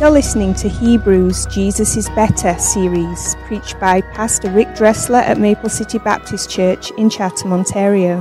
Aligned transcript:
You're 0.00 0.10
listening 0.12 0.54
to 0.54 0.68
Hebrews 0.68 1.46
Jesus 1.46 1.96
is 1.96 2.08
Better 2.10 2.56
series, 2.56 3.34
preached 3.46 3.80
by 3.80 4.00
Pastor 4.00 4.48
Rick 4.48 4.76
Dressler 4.76 5.18
at 5.18 5.38
Maple 5.38 5.68
City 5.68 5.98
Baptist 5.98 6.48
Church 6.48 6.92
in 6.92 7.10
Chatham, 7.10 7.52
Ontario. 7.52 8.20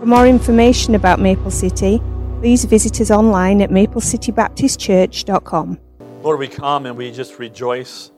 For 0.00 0.06
more 0.06 0.26
information 0.26 0.94
about 0.94 1.20
Maple 1.20 1.50
City, 1.50 2.00
please 2.40 2.64
visit 2.64 2.98
us 3.02 3.10
online 3.10 3.60
at 3.60 3.68
maplecitybaptistchurch.com. 3.68 5.78
Lord, 6.22 6.38
we 6.38 6.48
come 6.48 6.86
and 6.86 6.96
we 6.96 7.12
just 7.12 7.38
rejoice, 7.38 8.10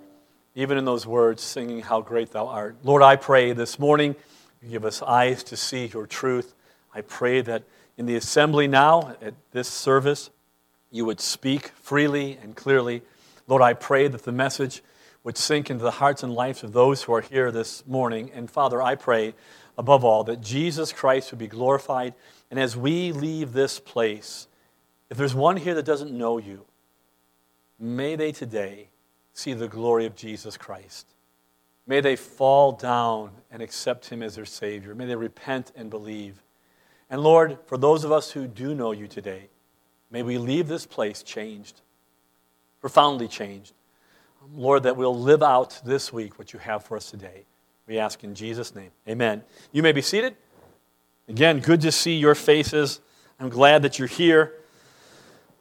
even 0.55 0.79
in 0.79 0.85
those 0.85 1.05
words, 1.05 1.43
singing 1.43 1.81
how 1.81 2.01
great 2.01 2.31
thou 2.31 2.47
art. 2.47 2.77
Lord, 2.85 3.03
I 3.03 3.17
pray 3.17 3.55
this 3.55 3.81
morning 3.81 4.15
you 4.63 4.69
give 4.69 4.85
us 4.85 5.03
eyes 5.03 5.43
to 5.43 5.57
see 5.57 5.87
your 5.87 6.07
truth. 6.07 6.55
I 6.95 7.01
pray 7.01 7.41
that 7.41 7.65
in 7.97 8.07
the 8.07 8.15
assembly 8.15 8.69
now, 8.69 9.17
at 9.21 9.35
this 9.51 9.67
service, 9.67 10.31
you 10.91 11.05
would 11.05 11.21
speak 11.21 11.69
freely 11.81 12.39
and 12.43 12.57
clearly. 12.57 13.03
Lord, 13.47 13.63
I 13.63 13.75
pray 13.75 14.09
that 14.09 14.23
the 14.23 14.33
message 14.33 14.83
would 15.25 15.37
sink 15.37 15.71
into 15.71 15.83
the 15.83 15.93
hearts 15.93 16.23
and 16.23 16.35
lives 16.35 16.63
of 16.63 16.73
those 16.73 17.03
who 17.03 17.13
are 17.15 17.21
here 17.21 17.51
this 17.51 17.87
morning. 17.87 18.31
And 18.33 18.51
Father, 18.51 18.81
I 18.81 18.95
pray 18.95 19.35
above 19.77 20.05
all 20.05 20.25
that 20.25 20.41
Jesus 20.41 20.93
Christ 20.93 21.31
would 21.31 21.39
be 21.39 21.47
glorified. 21.47 22.15
And 22.51 22.59
as 22.59 22.77
we 22.77 23.13
leave 23.13 23.53
this 23.53 23.79
place, 23.79 24.49
if 25.11 25.17
there's 25.17 25.35
one 25.35 25.57
here 25.57 25.75
that 25.75 25.85
doesn't 25.85 26.13
know 26.13 26.39
you, 26.39 26.65
may 27.79 28.17
they 28.17 28.33
today 28.33 28.89
see 29.33 29.53
the 29.53 29.69
glory 29.69 30.07
of 30.07 30.17
Jesus 30.17 30.57
Christ. 30.57 31.07
May 31.87 32.01
they 32.01 32.17
fall 32.17 32.73
down 32.73 33.31
and 33.51 33.63
accept 33.63 34.11
him 34.11 34.23
as 34.23 34.37
their 34.37 34.45
Savior. 34.45 34.95
May 34.95 35.07
they 35.07 35.17
repent 35.17 35.73
and 35.75 35.89
believe. 35.89 36.43
And 37.09 37.23
Lord, 37.23 37.59
for 37.67 37.79
those 37.79 38.05
of 38.05 38.13
us 38.13 38.33
who 38.33 38.47
do 38.47 38.75
know 38.75 38.93
you 38.93 39.07
today, 39.07 39.49
May 40.11 40.23
we 40.23 40.39
leave 40.39 40.69
this 40.69 40.87
place 40.87 41.23
changed, 41.23 41.81
profoundly 42.81 43.29
changed. 43.29 43.73
Lord, 44.55 44.85
that 44.85 44.97
we'll 44.97 45.19
live 45.19 45.43
out 45.43 45.81
this 45.85 46.13
week 46.13 46.39
what 46.39 46.53
you 46.53 46.59
have 46.59 46.85
for 46.85 46.97
us 46.97 47.11
today. 47.11 47.45
We 47.87 47.99
ask 47.99 48.25
in 48.25 48.35
Jesus' 48.35 48.75
name. 48.75 48.91
Amen. 49.07 49.43
You 49.73 49.83
may 49.83 49.93
be 49.93 50.01
seated. 50.01 50.37
Again, 51.29 51.61
good 51.61 51.83
to 51.83 51.93
see 51.93 52.17
your 52.17 52.35
faces. 52.35 53.01
I'm 53.39 53.51
glad 53.51 53.83
that 53.83 53.99
you're 53.99 54.09
here. 54.09 54.55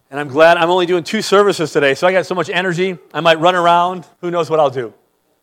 And 0.09 0.19
I'm 0.19 0.29
glad 0.29 0.55
I'm 0.55 0.69
only 0.69 0.85
doing 0.85 1.03
two 1.03 1.21
services 1.21 1.73
today, 1.73 1.93
so 1.93 2.07
I 2.07 2.13
got 2.13 2.25
so 2.25 2.35
much 2.35 2.49
energy. 2.49 2.97
I 3.13 3.19
might 3.19 3.39
run 3.39 3.55
around. 3.55 4.05
Who 4.21 4.31
knows 4.31 4.49
what 4.49 4.61
I'll 4.61 4.69
do? 4.69 4.93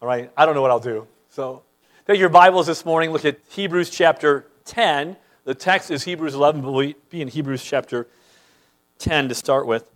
All 0.01 0.09
right? 0.09 0.31
I 0.37 0.47
don't 0.47 0.55
know 0.55 0.63
what 0.63 0.71
I'll 0.71 0.81
do. 0.81 1.07
So 1.29 1.63
take 2.07 2.19
your 2.19 2.31
Bibles 2.31 2.67
this 2.67 2.87
morning. 2.87 3.11
Look 3.11 3.27
at 3.27 3.39
Hebrews 3.51 3.91
chapter 3.91 4.47
10. 4.65 5.19
The 5.45 5.55
text 5.55 5.91
is 5.91 6.05
Hebrews 6.05 6.35
11, 6.35 6.63
but 6.63 6.73
we'll 6.73 6.95
be 7.11 7.21
in 7.21 7.29
Hebrews 7.29 7.63
chapter 7.63 8.05
10 8.05 8.11
to 8.99 9.35
start 9.35 9.67
with. 9.67 9.91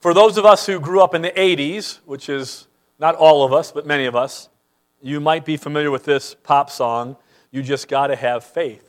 For 0.00 0.14
those 0.14 0.36
of 0.36 0.44
us 0.44 0.66
who 0.66 0.78
grew 0.78 1.02
up 1.02 1.14
in 1.14 1.22
the 1.22 1.30
80s, 1.30 1.98
which 2.04 2.28
is 2.28 2.66
not 2.98 3.14
all 3.14 3.44
of 3.44 3.52
us, 3.52 3.72
but 3.72 3.86
many 3.86 4.04
of 4.06 4.14
us, 4.14 4.48
you 5.02 5.20
might 5.20 5.44
be 5.44 5.56
familiar 5.56 5.90
with 5.90 6.04
this 6.04 6.34
pop 6.34 6.70
song, 6.70 7.16
You 7.50 7.62
Just 7.62 7.88
Gotta 7.88 8.14
Have 8.14 8.44
Faith. 8.44 8.84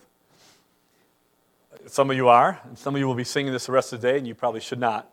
Some 1.87 2.11
of 2.11 2.17
you 2.17 2.27
are, 2.27 2.59
and 2.65 2.77
some 2.77 2.93
of 2.95 2.99
you 2.99 3.07
will 3.07 3.15
be 3.15 3.23
singing 3.23 3.51
this 3.51 3.65
the 3.65 3.71
rest 3.71 3.93
of 3.93 4.01
the 4.01 4.11
day, 4.11 4.17
and 4.17 4.27
you 4.27 4.35
probably 4.35 4.59
should 4.59 4.79
not. 4.79 5.11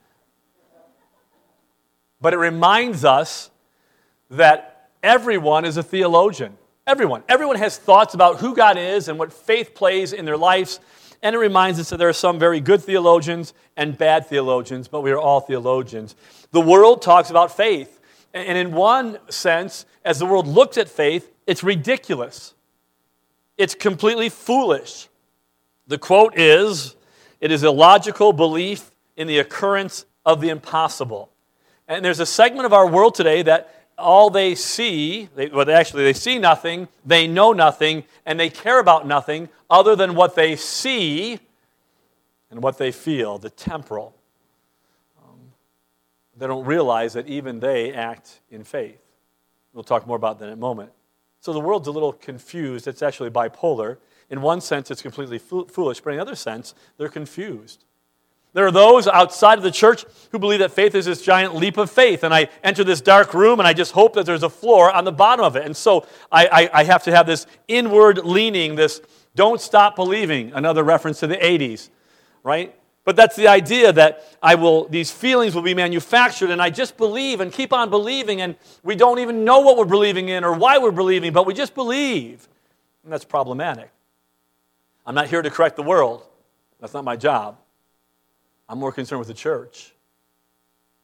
But 2.20 2.34
it 2.34 2.38
reminds 2.38 3.04
us 3.04 3.50
that 4.30 4.90
everyone 5.02 5.64
is 5.64 5.76
a 5.76 5.82
theologian. 5.82 6.56
Everyone. 6.86 7.22
Everyone 7.28 7.56
has 7.56 7.78
thoughts 7.78 8.14
about 8.14 8.40
who 8.40 8.54
God 8.54 8.76
is 8.78 9.08
and 9.08 9.18
what 9.18 9.32
faith 9.32 9.74
plays 9.74 10.12
in 10.12 10.24
their 10.24 10.36
lives. 10.36 10.80
And 11.26 11.34
it 11.34 11.40
reminds 11.40 11.80
us 11.80 11.90
that 11.90 11.96
there 11.96 12.08
are 12.08 12.12
some 12.12 12.38
very 12.38 12.60
good 12.60 12.80
theologians 12.80 13.52
and 13.76 13.98
bad 13.98 14.28
theologians, 14.28 14.86
but 14.86 15.00
we 15.00 15.10
are 15.10 15.18
all 15.18 15.40
theologians. 15.40 16.14
The 16.52 16.60
world 16.60 17.02
talks 17.02 17.30
about 17.30 17.56
faith. 17.56 17.98
And 18.32 18.56
in 18.56 18.70
one 18.70 19.18
sense, 19.28 19.86
as 20.04 20.20
the 20.20 20.24
world 20.24 20.46
looks 20.46 20.78
at 20.78 20.88
faith, 20.88 21.32
it's 21.44 21.64
ridiculous. 21.64 22.54
It's 23.58 23.74
completely 23.74 24.28
foolish. 24.28 25.08
The 25.88 25.98
quote 25.98 26.38
is 26.38 26.94
It 27.40 27.50
is 27.50 27.64
a 27.64 27.72
logical 27.72 28.32
belief 28.32 28.92
in 29.16 29.26
the 29.26 29.40
occurrence 29.40 30.06
of 30.24 30.40
the 30.40 30.50
impossible. 30.50 31.32
And 31.88 32.04
there's 32.04 32.20
a 32.20 32.26
segment 32.26 32.66
of 32.66 32.72
our 32.72 32.86
world 32.86 33.16
today 33.16 33.42
that 33.42 33.75
all 33.98 34.30
they 34.30 34.54
see, 34.54 35.28
they, 35.34 35.48
well, 35.48 35.70
actually, 35.70 36.04
they 36.04 36.12
see 36.12 36.38
nothing, 36.38 36.88
they 37.04 37.26
know 37.26 37.52
nothing, 37.52 38.04
and 38.24 38.38
they 38.38 38.50
care 38.50 38.78
about 38.78 39.06
nothing 39.06 39.48
other 39.70 39.96
than 39.96 40.14
what 40.14 40.34
they 40.34 40.56
see 40.56 41.40
and 42.50 42.62
what 42.62 42.78
they 42.78 42.92
feel, 42.92 43.38
the 43.38 43.50
temporal. 43.50 44.14
Um, 45.22 45.38
they 46.36 46.46
don't 46.46 46.64
realize 46.64 47.14
that 47.14 47.26
even 47.26 47.60
they 47.60 47.92
act 47.92 48.40
in 48.50 48.64
faith. 48.64 49.00
We'll 49.72 49.84
talk 49.84 50.06
more 50.06 50.16
about 50.16 50.38
that 50.40 50.46
in 50.46 50.52
a 50.52 50.56
moment. 50.56 50.90
So 51.40 51.52
the 51.52 51.60
world's 51.60 51.88
a 51.88 51.92
little 51.92 52.12
confused. 52.12 52.86
It's 52.86 53.02
actually 53.02 53.30
bipolar. 53.30 53.98
In 54.30 54.42
one 54.42 54.60
sense, 54.60 54.90
it's 54.90 55.02
completely 55.02 55.38
foolish, 55.38 56.00
but 56.00 56.10
in 56.10 56.16
another 56.16 56.34
sense, 56.34 56.74
they're 56.96 57.08
confused. 57.08 57.84
There 58.56 58.66
are 58.66 58.72
those 58.72 59.06
outside 59.06 59.58
of 59.58 59.64
the 59.64 59.70
church 59.70 60.06
who 60.32 60.38
believe 60.38 60.60
that 60.60 60.70
faith 60.70 60.94
is 60.94 61.04
this 61.04 61.20
giant 61.20 61.54
leap 61.54 61.76
of 61.76 61.90
faith. 61.90 62.24
And 62.24 62.32
I 62.32 62.48
enter 62.64 62.84
this 62.84 63.02
dark 63.02 63.34
room 63.34 63.60
and 63.60 63.66
I 63.66 63.74
just 63.74 63.92
hope 63.92 64.14
that 64.14 64.24
there's 64.24 64.42
a 64.42 64.48
floor 64.48 64.90
on 64.90 65.04
the 65.04 65.12
bottom 65.12 65.44
of 65.44 65.56
it. 65.56 65.66
And 65.66 65.76
so 65.76 66.06
I, 66.32 66.46
I, 66.46 66.80
I 66.80 66.84
have 66.84 67.02
to 67.02 67.14
have 67.14 67.26
this 67.26 67.46
inward 67.68 68.24
leaning, 68.24 68.74
this 68.74 69.02
don't 69.34 69.60
stop 69.60 69.94
believing, 69.94 70.52
another 70.54 70.84
reference 70.84 71.20
to 71.20 71.26
the 71.26 71.36
80s, 71.36 71.90
right? 72.42 72.74
But 73.04 73.14
that's 73.14 73.36
the 73.36 73.46
idea 73.46 73.92
that 73.92 74.24
I 74.42 74.54
will, 74.54 74.88
these 74.88 75.10
feelings 75.10 75.54
will 75.54 75.60
be 75.60 75.74
manufactured, 75.74 76.48
and 76.48 76.62
I 76.62 76.70
just 76.70 76.96
believe 76.96 77.42
and 77.42 77.52
keep 77.52 77.74
on 77.74 77.90
believing, 77.90 78.40
and 78.40 78.56
we 78.82 78.96
don't 78.96 79.18
even 79.18 79.44
know 79.44 79.60
what 79.60 79.76
we're 79.76 79.84
believing 79.84 80.30
in 80.30 80.44
or 80.44 80.54
why 80.54 80.78
we're 80.78 80.92
believing, 80.92 81.34
but 81.34 81.44
we 81.44 81.52
just 81.52 81.74
believe. 81.74 82.48
And 83.04 83.12
that's 83.12 83.26
problematic. 83.26 83.90
I'm 85.04 85.14
not 85.14 85.26
here 85.26 85.42
to 85.42 85.50
correct 85.50 85.76
the 85.76 85.82
world, 85.82 86.26
that's 86.80 86.94
not 86.94 87.04
my 87.04 87.16
job. 87.16 87.58
I'm 88.68 88.78
more 88.78 88.92
concerned 88.92 89.20
with 89.20 89.28
the 89.28 89.34
church 89.34 89.94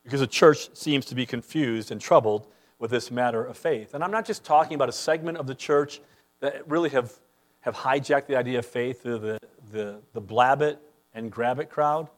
because 0.04 0.20
the 0.20 0.26
church 0.26 0.74
seems 0.76 1.06
to 1.06 1.14
be 1.14 1.26
confused 1.26 1.90
and 1.90 2.00
troubled 2.00 2.46
with 2.78 2.90
this 2.90 3.10
matter 3.10 3.44
of 3.44 3.56
faith. 3.56 3.94
And 3.94 4.02
I'm 4.02 4.10
not 4.10 4.26
just 4.26 4.44
talking 4.44 4.74
about 4.74 4.88
a 4.88 4.92
segment 4.92 5.38
of 5.38 5.46
the 5.46 5.54
church 5.54 6.00
that 6.40 6.68
really 6.68 6.90
have, 6.90 7.12
have 7.60 7.76
hijacked 7.76 8.26
the 8.26 8.36
idea 8.36 8.58
of 8.58 8.66
faith 8.66 9.02
through 9.02 9.18
the, 9.18 9.38
the, 9.70 10.00
the 10.12 10.20
blab 10.20 10.62
it 10.62 10.80
and 11.14 11.30
grab 11.30 11.60
it 11.60 11.70
crowd, 11.70 12.08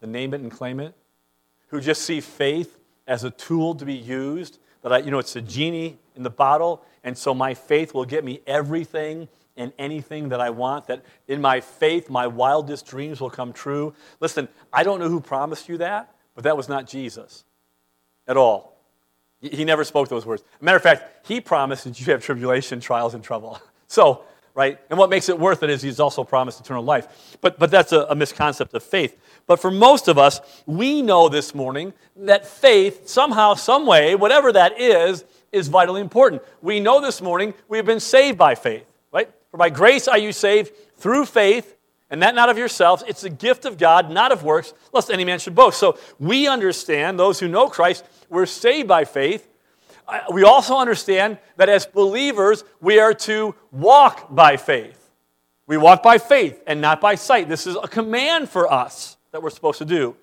the 0.00 0.08
name 0.08 0.34
it 0.34 0.40
and 0.40 0.50
claim 0.50 0.80
it, 0.80 0.94
who 1.68 1.80
just 1.80 2.02
see 2.02 2.20
faith 2.20 2.78
as 3.06 3.22
a 3.22 3.30
tool 3.30 3.76
to 3.76 3.84
be 3.84 3.94
used, 3.94 4.58
that 4.82 4.92
I, 4.92 4.98
you 4.98 5.12
know, 5.12 5.20
it's 5.20 5.36
a 5.36 5.40
genie 5.40 5.98
in 6.16 6.24
the 6.24 6.30
bottle, 6.30 6.84
and 7.04 7.16
so 7.16 7.32
my 7.32 7.54
faith 7.54 7.94
will 7.94 8.04
get 8.04 8.24
me 8.24 8.40
everything 8.46 9.28
and 9.60 9.74
anything 9.78 10.30
that 10.30 10.40
I 10.40 10.48
want, 10.48 10.86
that 10.86 11.04
in 11.28 11.42
my 11.42 11.60
faith, 11.60 12.08
my 12.08 12.26
wildest 12.26 12.86
dreams 12.86 13.20
will 13.20 13.28
come 13.28 13.52
true. 13.52 13.94
Listen, 14.18 14.48
I 14.72 14.82
don't 14.82 14.98
know 14.98 15.08
who 15.10 15.20
promised 15.20 15.68
you 15.68 15.76
that, 15.78 16.14
but 16.34 16.44
that 16.44 16.56
was 16.56 16.66
not 16.66 16.86
Jesus 16.86 17.44
at 18.26 18.38
all. 18.38 18.74
He 19.42 19.64
never 19.66 19.84
spoke 19.84 20.08
those 20.08 20.24
words. 20.24 20.42
matter 20.62 20.78
of 20.78 20.82
fact, 20.82 21.26
he 21.28 21.42
promised 21.42 21.84
that 21.84 22.00
you 22.00 22.06
have 22.06 22.24
tribulation, 22.24 22.80
trials, 22.80 23.14
and 23.14 23.22
trouble. 23.22 23.60
So, 23.92 24.22
right? 24.54 24.78
And 24.88 24.96
what 24.96 25.10
makes 25.10 25.28
it 25.28 25.36
worth 25.36 25.64
it 25.64 25.68
is 25.68 25.82
he's 25.82 25.98
also 25.98 26.22
promised 26.22 26.60
eternal 26.60 26.84
life. 26.84 27.36
But, 27.40 27.58
but 27.58 27.72
that's 27.72 27.90
a, 27.90 28.02
a 28.02 28.14
misconcept 28.14 28.72
of 28.72 28.84
faith. 28.84 29.18
But 29.48 29.58
for 29.58 29.72
most 29.72 30.06
of 30.06 30.16
us, 30.16 30.40
we 30.64 31.02
know 31.02 31.28
this 31.28 31.56
morning 31.56 31.92
that 32.14 32.46
faith, 32.46 33.08
somehow, 33.08 33.54
some 33.54 33.86
way, 33.86 34.14
whatever 34.14 34.52
that 34.52 34.80
is, 34.80 35.24
is 35.50 35.66
vitally 35.66 36.00
important. 36.00 36.42
We 36.62 36.78
know 36.78 37.00
this 37.00 37.20
morning 37.20 37.52
we 37.66 37.78
have 37.78 37.86
been 37.86 37.98
saved 37.98 38.38
by 38.38 38.54
faith. 38.54 38.84
For 39.50 39.56
by 39.56 39.70
grace 39.70 40.06
are 40.08 40.18
you 40.18 40.32
saved 40.32 40.72
through 40.96 41.26
faith, 41.26 41.76
and 42.10 42.22
that 42.22 42.34
not 42.34 42.48
of 42.48 42.58
yourselves. 42.58 43.02
It's 43.06 43.24
a 43.24 43.30
gift 43.30 43.64
of 43.64 43.78
God, 43.78 44.10
not 44.10 44.32
of 44.32 44.42
works, 44.42 44.74
lest 44.92 45.10
any 45.10 45.24
man 45.24 45.38
should 45.38 45.54
boast. 45.54 45.78
So 45.78 45.98
we 46.18 46.46
understand, 46.46 47.18
those 47.18 47.40
who 47.40 47.48
know 47.48 47.68
Christ, 47.68 48.04
we're 48.28 48.46
saved 48.46 48.88
by 48.88 49.04
faith. 49.04 49.48
Uh, 50.06 50.20
we 50.32 50.42
also 50.42 50.76
understand 50.76 51.38
that 51.56 51.68
as 51.68 51.86
believers, 51.86 52.64
we 52.80 52.98
are 52.98 53.14
to 53.14 53.54
walk 53.70 54.34
by 54.34 54.56
faith. 54.56 54.96
We 55.66 55.76
walk 55.76 56.02
by 56.02 56.18
faith 56.18 56.60
and 56.66 56.80
not 56.80 57.00
by 57.00 57.14
sight. 57.14 57.48
This 57.48 57.66
is 57.66 57.76
a 57.76 57.86
command 57.86 58.48
for 58.48 58.72
us 58.72 59.16
that 59.30 59.42
we're 59.42 59.50
supposed 59.50 59.78
to 59.78 59.84
do. 59.84 60.16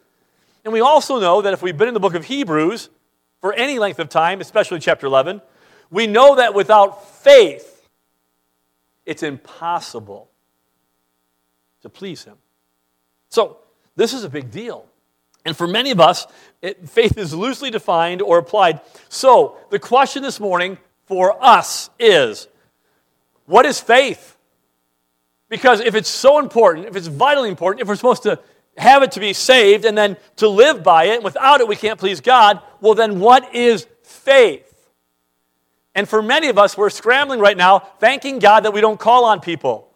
And 0.65 0.73
we 0.73 0.81
also 0.81 1.21
know 1.21 1.41
that 1.41 1.53
if 1.53 1.61
we've 1.61 1.77
been 1.77 1.87
in 1.87 1.93
the 1.93 2.01
book 2.01 2.15
of 2.15 2.25
Hebrews 2.25 2.89
for 3.39 3.53
any 3.53 3.79
length 3.79 3.99
of 3.99 4.09
time, 4.09 4.41
especially 4.41 4.79
chapter 4.79 5.07
11, 5.07 5.41
we 5.89 6.05
know 6.05 6.35
that 6.35 6.53
without 6.53 7.07
faith, 7.07 7.76
it's 9.07 9.23
impossible 9.23 10.29
to 11.81 11.89
please 11.89 12.23
Him. 12.23 12.37
So, 13.29 13.57
this 13.95 14.13
is 14.13 14.23
a 14.23 14.29
big 14.29 14.51
deal. 14.51 14.85
And 15.45 15.57
for 15.57 15.65
many 15.65 15.91
of 15.91 15.99
us, 15.99 16.27
it, 16.61 16.87
faith 16.87 17.17
is 17.17 17.33
loosely 17.33 17.71
defined 17.71 18.21
or 18.21 18.37
applied. 18.37 18.81
So, 19.09 19.57
the 19.71 19.79
question 19.79 20.21
this 20.21 20.39
morning 20.39 20.77
for 21.05 21.43
us 21.43 21.89
is 21.97 22.47
what 23.45 23.65
is 23.65 23.79
faith? 23.79 24.37
Because 25.49 25.79
if 25.79 25.95
it's 25.95 26.09
so 26.09 26.37
important, 26.39 26.85
if 26.85 26.95
it's 26.95 27.07
vitally 27.07 27.49
important, 27.49 27.81
if 27.81 27.87
we're 27.87 27.95
supposed 27.95 28.23
to 28.23 28.39
have 28.77 29.03
it 29.03 29.13
to 29.13 29.19
be 29.19 29.33
saved 29.33 29.85
and 29.85 29.97
then 29.97 30.17
to 30.37 30.47
live 30.47 30.83
by 30.83 31.05
it. 31.05 31.15
And 31.15 31.23
without 31.23 31.61
it, 31.61 31.67
we 31.67 31.75
can't 31.75 31.99
please 31.99 32.21
God. 32.21 32.61
Well, 32.81 32.93
then 32.93 33.19
what 33.19 33.55
is 33.55 33.87
faith? 34.03 34.66
And 35.97 36.07
for 36.07 36.21
many 36.21 36.47
of 36.47 36.59
us, 36.59 36.77
we're 36.77 36.91
scrambling 36.91 37.39
right 37.39 37.57
now, 37.57 37.79
thanking 37.79 38.37
God 38.37 38.65
that 38.65 38.71
we 38.71 38.81
don't 38.81 38.99
call 38.99 39.25
on 39.25 39.39
people. 39.39 39.91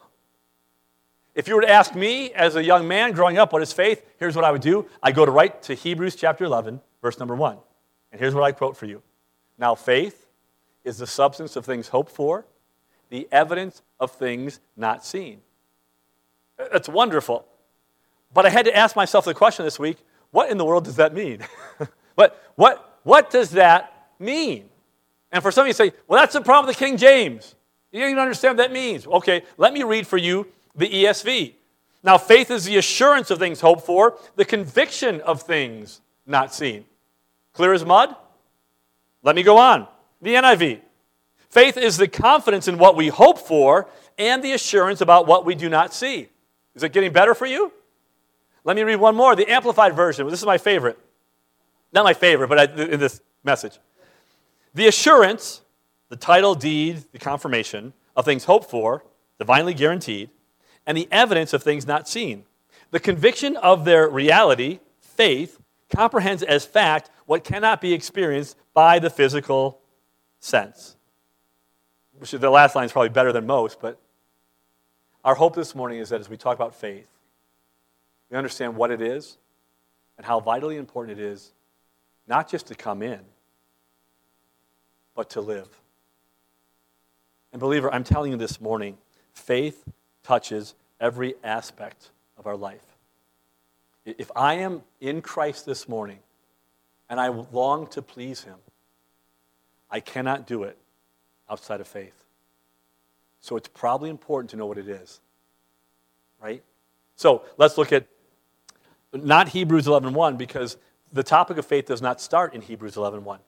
If 1.35 1.47
you 1.47 1.53
were 1.53 1.61
to 1.61 1.69
ask 1.69 1.93
me 1.93 2.33
as 2.33 2.55
a 2.55 2.63
young 2.63 2.87
man 2.87 3.11
growing 3.11 3.37
up, 3.37 3.53
what 3.53 3.61
is 3.61 3.71
faith? 3.71 4.03
Here's 4.17 4.35
what 4.35 4.43
I 4.43 4.51
would 4.51 4.63
do. 4.63 4.87
I 5.03 5.11
go 5.11 5.27
to 5.27 5.31
right 5.31 5.61
to 5.61 5.75
Hebrews 5.75 6.15
chapter 6.15 6.43
11, 6.43 6.81
verse 7.03 7.19
number 7.19 7.35
1. 7.35 7.55
And 8.11 8.19
here's 8.19 8.33
what 8.33 8.43
I 8.43 8.51
quote 8.51 8.75
for 8.77 8.87
you. 8.87 9.03
Now, 9.59 9.75
faith 9.75 10.25
is 10.83 10.97
the 10.97 11.05
substance 11.05 11.55
of 11.55 11.65
things 11.65 11.89
hoped 11.89 12.11
for, 12.11 12.47
the 13.11 13.27
evidence 13.31 13.83
of 13.99 14.09
things 14.09 14.59
not 14.75 15.05
seen. 15.05 15.41
That's 16.57 16.89
wonderful. 16.89 17.45
But 18.33 18.47
I 18.47 18.49
had 18.49 18.65
to 18.65 18.75
ask 18.75 18.95
myself 18.95 19.25
the 19.25 19.35
question 19.35 19.65
this 19.65 19.77
week 19.77 19.97
what 20.31 20.49
in 20.49 20.57
the 20.57 20.65
world 20.65 20.85
does 20.85 20.95
that 20.95 21.13
mean? 21.13 21.45
what, 22.15 22.41
what, 22.55 22.99
what 23.03 23.29
does 23.29 23.51
that 23.51 24.07
mean? 24.17 24.70
And 25.31 25.41
for 25.41 25.51
some 25.51 25.63
of 25.63 25.67
you 25.67 25.73
say, 25.73 25.93
well, 26.07 26.19
that's 26.19 26.33
the 26.33 26.41
problem 26.41 26.67
with 26.67 26.77
the 26.77 26.85
King 26.85 26.97
James. 26.97 27.55
You 27.91 28.01
don't 28.01 28.11
even 28.11 28.21
understand 28.21 28.57
what 28.57 28.63
that 28.63 28.73
means. 28.73 29.05
Okay, 29.05 29.43
let 29.57 29.73
me 29.73 29.83
read 29.83 30.07
for 30.07 30.17
you 30.17 30.47
the 30.75 30.87
ESV. 30.87 31.53
Now, 32.03 32.17
faith 32.17 32.49
is 32.49 32.65
the 32.65 32.77
assurance 32.77 33.29
of 33.29 33.39
things 33.39 33.61
hoped 33.61 33.85
for, 33.85 34.17
the 34.35 34.45
conviction 34.45 35.21
of 35.21 35.41
things 35.41 36.01
not 36.25 36.53
seen. 36.53 36.85
Clear 37.53 37.73
as 37.73 37.85
mud? 37.85 38.15
Let 39.23 39.35
me 39.35 39.43
go 39.43 39.57
on. 39.57 39.87
The 40.21 40.35
NIV. 40.35 40.81
Faith 41.49 41.77
is 41.77 41.97
the 41.97 42.07
confidence 42.07 42.67
in 42.67 42.77
what 42.77 42.95
we 42.95 43.09
hope 43.09 43.37
for 43.37 43.87
and 44.17 44.43
the 44.43 44.53
assurance 44.53 45.01
about 45.01 45.27
what 45.27 45.45
we 45.45 45.53
do 45.53 45.69
not 45.69 45.93
see. 45.93 46.29
Is 46.75 46.83
it 46.83 46.93
getting 46.93 47.11
better 47.11 47.35
for 47.35 47.45
you? 47.45 47.71
Let 48.63 48.75
me 48.75 48.83
read 48.83 48.97
one 48.97 49.15
more. 49.15 49.35
The 49.35 49.51
Amplified 49.51 49.95
Version. 49.95 50.27
This 50.27 50.39
is 50.39 50.45
my 50.45 50.57
favorite. 50.57 50.97
Not 51.91 52.05
my 52.05 52.13
favorite, 52.13 52.47
but 52.47 52.79
in 52.79 52.99
this 52.99 53.19
message. 53.43 53.79
The 54.73 54.87
assurance, 54.87 55.61
the 56.09 56.15
title, 56.15 56.55
deed, 56.55 57.03
the 57.11 57.19
confirmation 57.19 57.93
of 58.15 58.25
things 58.25 58.45
hoped 58.45 58.69
for, 58.69 59.03
divinely 59.37 59.73
guaranteed, 59.73 60.29
and 60.85 60.97
the 60.97 61.07
evidence 61.11 61.53
of 61.53 61.63
things 61.63 61.85
not 61.85 62.07
seen. 62.07 62.45
The 62.91 62.99
conviction 62.99 63.57
of 63.57 63.85
their 63.85 64.09
reality, 64.09 64.79
faith, 64.99 65.59
comprehends 65.89 66.41
as 66.43 66.65
fact 66.65 67.09
what 67.25 67.43
cannot 67.43 67.81
be 67.81 67.93
experienced 67.93 68.57
by 68.73 68.99
the 68.99 69.09
physical 69.09 69.79
sense. 70.39 70.95
Which 72.17 72.31
the 72.31 72.49
last 72.49 72.75
line 72.75 72.85
is 72.85 72.91
probably 72.91 73.09
better 73.09 73.31
than 73.31 73.45
most, 73.45 73.79
but 73.79 73.99
our 75.23 75.35
hope 75.35 75.55
this 75.55 75.75
morning 75.75 75.99
is 75.99 76.09
that 76.09 76.19
as 76.19 76.29
we 76.29 76.37
talk 76.37 76.55
about 76.55 76.75
faith, 76.75 77.07
we 78.29 78.37
understand 78.37 78.75
what 78.75 78.91
it 78.91 79.01
is 79.01 79.37
and 80.17 80.25
how 80.25 80.39
vitally 80.39 80.77
important 80.77 81.19
it 81.19 81.23
is 81.23 81.51
not 82.27 82.49
just 82.49 82.67
to 82.67 82.75
come 82.75 83.01
in, 83.01 83.19
but 85.15 85.29
to 85.31 85.41
live. 85.41 85.69
And, 87.51 87.59
believer, 87.59 87.93
I'm 87.93 88.03
telling 88.03 88.31
you 88.31 88.37
this 88.37 88.61
morning, 88.61 88.97
faith 89.33 89.83
touches 90.23 90.73
every 90.99 91.35
aspect 91.43 92.11
of 92.37 92.47
our 92.47 92.55
life. 92.55 92.85
If 94.05 94.31
I 94.35 94.55
am 94.55 94.81
in 94.99 95.21
Christ 95.21 95.65
this 95.65 95.87
morning 95.87 96.19
and 97.09 97.19
I 97.19 97.27
long 97.27 97.87
to 97.87 98.01
please 98.01 98.43
Him, 98.43 98.55
I 99.89 99.99
cannot 99.99 100.47
do 100.47 100.63
it 100.63 100.77
outside 101.49 101.81
of 101.81 101.87
faith. 101.87 102.23
So 103.41 103.57
it's 103.57 103.67
probably 103.67 104.09
important 104.09 104.51
to 104.51 104.55
know 104.55 104.65
what 104.65 104.77
it 104.77 104.87
is. 104.87 105.19
Right? 106.41 106.63
So 107.15 107.43
let's 107.57 107.77
look 107.77 107.91
at 107.91 108.05
not 109.13 109.49
Hebrews 109.49 109.85
11.1 109.85 110.37
because 110.37 110.77
the 111.11 111.23
topic 111.23 111.57
of 111.57 111.65
faith 111.65 111.87
does 111.87 112.01
not 112.01 112.21
start 112.21 112.53
in 112.53 112.61
Hebrews 112.61 112.95
11.1. 112.95 113.39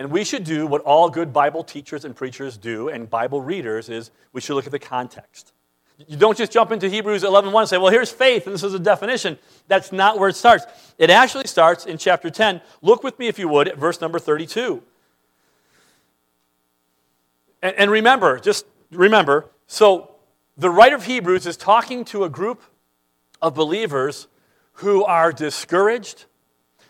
And 0.00 0.10
we 0.10 0.24
should 0.24 0.44
do 0.44 0.66
what 0.66 0.80
all 0.80 1.10
good 1.10 1.30
Bible 1.30 1.62
teachers 1.62 2.06
and 2.06 2.16
preachers 2.16 2.56
do 2.56 2.88
and 2.88 3.08
Bible 3.08 3.42
readers 3.42 3.90
is 3.90 4.10
we 4.32 4.40
should 4.40 4.54
look 4.54 4.64
at 4.64 4.72
the 4.72 4.78
context. 4.78 5.52
You 6.08 6.16
don't 6.16 6.38
just 6.38 6.50
jump 6.50 6.72
into 6.72 6.88
Hebrews 6.88 7.22
11.1 7.22 7.60
and 7.60 7.68
say, 7.68 7.76
well, 7.76 7.92
here's 7.92 8.10
faith, 8.10 8.46
and 8.46 8.54
this 8.54 8.62
is 8.62 8.72
a 8.72 8.78
definition. 8.78 9.38
That's 9.68 9.92
not 9.92 10.18
where 10.18 10.30
it 10.30 10.36
starts. 10.36 10.64
It 10.96 11.10
actually 11.10 11.48
starts 11.48 11.84
in 11.84 11.98
chapter 11.98 12.30
10. 12.30 12.62
Look 12.80 13.04
with 13.04 13.18
me, 13.18 13.28
if 13.28 13.38
you 13.38 13.46
would, 13.48 13.68
at 13.68 13.76
verse 13.76 14.00
number 14.00 14.18
32. 14.18 14.82
And, 17.62 17.76
and 17.76 17.90
remember, 17.90 18.38
just 18.38 18.64
remember, 18.90 19.50
so 19.66 20.12
the 20.56 20.70
writer 20.70 20.96
of 20.96 21.04
Hebrews 21.04 21.46
is 21.46 21.58
talking 21.58 22.06
to 22.06 22.24
a 22.24 22.30
group 22.30 22.62
of 23.42 23.54
believers 23.54 24.28
who 24.72 25.04
are 25.04 25.30
discouraged, 25.30 26.24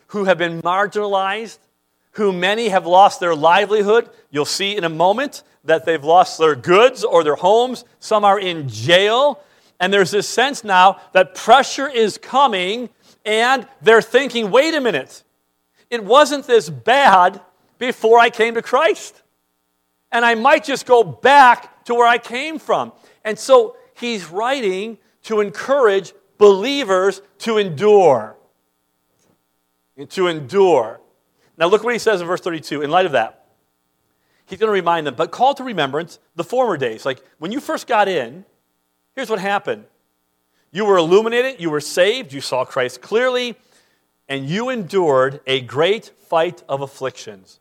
who 0.07 0.27
have 0.27 0.39
been 0.39 0.63
marginalized, 0.63 1.59
who 2.13 2.33
many 2.33 2.69
have 2.69 2.87
lost 2.87 3.21
their 3.21 3.35
livelihood. 3.35 4.11
You'll 4.31 4.45
see 4.45 4.77
in 4.77 4.85
a 4.85 4.89
moment 4.89 5.43
that 5.65 5.85
they've 5.85 6.03
lost 6.03 6.39
their 6.39 6.55
goods 6.55 7.05
or 7.05 7.23
their 7.23 7.37
homes. 7.37 7.85
Some 7.99 8.25
are 8.25 8.39
in 8.39 8.69
jail. 8.69 9.43
And 9.79 9.93
there's 9.93 10.11
this 10.11 10.29
sense 10.29 10.65
now 10.65 11.01
that 11.13 11.35
pressure 11.35 11.89
is 11.89 12.19
coming, 12.19 12.91
and 13.25 13.67
they're 13.81 14.03
thinking, 14.03 14.51
wait 14.51 14.75
a 14.75 14.81
minute, 14.81 15.25
it 15.89 16.05
wasn't 16.05 16.47
this 16.47 16.69
bad 16.69 17.41
before 17.79 18.19
I 18.19 18.31
came 18.31 18.55
to 18.55 18.63
Christ. 18.63 19.23
And 20.13 20.25
I 20.25 20.35
might 20.35 20.65
just 20.65 20.87
go 20.87 21.03
back 21.03 21.85
to 21.85 21.95
where 21.95 22.07
I 22.07 22.19
came 22.19 22.59
from. 22.59 22.93
And 23.25 23.39
so 23.39 23.77
he's 23.95 24.27
writing 24.27 24.99
to 25.25 25.41
encourage 25.41 26.13
believers 26.39 27.23
to 27.39 27.59
endure. 27.59 28.37
To 30.11 30.27
endure. 30.27 31.00
Now, 31.61 31.67
look 31.67 31.85
what 31.85 31.93
he 31.93 31.99
says 31.99 32.23
in 32.23 32.27
verse 32.27 32.41
32. 32.41 32.81
In 32.81 32.91
light 32.91 33.05
of 33.05 33.13
that, 33.13 33.45
he's 34.47 34.59
going 34.59 34.69
to 34.69 34.73
remind 34.73 35.07
them, 35.07 35.15
but 35.15 35.31
call 35.31 35.53
to 35.55 35.63
remembrance 35.63 36.19
the 36.35 36.43
former 36.43 36.79
days. 36.79 37.05
Like 37.05 37.23
when 37.39 37.53
you 37.53 37.61
first 37.61 37.87
got 37.87 38.09
in, 38.09 38.47
here's 39.15 39.29
what 39.29 39.39
happened 39.39 39.85
you 40.73 40.87
were 40.87 40.97
illuminated, 40.97 41.61
you 41.61 41.69
were 41.69 41.81
saved, 41.81 42.33
you 42.33 42.41
saw 42.41 42.65
Christ 42.65 43.03
clearly, 43.03 43.57
and 44.29 44.49
you 44.49 44.71
endured 44.71 45.41
a 45.47 45.61
great 45.61 46.13
fight 46.29 46.63
of 46.69 46.81
afflictions. 46.81 47.61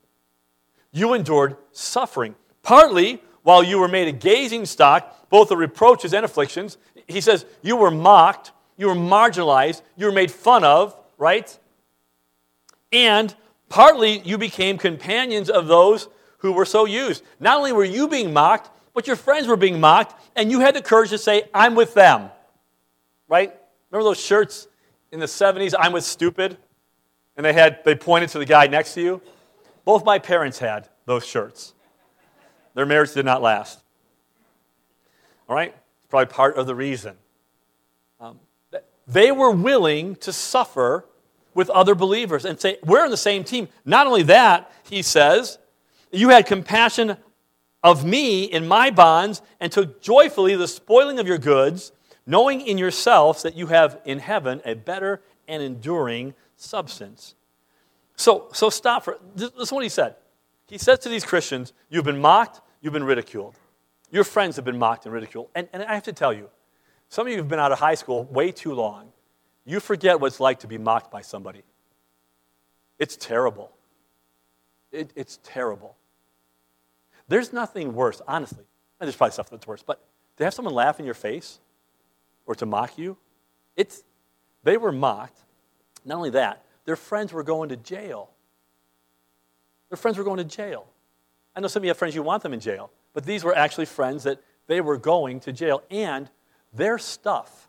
You 0.92 1.14
endured 1.14 1.58
suffering, 1.74 2.36
partly 2.64 3.22
while 3.44 3.64
you 3.64 3.80
were 3.80 3.88
made 3.88 4.08
a 4.08 4.12
gazing 4.12 4.66
stock, 4.66 5.30
both 5.30 5.52
of 5.52 5.58
reproaches 5.58 6.14
and 6.14 6.24
afflictions. 6.24 6.78
He 7.08 7.20
says, 7.20 7.46
You 7.62 7.76
were 7.76 7.92
mocked, 7.92 8.54
you 8.78 8.88
were 8.88 8.96
marginalized, 8.96 9.82
you 9.98 10.06
were 10.06 10.12
made 10.12 10.32
fun 10.32 10.64
of, 10.64 10.96
right? 11.18 11.58
And 12.94 13.36
Partly 13.70 14.20
you 14.20 14.38
became 14.38 14.78
companions 14.78 15.50
of 15.50 15.68
those 15.68 16.10
who 16.40 16.52
were 16.52 16.66
so 16.66 16.86
used. 16.86 17.24
Not 17.40 17.58
only 17.58 17.72
were 17.72 17.86
you 17.86 18.08
being 18.08 18.34
mocked, 18.34 18.70
but 18.94 19.08
your 19.08 19.16
friends 19.16 19.48
were 19.48 19.56
being 19.56 19.80
mocked, 19.80 20.20
and 20.36 20.52
you 20.52 20.60
had 20.60 20.76
the 20.76 20.82
courage 20.82 21.12
to 21.12 21.18
say, 21.18 21.44
I'm 21.54 21.76
with 21.76 21.94
them. 21.94 22.30
Right? 23.28 23.56
Remember 23.92 24.10
those 24.10 24.20
shirts 24.20 24.68
in 25.12 25.20
the 25.20 25.26
70s, 25.26 25.74
I'm 25.78 25.94
with 25.94 26.04
stupid? 26.04 26.58
And 27.38 27.46
they 27.46 27.54
had 27.54 27.84
they 27.86 27.96
pointed 27.96 28.30
to 28.32 28.40
the 28.40 28.46
guy 28.46 28.68
next 28.68 28.96
to 28.96 29.02
you? 29.02 29.22
Both 29.86 30.04
my 30.04 30.20
parents 30.20 30.60
had 30.60 30.90
those 31.06 31.26
shirts. 31.26 31.74
Their 32.74 32.86
marriage 32.86 33.14
did 33.14 33.26
not 33.26 33.42
last. 33.42 33.80
All 35.48 35.56
right? 35.56 35.70
It's 35.70 36.10
probably 36.10 36.32
part 36.34 36.58
of 36.58 36.68
the 36.68 36.76
reason. 36.76 37.16
Um, 38.20 38.40
they 39.08 39.32
were 39.32 39.52
willing 39.52 40.16
to 40.18 40.32
suffer 40.32 41.06
with 41.60 41.70
other 41.72 41.94
believers 41.94 42.46
and 42.46 42.58
say, 42.58 42.78
We're 42.86 43.04
on 43.04 43.12
the 43.12 43.18
same 43.18 43.44
team. 43.44 43.68
Not 43.84 44.08
only 44.08 44.24
that, 44.24 44.72
he 44.84 45.02
says, 45.02 45.60
You 46.10 46.30
had 46.30 46.46
compassion 46.46 47.18
of 47.84 48.06
me 48.06 48.46
in 48.46 48.66
my 48.66 48.90
bonds 48.90 49.42
and 49.60 49.70
took 49.70 50.02
joyfully 50.02 50.56
the 50.56 50.70
spoiling 50.70 51.20
of 51.20 51.28
your 51.28 51.38
goods, 51.38 51.92
knowing 52.26 52.62
in 52.62 52.78
yourselves 52.78 53.44
that 53.44 53.58
you 53.58 53.68
have 53.68 54.00
in 54.06 54.20
heaven 54.20 54.62
a 54.64 54.74
better 54.74 55.22
and 55.50 55.62
enduring 55.62 56.34
substance. 56.56 57.36
So, 58.16 58.48
so 58.54 58.70
stop 58.70 59.04
for 59.04 59.20
this 59.36 59.52
is 59.60 59.72
what 59.74 59.84
he 59.84 59.90
said. 59.90 60.16
He 60.68 60.78
says 60.78 61.00
to 61.00 61.10
these 61.10 61.26
Christians, 61.26 61.74
You've 61.90 62.06
been 62.06 62.22
mocked, 62.22 62.62
you've 62.80 62.94
been 62.94 63.04
ridiculed. 63.04 63.56
Your 64.12 64.24
friends 64.24 64.56
have 64.56 64.64
been 64.64 64.80
mocked 64.80 65.06
and 65.06 65.14
ridiculed. 65.14 65.50
And, 65.54 65.68
and 65.74 65.84
I 65.84 65.94
have 65.94 66.04
to 66.04 66.14
tell 66.14 66.32
you, 66.32 66.50
some 67.10 67.28
of 67.28 67.32
you 67.32 67.38
have 67.40 67.50
been 67.50 67.60
out 67.60 67.74
of 67.74 67.80
high 67.80 67.96
school 67.96 68.24
way 68.32 68.54
too 68.54 68.74
long 68.74 69.12
you 69.66 69.80
forget 69.80 70.20
what 70.20 70.28
it's 70.28 70.40
like 70.40 70.60
to 70.60 70.68
be 70.68 70.78
mocked 70.78 71.12
by 71.12 71.22
somebody. 71.22 71.64
It's 72.98 73.16
terrible. 73.16 73.72
It, 74.92 75.12
it's 75.16 75.40
terrible. 75.44 75.96
There's 77.28 77.54
nothing 77.54 77.94
worse, 77.94 78.22
honestly. 78.28 78.66
There's 79.00 79.16
probably 79.16 79.34
stuff 79.34 79.50
that's 79.50 79.68
worse, 79.68 79.84
but 79.84 80.04
to 80.38 80.44
have 80.44 80.54
someone 80.54 80.74
laugh 80.74 81.00
in 81.00 81.06
your 81.06 81.14
face 81.14 81.60
or 82.46 82.56
to 82.56 82.66
mock 82.66 82.98
you, 82.98 83.18
it's, 83.78 84.04
they 84.64 84.78
were 84.78 84.92
mocked. 84.92 85.38
Not 86.04 86.16
only 86.16 86.32
that, 86.32 86.66
their 86.86 86.96
friends 86.96 87.32
were 87.32 87.44
going 87.44 87.70
to 87.70 87.78
jail. 87.78 88.32
Their 89.90 89.98
friends 89.98 90.18
were 90.18 90.24
going 90.24 90.38
to 90.38 90.44
jail. 90.44 90.88
I 91.56 91.62
know 91.62 91.68
some 91.68 91.82
of 91.82 91.86
you 91.86 91.90
have 91.90 91.98
friends 91.98 92.16
you 92.16 92.24
want 92.24 92.44
them 92.44 92.54
in 92.54 92.60
jail, 92.60 92.92
but 93.14 93.26
these 93.26 93.44
were 93.44 93.56
actually 93.56 93.86
friends 93.86 94.24
that 94.24 94.42
they 94.68 94.82
were 94.82 94.98
going 94.98 95.40
to 95.42 95.54
jail, 95.54 95.84
and 95.90 96.30
their 96.74 96.98
stuff 96.98 97.69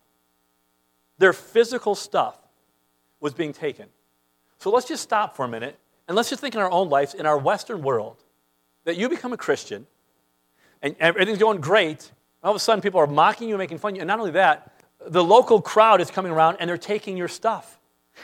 Their 1.21 1.33
physical 1.33 1.93
stuff 1.93 2.35
was 3.19 3.31
being 3.35 3.53
taken. 3.53 3.85
So 4.57 4.71
let's 4.71 4.87
just 4.87 5.03
stop 5.03 5.35
for 5.35 5.45
a 5.45 5.47
minute 5.47 5.77
and 6.07 6.17
let's 6.17 6.31
just 6.31 6.41
think 6.41 6.55
in 6.55 6.61
our 6.61 6.71
own 6.71 6.89
lives, 6.89 7.13
in 7.13 7.27
our 7.27 7.37
Western 7.37 7.83
world, 7.83 8.17
that 8.85 8.97
you 8.97 9.07
become 9.07 9.31
a 9.31 9.37
Christian 9.37 9.85
and 10.81 10.95
everything's 10.99 11.37
going 11.37 11.61
great. 11.61 12.11
All 12.43 12.49
of 12.49 12.55
a 12.55 12.59
sudden, 12.59 12.81
people 12.81 12.99
are 12.99 13.05
mocking 13.05 13.49
you, 13.49 13.53
and 13.53 13.59
making 13.59 13.77
fun 13.77 13.91
of 13.91 13.97
you. 13.97 14.01
And 14.01 14.07
not 14.07 14.17
only 14.17 14.31
that, 14.31 14.73
the 15.09 15.23
local 15.23 15.61
crowd 15.61 16.01
is 16.01 16.09
coming 16.09 16.31
around 16.31 16.57
and 16.59 16.67
they're 16.67 16.75
taking 16.75 17.17
your 17.17 17.27
stuff. 17.27 17.79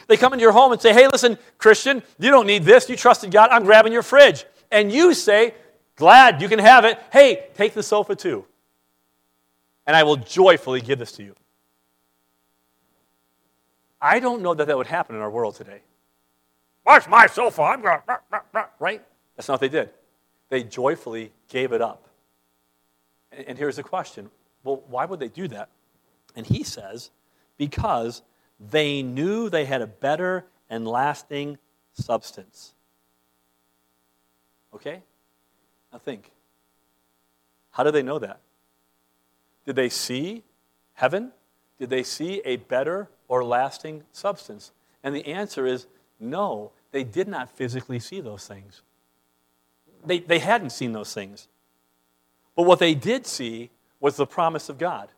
They 0.07 0.17
come 0.17 0.33
into 0.33 0.41
your 0.41 0.51
home 0.51 0.71
and 0.71 0.81
say, 0.81 0.91
Hey, 0.91 1.07
listen, 1.07 1.37
Christian, 1.59 2.01
you 2.17 2.31
don't 2.31 2.47
need 2.47 2.63
this. 2.63 2.89
You 2.89 2.95
trusted 2.95 3.29
God. 3.29 3.51
I'm 3.51 3.63
grabbing 3.63 3.93
your 3.93 4.01
fridge. 4.01 4.43
And 4.71 4.91
you 4.91 5.13
say, 5.13 5.53
Glad 5.97 6.41
you 6.41 6.49
can 6.49 6.57
have 6.57 6.83
it. 6.83 6.99
Hey, 7.13 7.45
take 7.53 7.75
the 7.75 7.83
sofa 7.83 8.15
too. 8.15 8.43
And 9.85 9.95
I 9.95 10.01
will 10.01 10.17
joyfully 10.17 10.81
give 10.81 10.97
this 10.97 11.11
to 11.11 11.23
you. 11.23 11.35
I 14.01 14.19
don't 14.19 14.41
know 14.41 14.53
that 14.53 14.67
that 14.67 14.77
would 14.77 14.87
happen 14.87 15.15
in 15.15 15.21
our 15.21 15.29
world 15.29 15.55
today. 15.55 15.81
Where's 16.83 17.07
my 17.07 17.27
sofa? 17.27 17.63
I'm 17.63 17.81
going, 17.81 17.99
right? 18.79 19.03
That's 19.35 19.47
not 19.47 19.55
what 19.55 19.61
they 19.61 19.69
did. 19.69 19.89
They 20.49 20.63
joyfully 20.63 21.31
gave 21.49 21.73
it 21.73 21.81
up. 21.81 22.07
And 23.31 23.57
here's 23.57 23.75
the 23.75 23.83
question 23.83 24.29
well, 24.63 24.83
why 24.87 25.05
would 25.05 25.19
they 25.19 25.27
do 25.29 25.47
that? 25.49 25.69
And 26.35 26.45
he 26.45 26.63
says, 26.63 27.11
because 27.57 28.21
they 28.59 29.01
knew 29.01 29.49
they 29.49 29.65
had 29.65 29.81
a 29.81 29.87
better 29.87 30.45
and 30.69 30.87
lasting 30.87 31.57
substance. 31.93 32.73
Okay? 34.73 35.01
Now 35.91 35.99
think. 35.99 36.31
How 37.71 37.83
do 37.83 37.91
they 37.91 38.03
know 38.03 38.19
that? 38.19 38.39
Did 39.65 39.75
they 39.75 39.89
see 39.89 40.43
heaven? 40.93 41.31
Did 41.79 41.89
they 41.89 42.03
see 42.03 42.41
a 42.43 42.57
better 42.57 43.09
or 43.27 43.43
lasting 43.43 44.03
substance? 44.11 44.71
And 45.03 45.15
the 45.15 45.25
answer 45.25 45.65
is 45.65 45.87
no, 46.19 46.71
they 46.91 47.03
did 47.03 47.27
not 47.27 47.49
physically 47.49 47.99
see 47.99 48.21
those 48.21 48.47
things. 48.47 48.81
They, 50.05 50.19
they 50.19 50.39
hadn't 50.39 50.71
seen 50.71 50.93
those 50.93 51.13
things. 51.13 51.47
But 52.55 52.63
what 52.63 52.79
they 52.79 52.95
did 52.95 53.27
see 53.27 53.69
was 53.99 54.15
the 54.15 54.25
promise 54.25 54.69
of 54.69 54.77
God. 54.77 55.09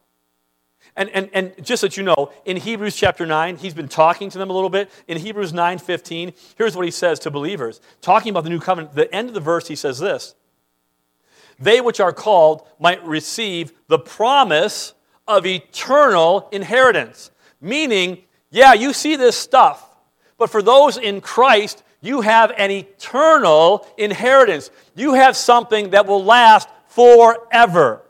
And, 0.95 1.09
and, 1.09 1.29
and 1.33 1.53
just 1.63 1.81
so 1.81 1.87
that 1.87 1.97
you 1.97 2.03
know, 2.03 2.31
in 2.45 2.57
Hebrews 2.57 2.95
chapter 2.95 3.25
9, 3.25 3.57
he's 3.57 3.73
been 3.73 3.87
talking 3.87 4.29
to 4.29 4.37
them 4.37 4.49
a 4.49 4.53
little 4.53 4.69
bit. 4.69 4.89
In 5.07 5.17
Hebrews 5.17 5.53
9 5.53 5.77
15, 5.77 6.33
here's 6.57 6.75
what 6.75 6.85
he 6.85 6.91
says 6.91 7.19
to 7.19 7.31
believers. 7.31 7.81
Talking 8.01 8.31
about 8.31 8.43
the 8.43 8.49
new 8.49 8.59
covenant, 8.59 8.95
the 8.95 9.13
end 9.13 9.27
of 9.27 9.33
the 9.33 9.39
verse, 9.39 9.67
he 9.67 9.75
says 9.75 9.99
this 9.99 10.35
They 11.59 11.81
which 11.81 11.99
are 11.99 12.13
called 12.13 12.67
might 12.79 13.05
receive 13.05 13.73
the 13.87 13.99
promise 13.99 14.93
of 15.27 15.45
eternal 15.45 16.49
inheritance. 16.51 17.31
Meaning, 17.61 18.23
yeah, 18.51 18.73
you 18.73 18.93
see 18.93 19.15
this 19.15 19.37
stuff, 19.37 19.95
but 20.37 20.49
for 20.49 20.61
those 20.61 20.97
in 20.97 21.21
Christ, 21.21 21.83
you 22.01 22.21
have 22.21 22.51
an 22.57 22.71
eternal 22.71 23.85
inheritance. 23.97 24.71
You 24.95 25.13
have 25.15 25.35
something 25.35 25.89
that 25.91 26.05
will 26.05 26.23
last 26.23 26.69
forever. 26.87 28.01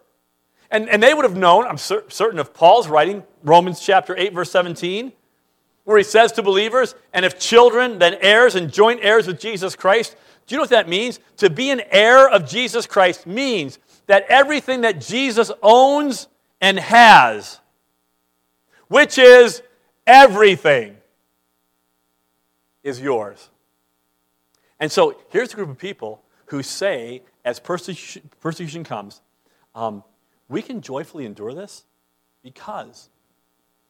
And, 0.72 0.88
and 0.90 1.02
they 1.02 1.14
would 1.14 1.26
have 1.26 1.36
known, 1.36 1.66
I'm 1.66 1.78
cer- 1.78 2.06
certain 2.10 2.40
of 2.40 2.54
Paul's 2.54 2.88
writing, 2.88 3.24
Romans 3.44 3.80
chapter 3.80 4.16
8, 4.16 4.34
verse 4.34 4.52
17, 4.52 5.12
where 5.84 5.98
he 5.98 6.04
says 6.04 6.32
to 6.34 6.44
believers, 6.44 6.94
and 7.14 7.26
if 7.26 7.40
children, 7.40 7.98
then 7.98 8.16
heirs 8.22 8.54
and 8.54 8.72
joint 8.72 9.00
heirs 9.02 9.26
with 9.26 9.40
Jesus 9.40 9.76
Christ. 9.76 10.16
Do 10.46 10.54
you 10.54 10.58
know 10.58 10.64
what 10.64 10.70
that 10.70 10.88
means? 10.88 11.20
To 11.38 11.50
be 11.50 11.72
an 11.72 11.82
heir 11.90 12.30
of 12.30 12.48
Jesus 12.48 12.86
Christ 12.86 13.26
means 13.26 13.80
that 14.06 14.26
everything 14.30 14.82
that 14.82 15.02
Jesus 15.02 15.52
owns 15.64 16.28
and 16.62 16.78
has, 16.78 17.59
which 18.90 19.18
is 19.18 19.64
everything, 20.06 20.98
is 22.84 23.00
yours. 23.00 23.50
And 24.80 24.92
so 24.92 25.18
here's 25.30 25.54
a 25.54 25.56
group 25.56 25.70
of 25.70 25.78
people 25.78 26.22
who 26.48 26.64
say, 26.64 27.22
as 27.46 27.60
persecution, 27.60 28.30
persecution 28.42 28.84
comes, 28.84 29.22
um, 29.76 30.04
we 30.50 30.62
can 30.62 30.82
joyfully 30.82 31.26
endure 31.26 31.54
this 31.54 31.86
because 32.44 33.10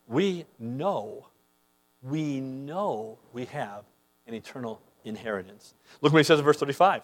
we 0.07 0.45
know, 0.59 1.27
we 2.01 2.41
know 2.41 3.17
we 3.31 3.45
have 3.45 3.83
an 4.27 4.33
eternal 4.33 4.81
inheritance. 5.05 5.73
Look 6.01 6.11
what 6.11 6.19
he 6.19 6.23
says 6.23 6.39
in 6.39 6.45
verse 6.45 6.57
35. 6.57 7.03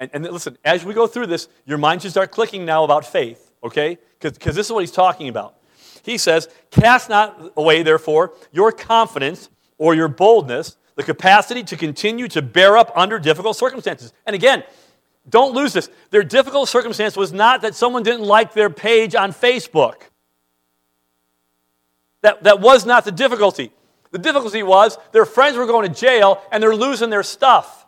And, 0.00 0.10
and 0.12 0.24
listen, 0.24 0.56
as 0.64 0.84
we 0.84 0.94
go 0.94 1.06
through 1.06 1.26
this, 1.26 1.48
your 1.66 1.78
mind 1.78 2.02
should 2.02 2.12
start 2.12 2.30
clicking 2.30 2.64
now 2.64 2.84
about 2.84 3.04
faith, 3.04 3.52
okay? 3.64 3.98
Because 4.20 4.54
this 4.54 4.66
is 4.66 4.72
what 4.72 4.80
he's 4.80 4.92
talking 4.92 5.28
about. 5.28 5.57
He 6.02 6.18
says, 6.18 6.48
Cast 6.70 7.08
not 7.08 7.52
away, 7.56 7.82
therefore, 7.82 8.32
your 8.52 8.72
confidence 8.72 9.48
or 9.78 9.94
your 9.94 10.08
boldness, 10.08 10.76
the 10.96 11.02
capacity 11.02 11.62
to 11.64 11.76
continue 11.76 12.28
to 12.28 12.42
bear 12.42 12.76
up 12.76 12.92
under 12.96 13.18
difficult 13.18 13.56
circumstances. 13.56 14.12
And 14.26 14.34
again, 14.34 14.64
don't 15.28 15.54
lose 15.54 15.72
this. 15.72 15.90
Their 16.10 16.22
difficult 16.22 16.68
circumstance 16.68 17.16
was 17.16 17.32
not 17.32 17.62
that 17.62 17.74
someone 17.74 18.02
didn't 18.02 18.24
like 18.24 18.54
their 18.54 18.70
page 18.70 19.14
on 19.14 19.32
Facebook. 19.32 20.02
That, 22.22 22.42
that 22.44 22.60
was 22.60 22.84
not 22.84 23.04
the 23.04 23.12
difficulty. 23.12 23.72
The 24.10 24.18
difficulty 24.18 24.62
was 24.62 24.98
their 25.12 25.26
friends 25.26 25.56
were 25.56 25.66
going 25.66 25.92
to 25.92 26.00
jail 26.00 26.42
and 26.50 26.62
they're 26.62 26.74
losing 26.74 27.10
their 27.10 27.22
stuff. 27.22 27.86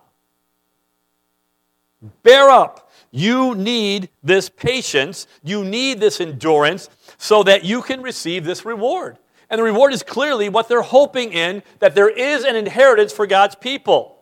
Bear 2.23 2.49
up. 2.49 2.91
You 3.11 3.55
need 3.55 4.09
this 4.23 4.49
patience. 4.49 5.27
You 5.43 5.65
need 5.65 5.99
this 5.99 6.21
endurance 6.21 6.89
so 7.21 7.43
that 7.43 7.65
you 7.65 7.83
can 7.83 8.01
receive 8.01 8.45
this 8.45 8.65
reward. 8.65 9.19
And 9.51 9.59
the 9.59 9.63
reward 9.63 9.93
is 9.93 10.03
clearly 10.03 10.49
what 10.49 10.69
they're 10.69 10.81
hoping 10.81 11.35
in 11.35 11.63
that 11.79 11.95
there 11.95 12.09
is 12.09 12.45
an 12.45 12.57
inheritance 12.57 13.13
for 13.13 13.27
God's 13.27 13.55
people. 13.55 14.17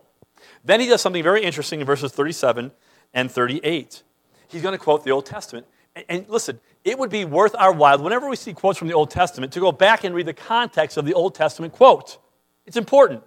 Then 0.64 0.80
he 0.80 0.88
does 0.88 1.00
something 1.00 1.22
very 1.22 1.44
interesting 1.44 1.78
in 1.78 1.86
verses 1.86 2.10
37 2.10 2.72
and 3.14 3.30
38. 3.30 4.02
He's 4.48 4.62
going 4.62 4.72
to 4.72 4.82
quote 4.82 5.04
the 5.04 5.12
Old 5.12 5.26
Testament. 5.26 5.68
And, 6.08 6.28
listen, 6.28 6.58
it 6.84 6.98
would 6.98 7.08
be 7.08 7.24
worth 7.24 7.54
our 7.56 7.72
while, 7.72 8.02
whenever 8.02 8.28
we 8.28 8.34
see 8.34 8.52
quotes 8.52 8.80
from 8.80 8.88
the 8.88 8.94
Old 8.94 9.10
Testament, 9.12 9.52
to 9.52 9.60
go 9.60 9.70
back 9.70 10.02
and 10.02 10.12
read 10.12 10.26
the 10.26 10.34
context 10.34 10.96
of 10.96 11.04
the 11.04 11.14
Old 11.14 11.36
Testament 11.36 11.72
quote. 11.72 12.18
It's 12.66 12.76
important. 12.76 13.22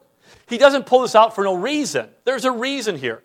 He 0.50 0.58
doesn't 0.58 0.86
pull 0.86 1.02
this 1.02 1.16
out 1.16 1.34
for 1.34 1.46
no 1.46 1.56
reason. 1.56 2.10
There's 2.26 2.44
a 2.44 2.52
reason 2.52 2.98
here. 2.98 3.24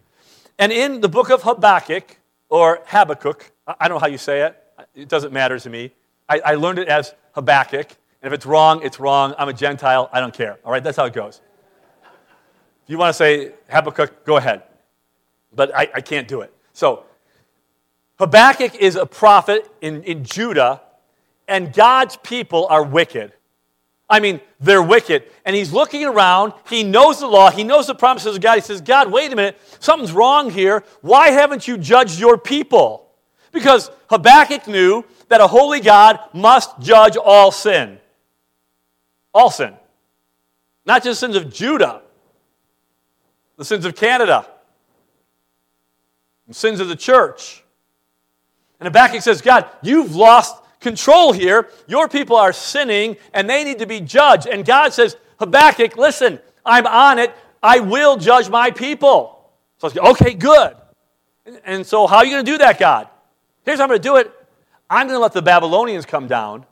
And 0.60 0.70
in 0.70 1.00
the 1.00 1.08
book 1.08 1.30
of 1.30 1.42
Habakkuk, 1.42 2.18
or 2.48 2.82
Habakkuk, 2.86 3.50
I 3.66 3.88
don't 3.88 3.96
know 3.96 4.00
how 4.00 4.06
you 4.06 4.18
say 4.18 4.42
it, 4.42 4.56
it 4.94 5.08
doesn't 5.08 5.32
matter 5.32 5.58
to 5.58 5.70
me. 5.70 5.92
I, 6.28 6.40
I 6.44 6.54
learned 6.54 6.78
it 6.78 6.88
as 6.88 7.14
Habakkuk, 7.32 7.88
and 8.22 8.32
if 8.32 8.32
it's 8.32 8.46
wrong, 8.46 8.82
it's 8.82 8.98
wrong. 8.98 9.34
I'm 9.38 9.48
a 9.48 9.52
Gentile, 9.52 10.08
I 10.12 10.20
don't 10.20 10.34
care. 10.34 10.58
All 10.64 10.72
right, 10.72 10.82
that's 10.82 10.96
how 10.96 11.04
it 11.04 11.12
goes. 11.12 11.40
If 12.84 12.90
you 12.90 12.98
want 12.98 13.10
to 13.10 13.16
say 13.16 13.52
Habakkuk, 13.68 14.24
go 14.24 14.36
ahead 14.36 14.62
but 15.56 15.74
I, 15.74 15.88
I 15.94 16.00
can't 16.02 16.28
do 16.28 16.42
it. 16.42 16.52
So, 16.72 17.04
Habakkuk 18.18 18.76
is 18.76 18.96
a 18.96 19.06
prophet 19.06 19.68
in, 19.80 20.02
in 20.04 20.22
Judah, 20.22 20.82
and 21.48 21.72
God's 21.72 22.16
people 22.18 22.66
are 22.68 22.84
wicked. 22.84 23.32
I 24.08 24.20
mean, 24.20 24.40
they're 24.60 24.82
wicked. 24.82 25.24
And 25.44 25.56
he's 25.56 25.72
looking 25.72 26.04
around. 26.04 26.52
He 26.68 26.84
knows 26.84 27.18
the 27.18 27.26
law. 27.26 27.50
He 27.50 27.64
knows 27.64 27.88
the 27.88 27.94
promises 27.94 28.36
of 28.36 28.40
God. 28.40 28.54
He 28.54 28.60
says, 28.60 28.80
God, 28.80 29.10
wait 29.10 29.32
a 29.32 29.36
minute. 29.36 29.60
Something's 29.80 30.12
wrong 30.12 30.50
here. 30.50 30.84
Why 31.00 31.30
haven't 31.30 31.66
you 31.66 31.76
judged 31.76 32.20
your 32.20 32.38
people? 32.38 33.08
Because 33.50 33.90
Habakkuk 34.08 34.68
knew 34.68 35.04
that 35.28 35.40
a 35.40 35.46
holy 35.46 35.80
God 35.80 36.20
must 36.32 36.78
judge 36.80 37.16
all 37.16 37.50
sin. 37.50 37.98
All 39.34 39.50
sin. 39.50 39.74
Not 40.84 41.02
just 41.02 41.20
sins 41.20 41.36
of 41.36 41.52
Judah, 41.52 42.02
the 43.56 43.64
sins 43.64 43.84
of 43.84 43.96
Canada, 43.96 44.46
the 46.46 46.54
sins 46.54 46.80
of 46.80 46.88
the 46.88 46.96
church. 46.96 47.64
And 48.78 48.86
Habakkuk 48.86 49.22
says, 49.22 49.42
God, 49.42 49.68
you've 49.82 50.14
lost 50.14 50.62
control 50.80 51.32
here. 51.32 51.68
Your 51.88 52.08
people 52.08 52.36
are 52.36 52.52
sinning 52.52 53.16
and 53.32 53.50
they 53.50 53.64
need 53.64 53.80
to 53.80 53.86
be 53.86 54.00
judged. 54.00 54.46
And 54.46 54.64
God 54.64 54.92
says, 54.92 55.16
Habakkuk, 55.38 55.96
listen, 55.96 56.38
I'm 56.64 56.86
on 56.86 57.18
it. 57.18 57.34
I 57.62 57.80
will 57.80 58.16
judge 58.16 58.48
my 58.48 58.70
people. 58.70 59.50
So 59.78 59.88
I 59.88 59.90
was 59.90 60.12
okay, 60.12 60.34
good. 60.34 60.76
And 61.64 61.86
so, 61.86 62.06
how 62.06 62.18
are 62.18 62.24
you 62.24 62.32
going 62.32 62.44
to 62.44 62.50
do 62.50 62.58
that, 62.58 62.78
God? 62.78 63.08
Here's 63.64 63.78
how 63.78 63.84
I'm 63.84 63.88
going 63.88 64.00
to 64.00 64.08
do 64.08 64.16
it 64.16 64.32
I'm 64.88 65.06
going 65.06 65.16
to 65.16 65.22
let 65.22 65.32
the 65.32 65.42
Babylonians 65.42 66.06
come 66.06 66.26
down 66.26 66.66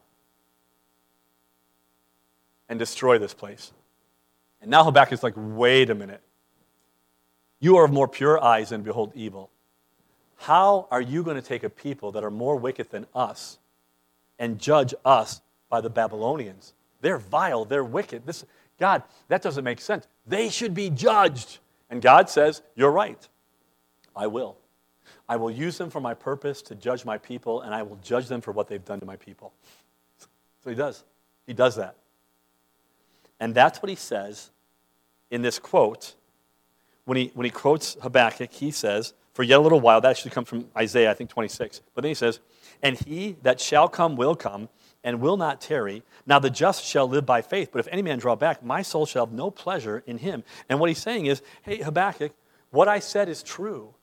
and 2.68 2.78
destroy 2.78 3.18
this 3.18 3.34
place. 3.34 3.72
And 4.60 4.70
now 4.70 4.84
Habakkuk's 4.84 5.22
like, 5.22 5.34
wait 5.36 5.90
a 5.90 5.94
minute. 5.94 6.22
You 7.60 7.76
are 7.76 7.84
of 7.84 7.92
more 7.92 8.08
pure 8.08 8.42
eyes 8.42 8.70
than 8.70 8.82
behold 8.82 9.12
evil. 9.14 9.50
How 10.36 10.86
are 10.90 11.00
you 11.00 11.22
going 11.22 11.36
to 11.36 11.42
take 11.42 11.64
a 11.64 11.70
people 11.70 12.12
that 12.12 12.24
are 12.24 12.30
more 12.30 12.56
wicked 12.56 12.90
than 12.90 13.06
us 13.14 13.58
and 14.38 14.58
judge 14.58 14.94
us 15.04 15.40
by 15.68 15.80
the 15.80 15.90
Babylonians? 15.90 16.74
They're 17.00 17.18
vile, 17.18 17.64
they're 17.64 17.84
wicked. 17.84 18.26
This, 18.26 18.44
God, 18.78 19.02
that 19.28 19.42
doesn't 19.42 19.64
make 19.64 19.80
sense. 19.80 20.06
They 20.26 20.48
should 20.48 20.74
be 20.74 20.90
judged. 20.90 21.58
And 21.90 22.02
God 22.02 22.28
says, 22.28 22.62
You're 22.74 22.90
right. 22.90 23.28
I 24.16 24.26
will. 24.26 24.56
I 25.28 25.36
will 25.36 25.50
use 25.50 25.78
them 25.78 25.90
for 25.90 26.00
my 26.00 26.14
purpose 26.14 26.60
to 26.62 26.74
judge 26.74 27.04
my 27.04 27.18
people, 27.18 27.62
and 27.62 27.74
I 27.74 27.82
will 27.82 27.98
judge 28.02 28.28
them 28.28 28.40
for 28.40 28.52
what 28.52 28.68
they've 28.68 28.84
done 28.84 29.00
to 29.00 29.06
my 29.06 29.16
people. 29.16 29.52
So 30.62 30.70
he 30.70 30.76
does. 30.76 31.04
He 31.46 31.52
does 31.52 31.76
that. 31.76 31.96
And 33.40 33.54
that's 33.54 33.82
what 33.82 33.88
he 33.88 33.96
says 33.96 34.50
in 35.30 35.42
this 35.42 35.58
quote. 35.58 36.14
When 37.04 37.18
he, 37.18 37.30
when 37.34 37.44
he 37.44 37.50
quotes 37.50 37.94
Habakkuk, 38.00 38.52
he 38.52 38.70
says, 38.70 39.12
For 39.34 39.42
yet 39.42 39.58
a 39.58 39.60
little 39.60 39.80
while, 39.80 40.00
that 40.00 40.16
should 40.16 40.32
come 40.32 40.44
from 40.44 40.68
Isaiah, 40.76 41.10
I 41.10 41.14
think 41.14 41.30
26. 41.30 41.82
But 41.94 42.02
then 42.02 42.10
he 42.10 42.14
says, 42.14 42.40
And 42.82 42.98
he 42.98 43.36
that 43.42 43.60
shall 43.60 43.88
come 43.88 44.16
will 44.16 44.34
come, 44.34 44.68
and 45.02 45.20
will 45.20 45.36
not 45.36 45.60
tarry. 45.60 46.02
Now 46.24 46.38
the 46.38 46.48
just 46.48 46.84
shall 46.84 47.06
live 47.06 47.26
by 47.26 47.42
faith, 47.42 47.70
but 47.72 47.78
if 47.78 47.88
any 47.90 48.00
man 48.00 48.18
draw 48.18 48.36
back, 48.36 48.64
my 48.64 48.80
soul 48.80 49.04
shall 49.04 49.26
have 49.26 49.34
no 49.34 49.50
pleasure 49.50 50.02
in 50.06 50.18
him. 50.18 50.44
And 50.68 50.80
what 50.80 50.88
he's 50.88 51.02
saying 51.02 51.26
is, 51.26 51.42
Hey, 51.62 51.82
Habakkuk, 51.82 52.32
what 52.70 52.88
I 52.88 53.00
said 53.00 53.28
is 53.28 53.42
true. 53.42 53.94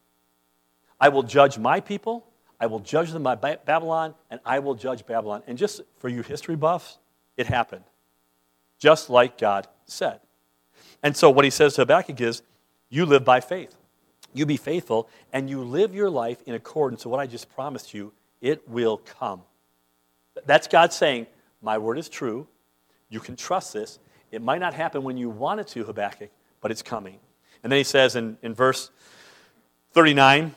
I 1.01 1.09
will 1.09 1.23
judge 1.23 1.57
my 1.57 1.79
people, 1.79 2.25
I 2.59 2.67
will 2.67 2.79
judge 2.79 3.11
them 3.11 3.23
by 3.23 3.35
Babylon, 3.35 4.13
and 4.29 4.39
I 4.45 4.59
will 4.59 4.75
judge 4.75 5.03
Babylon. 5.07 5.41
And 5.47 5.57
just 5.57 5.81
for 5.97 6.07
you 6.07 6.21
history 6.21 6.55
buffs, 6.55 6.99
it 7.35 7.47
happened. 7.47 7.83
Just 8.77 9.09
like 9.09 9.39
God 9.39 9.67
said. 9.85 10.19
And 11.01 11.17
so 11.17 11.31
what 11.31 11.43
he 11.43 11.49
says 11.49 11.73
to 11.73 11.81
Habakkuk 11.81 12.21
is, 12.21 12.43
You 12.89 13.07
live 13.07 13.25
by 13.25 13.39
faith. 13.39 13.75
You 14.33 14.45
be 14.45 14.57
faithful, 14.57 15.09
and 15.33 15.49
you 15.49 15.63
live 15.63 15.95
your 15.95 16.09
life 16.09 16.43
in 16.45 16.53
accordance 16.53 17.01
to 17.01 17.09
what 17.09 17.19
I 17.19 17.25
just 17.25 17.49
promised 17.49 17.95
you. 17.95 18.13
It 18.39 18.69
will 18.69 18.97
come. 18.97 19.41
That's 20.45 20.67
God 20.67 20.93
saying, 20.93 21.25
My 21.63 21.79
word 21.79 21.97
is 21.97 22.09
true. 22.09 22.47
You 23.09 23.19
can 23.19 23.35
trust 23.35 23.73
this. 23.73 23.97
It 24.31 24.41
might 24.41 24.59
not 24.59 24.75
happen 24.75 25.03
when 25.03 25.17
you 25.17 25.29
want 25.29 25.59
it 25.59 25.67
to, 25.69 25.83
Habakkuk, 25.83 26.29
but 26.61 26.69
it's 26.69 26.83
coming. 26.83 27.17
And 27.63 27.71
then 27.71 27.77
he 27.77 27.83
says 27.83 28.15
in, 28.15 28.37
in 28.41 28.53
verse 28.53 28.91
39, 29.93 30.55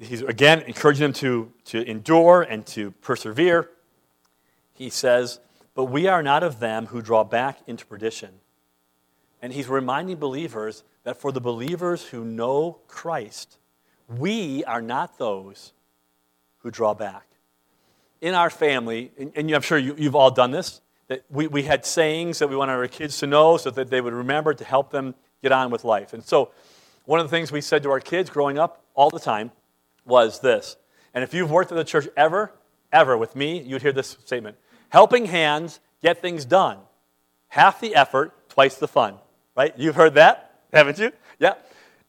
he's 0.00 0.22
again 0.22 0.62
encouraging 0.62 1.02
them 1.02 1.12
to, 1.12 1.52
to 1.66 1.88
endure 1.88 2.42
and 2.42 2.66
to 2.66 2.90
persevere. 3.02 3.70
He 4.72 4.90
says, 4.90 5.40
But 5.74 5.84
we 5.84 6.06
are 6.08 6.22
not 6.22 6.42
of 6.42 6.58
them 6.58 6.86
who 6.86 7.02
draw 7.02 7.22
back 7.22 7.58
into 7.66 7.86
perdition. 7.86 8.30
And 9.42 9.52
he's 9.52 9.68
reminding 9.68 10.16
believers 10.16 10.84
that 11.04 11.16
for 11.16 11.32
the 11.32 11.40
believers 11.40 12.04
who 12.06 12.24
know 12.24 12.78
Christ, 12.86 13.58
we 14.08 14.64
are 14.64 14.82
not 14.82 15.18
those 15.18 15.72
who 16.58 16.70
draw 16.70 16.94
back. 16.94 17.26
In 18.20 18.34
our 18.34 18.50
family, 18.50 19.12
and, 19.18 19.32
and 19.34 19.50
I'm 19.50 19.62
sure 19.62 19.78
you, 19.78 19.94
you've 19.96 20.14
all 20.14 20.30
done 20.30 20.50
this, 20.50 20.82
that 21.08 21.24
we, 21.30 21.46
we 21.46 21.62
had 21.62 21.86
sayings 21.86 22.38
that 22.38 22.48
we 22.48 22.56
wanted 22.56 22.72
our 22.72 22.86
kids 22.86 23.18
to 23.18 23.26
know 23.26 23.56
so 23.56 23.70
that 23.70 23.88
they 23.88 24.00
would 24.00 24.12
remember 24.12 24.52
to 24.52 24.64
help 24.64 24.90
them 24.90 25.14
get 25.42 25.52
on 25.52 25.70
with 25.70 25.84
life. 25.84 26.12
And 26.12 26.22
so, 26.22 26.50
one 27.06 27.18
of 27.18 27.26
the 27.26 27.30
things 27.34 27.50
we 27.50 27.62
said 27.62 27.82
to 27.84 27.90
our 27.90 27.98
kids 27.98 28.28
growing 28.28 28.58
up 28.58 28.84
all 28.94 29.10
the 29.10 29.18
time 29.18 29.50
was 30.10 30.40
this. 30.40 30.76
And 31.14 31.24
if 31.24 31.32
you've 31.32 31.50
worked 31.50 31.72
at 31.72 31.76
the 31.76 31.84
church 31.84 32.08
ever, 32.16 32.52
ever 32.92 33.16
with 33.16 33.34
me, 33.34 33.60
you'd 33.62 33.82
hear 33.82 33.92
this 33.92 34.18
statement 34.24 34.56
Helping 34.90 35.26
hands 35.26 35.80
get 36.02 36.20
things 36.20 36.44
done. 36.44 36.78
Half 37.48 37.80
the 37.80 37.94
effort, 37.94 38.48
twice 38.48 38.76
the 38.76 38.88
fun. 38.88 39.14
Right? 39.56 39.72
You've 39.76 39.96
heard 39.96 40.14
that, 40.14 40.60
haven't 40.72 40.98
you? 40.98 41.12
Yeah. 41.38 41.54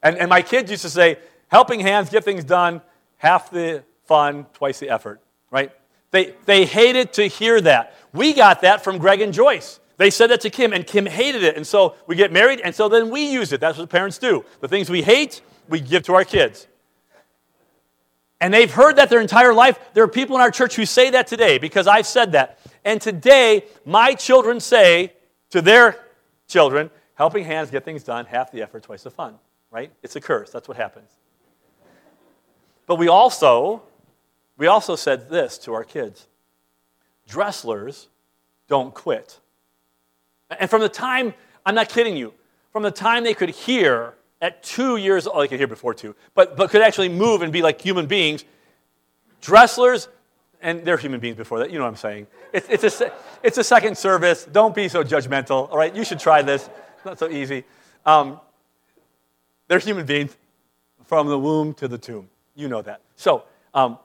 And, 0.02 0.18
and 0.18 0.28
my 0.28 0.42
kids 0.42 0.70
used 0.70 0.82
to 0.82 0.90
say, 0.90 1.18
Helping 1.48 1.80
hands 1.80 2.10
get 2.10 2.24
things 2.24 2.44
done, 2.44 2.80
half 3.18 3.50
the 3.50 3.84
fun, 4.04 4.46
twice 4.54 4.78
the 4.78 4.90
effort. 4.90 5.20
Right? 5.50 5.70
They, 6.10 6.34
they 6.44 6.64
hated 6.66 7.14
to 7.14 7.26
hear 7.26 7.60
that. 7.60 7.94
We 8.12 8.32
got 8.34 8.62
that 8.62 8.84
from 8.84 8.98
Greg 8.98 9.20
and 9.20 9.32
Joyce. 9.32 9.80
They 9.96 10.10
said 10.10 10.28
that 10.30 10.40
to 10.42 10.50
Kim, 10.50 10.72
and 10.72 10.86
Kim 10.86 11.06
hated 11.06 11.42
it. 11.42 11.56
And 11.56 11.66
so 11.66 11.94
we 12.06 12.16
get 12.16 12.32
married, 12.32 12.60
and 12.60 12.74
so 12.74 12.88
then 12.88 13.10
we 13.10 13.30
use 13.30 13.52
it. 13.52 13.60
That's 13.60 13.78
what 13.78 13.88
parents 13.88 14.18
do. 14.18 14.44
The 14.60 14.68
things 14.68 14.90
we 14.90 15.02
hate, 15.02 15.40
we 15.68 15.80
give 15.80 16.02
to 16.04 16.14
our 16.14 16.24
kids. 16.24 16.66
And 18.42 18.52
they've 18.52 18.72
heard 18.72 18.96
that 18.96 19.08
their 19.08 19.20
entire 19.20 19.54
life. 19.54 19.78
There 19.94 20.02
are 20.02 20.08
people 20.08 20.34
in 20.34 20.42
our 20.42 20.50
church 20.50 20.74
who 20.74 20.84
say 20.84 21.10
that 21.10 21.28
today 21.28 21.58
because 21.58 21.86
I've 21.86 22.08
said 22.08 22.32
that. 22.32 22.58
And 22.84 23.00
today, 23.00 23.66
my 23.84 24.14
children 24.14 24.58
say 24.58 25.12
to 25.50 25.62
their 25.62 26.04
children, 26.48 26.90
helping 27.14 27.44
hands 27.44 27.70
get 27.70 27.84
things 27.84 28.02
done, 28.02 28.26
half 28.26 28.50
the 28.50 28.60
effort, 28.60 28.82
twice 28.82 29.04
the 29.04 29.12
fun, 29.12 29.36
right? 29.70 29.92
It's 30.02 30.16
a 30.16 30.20
curse. 30.20 30.50
That's 30.50 30.66
what 30.66 30.76
happens. 30.76 31.08
But 32.88 32.96
we 32.96 33.06
also, 33.06 33.84
we 34.56 34.66
also 34.66 34.96
said 34.96 35.30
this 35.30 35.56
to 35.58 35.72
our 35.74 35.84
kids 35.84 36.26
Dresslers 37.30 38.08
don't 38.66 38.92
quit. 38.92 39.38
And 40.58 40.68
from 40.68 40.80
the 40.80 40.88
time, 40.88 41.32
I'm 41.64 41.76
not 41.76 41.88
kidding 41.88 42.16
you, 42.16 42.34
from 42.72 42.82
the 42.82 42.90
time 42.90 43.22
they 43.22 43.34
could 43.34 43.50
hear 43.50 44.14
at 44.42 44.62
two 44.62 44.96
years 44.96 45.26
old, 45.26 45.42
they 45.42 45.48
could 45.48 45.58
hear 45.58 45.68
before 45.68 45.94
two, 45.94 46.14
but, 46.34 46.56
but 46.56 46.68
could 46.68 46.82
actually 46.82 47.08
move 47.08 47.40
and 47.40 47.52
be 47.52 47.62
like 47.62 47.80
human 47.80 48.06
beings. 48.06 48.44
Dresslers, 49.40 50.08
and 50.60 50.84
they're 50.84 50.96
human 50.96 51.20
beings 51.20 51.36
before 51.36 51.60
that, 51.60 51.70
you 51.70 51.78
know 51.78 51.84
what 51.84 51.90
I'm 51.90 51.96
saying. 51.96 52.26
It's, 52.52 52.68
it's, 52.68 53.00
a, 53.00 53.12
it's 53.42 53.58
a 53.58 53.64
second 53.64 53.96
service. 53.96 54.44
Don't 54.44 54.74
be 54.74 54.88
so 54.88 55.02
judgmental, 55.02 55.70
all 55.70 55.78
right? 55.78 55.94
You 55.94 56.04
should 56.04 56.18
try 56.18 56.42
this. 56.42 56.68
It's 56.96 57.04
not 57.04 57.18
so 57.18 57.28
easy. 57.28 57.64
Um, 58.04 58.40
they're 59.68 59.78
human 59.78 60.04
beings 60.04 60.36
from 61.04 61.28
the 61.28 61.38
womb 61.38 61.72
to 61.74 61.88
the 61.88 61.98
tomb. 61.98 62.28
You 62.54 62.68
know 62.68 62.82
that. 62.82 63.00
So, 63.16 63.44
um, 63.74 63.98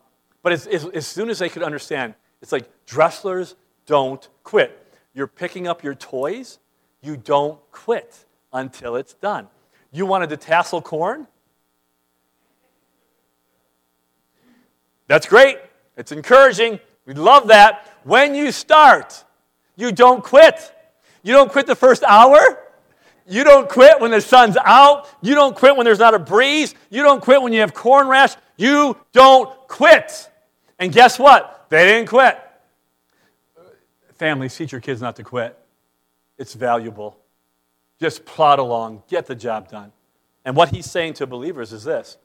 but 0.44 0.54
as, 0.54 0.68
as, 0.68 0.86
as 0.86 1.08
soon 1.08 1.30
as 1.30 1.40
they 1.40 1.50
could 1.50 1.64
understand, 1.64 2.14
it's 2.42 2.52
like 2.52 2.70
Dresslers 2.86 3.56
don't 3.88 4.28
quit. 4.44 4.96
You're 5.14 5.28
picking 5.28 5.68
up 5.68 5.84
your 5.84 5.96
toys, 5.96 6.60
you 7.02 7.18
don't 7.18 7.60
quit 7.72 8.26
until 8.54 8.96
it's 8.96 9.14
done. 9.16 9.48
You 9.92 10.06
wanted 10.06 10.30
to 10.30 10.38
tassel 10.38 10.82
corn? 10.82 11.28
That's 15.08 15.26
great. 15.26 15.58
It's 15.96 16.12
encouraging. 16.12 16.80
We 17.06 17.14
love 17.14 17.48
that. 17.48 17.98
When 18.04 18.36
you 18.36 18.52
start, 18.52 19.24
you 19.76 19.92
don't 19.92 20.24
quit. 20.24 20.74
You 21.24 21.34
don't 21.34 21.52
quit 21.52 21.66
the 21.66 21.76
first 21.76 22.04
hour. 22.04 22.60
You 23.28 23.44
don't 23.44 23.68
quit 23.68 24.00
when 24.00 24.12
the 24.12 24.22
sun's 24.22 24.58
out. 24.64 25.10
You 25.22 25.36
don't 25.36 25.56
quit 25.56 25.76
when 25.76 25.86
there's 25.86 26.00
not 26.00 26.14
a 26.14 26.20
breeze. 26.20 26.76
You 26.90 27.04
don't 27.04 27.22
quit 27.22 27.42
when 27.42 27.52
you 27.52 27.60
have 27.62 27.74
corn 27.74 28.08
rash. 28.08 28.36
You 28.58 28.98
don't 29.12 29.50
quit. 29.68 30.30
And 30.80 30.92
guess 30.92 31.20
what? 31.20 31.66
They 31.70 31.86
didn't 31.86 32.08
quit. 32.08 32.40
Families, 34.16 34.56
teach 34.56 34.72
your 34.72 34.82
kids 34.82 35.02
not 35.02 35.16
to 35.18 35.24
quit. 35.24 35.58
It's 36.38 36.54
valuable. 36.54 37.18
Just 38.00 38.26
plod 38.26 38.60
along, 38.60 39.04
get 39.08 39.26
the 39.26 39.36
job 39.36 39.70
done. 39.70 39.92
And 40.46 40.56
what 40.56 40.70
he's 40.70 40.90
saying 40.90 41.14
to 41.16 41.28
believers 41.28 41.74
is 41.74 41.84
this 41.84 42.18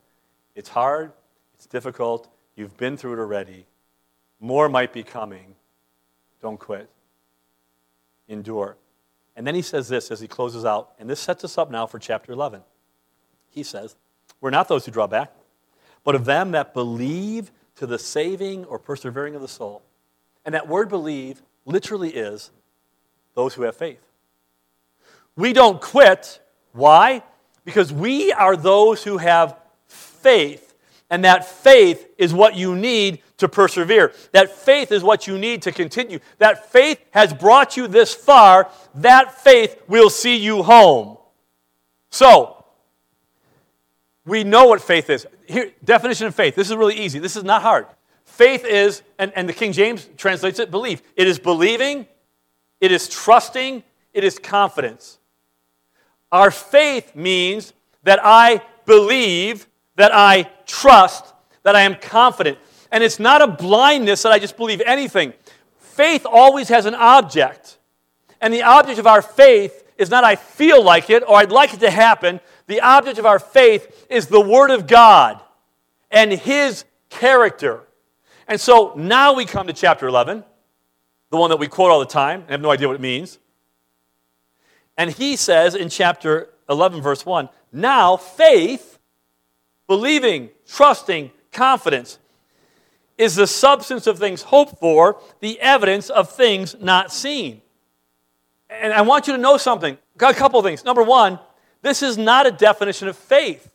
it's 0.55 0.69
hard, 0.69 1.13
it's 1.55 1.67
difficult, 1.67 2.29
you've 2.57 2.77
been 2.77 2.97
through 2.97 3.15
it 3.15 3.19
already. 3.19 3.67
More 4.41 4.69
might 4.69 4.93
be 4.93 5.03
coming. 5.03 5.55
Don't 6.41 6.59
quit. 6.59 6.91
Endure. 8.29 8.77
And 9.37 9.47
then 9.47 9.55
he 9.55 9.63
says 9.63 9.89
this 9.89 10.11
as 10.11 10.21
he 10.21 10.29
closes 10.29 10.65
out, 10.65 10.93
and 10.99 11.09
this 11.09 11.21
sets 11.21 11.45
us 11.45 11.57
up 11.57 11.71
now 11.71 11.87
for 11.87 11.99
chapter 11.99 12.33
11. 12.33 12.63
He 13.51 13.63
says, 13.63 13.97
We're 14.41 14.51
not 14.51 14.69
those 14.69 14.85
who 14.85 14.93
draw 14.93 15.07
back, 15.07 15.33
but 16.05 16.15
of 16.15 16.25
them 16.25 16.51
that 16.51 16.75
believe 16.75 17.51
to 17.77 17.87
the 17.87 17.99
saving 17.99 18.65
or 18.67 18.79
persevering 18.79 19.35
of 19.35 19.41
the 19.41 19.49
soul. 19.49 19.83
And 20.45 20.55
that 20.55 20.69
word 20.69 20.89
believe 20.89 21.43
literally 21.65 22.11
is 22.11 22.51
those 23.35 23.55
who 23.55 23.63
have 23.63 23.77
faith. 23.77 24.01
We 25.37 25.53
don't 25.53 25.81
quit. 25.81 26.41
Why? 26.73 27.23
Because 27.65 27.93
we 27.93 28.33
are 28.33 28.57
those 28.57 29.05
who 29.05 29.19
have 29.19 29.57
faith. 29.87 30.75
And 31.11 31.25
that 31.25 31.45
faith 31.45 32.09
is 32.17 32.33
what 32.33 32.57
you 32.57 32.75
need 32.75 33.23
to 33.39 33.49
persevere. 33.49 34.13
That 34.33 34.51
faith 34.51 34.91
is 34.93 35.03
what 35.03 35.27
you 35.27 35.37
need 35.37 35.63
to 35.63 35.73
continue. 35.73 36.21
That 36.39 36.71
faith 36.73 36.99
has 37.11 37.35
brought 37.35 37.77
you 37.77 37.87
this 37.87 38.15
far. 38.15 38.71
That 38.95 39.41
faith 39.43 39.83
will 39.89 40.09
see 40.09 40.37
you 40.37 40.63
home. 40.63 41.19
So, 42.11 42.65
we 44.25 44.45
know 44.45 44.67
what 44.67 44.81
faith 44.81 45.11
is. 45.11 45.27
Here, 45.47 45.73
definition 45.85 46.27
of 46.27 46.35
faith. 46.35 46.55
This 46.55 46.71
is 46.71 46.77
really 46.77 46.99
easy. 46.99 47.19
This 47.19 47.37
is 47.37 47.45
not 47.45 47.63
hard. 47.63 47.87
Faith 48.25 48.65
is, 48.65 49.03
and, 49.19 49.33
and 49.37 49.49
the 49.49 49.53
King 49.53 49.73
James 49.73 50.09
translates 50.17 50.59
it, 50.59 50.71
belief. 50.71 51.03
It 51.17 51.27
is 51.27 51.39
believing, 51.39 52.07
it 52.81 52.91
is 52.93 53.09
trusting, 53.09 53.83
it 54.15 54.25
is 54.25 54.39
confidence. 54.39 55.19
Our 56.33 56.51
faith 56.51 57.15
means 57.15 57.75
that 58.05 58.19
I 58.23 58.63
believe, 58.87 59.69
that 59.97 60.13
I 60.15 60.51
trust, 60.67 61.33
that 61.63 61.77
I 61.77 61.83
am 61.83 61.95
confident. 61.95 62.59
And 62.91 63.05
it's 63.05 63.21
not 63.21 63.43
a 63.43 63.47
blindness 63.47 64.23
that 64.23 64.33
I 64.33 64.39
just 64.39 64.57
believe 64.57 64.81
anything. 64.81 65.35
Faith 65.79 66.27
always 66.29 66.69
has 66.69 66.87
an 66.87 66.95
object. 66.95 67.79
And 68.41 68.53
the 68.53 68.63
object 68.63 68.99
of 68.99 69.07
our 69.07 69.23
faith 69.23 69.85
is 69.99 70.11
not 70.11 70.25
I 70.25 70.37
feel 70.37 70.83
like 70.83 71.11
it 71.11 71.23
or 71.23 71.37
I'd 71.37 71.53
like 71.53 71.75
it 71.75 71.81
to 71.81 71.91
happen. 71.91 72.41
The 72.67 72.81
object 72.81 73.19
of 73.19 73.27
our 73.27 73.39
faith 73.39 74.07
is 74.11 74.27
the 74.27 74.41
Word 74.41 74.71
of 74.71 74.87
God 74.87 75.41
and 76.11 76.33
His 76.33 76.85
character. 77.11 77.83
And 78.49 78.61
so 78.61 78.95
now 78.97 79.35
we 79.35 79.45
come 79.45 79.67
to 79.67 79.73
chapter 79.73 80.09
11, 80.09 80.43
the 81.31 81.37
one 81.37 81.51
that 81.51 81.59
we 81.59 81.69
quote 81.69 81.91
all 81.91 82.01
the 82.01 82.07
time 82.07 82.41
and 82.41 82.51
have 82.51 82.61
no 82.61 82.71
idea 82.71 82.89
what 82.89 82.95
it 82.95 83.01
means. 83.01 83.39
And 84.97 85.11
he 85.11 85.37
says 85.37 85.75
in 85.75 85.89
chapter 85.89 86.49
11, 86.69 87.01
verse 87.01 87.25
1 87.25 87.49
now 87.73 88.17
faith, 88.17 88.99
believing, 89.87 90.51
trusting, 90.67 91.31
confidence, 91.53 92.19
is 93.17 93.35
the 93.37 93.47
substance 93.47 94.07
of 94.07 94.19
things 94.19 94.43
hoped 94.43 94.79
for, 94.79 95.21
the 95.41 95.61
evidence 95.61 96.11
of 96.11 96.31
things 96.31 96.77
not 96.81 97.13
seen. 97.13 97.63
And 98.69 98.93
I 98.93 99.03
want 99.03 99.27
you 99.27 99.35
to 99.35 99.39
know 99.39 99.57
something. 99.57 99.97
A 100.21 100.35
couple 100.35 100.59
of 100.59 100.65
things. 100.65 100.85
Number 100.85 101.03
one, 101.03 101.39
this 101.83 102.03
is 102.03 102.17
not 102.17 102.47
a 102.47 102.51
definition 102.51 103.09
of 103.09 103.17
faith. 103.17 103.73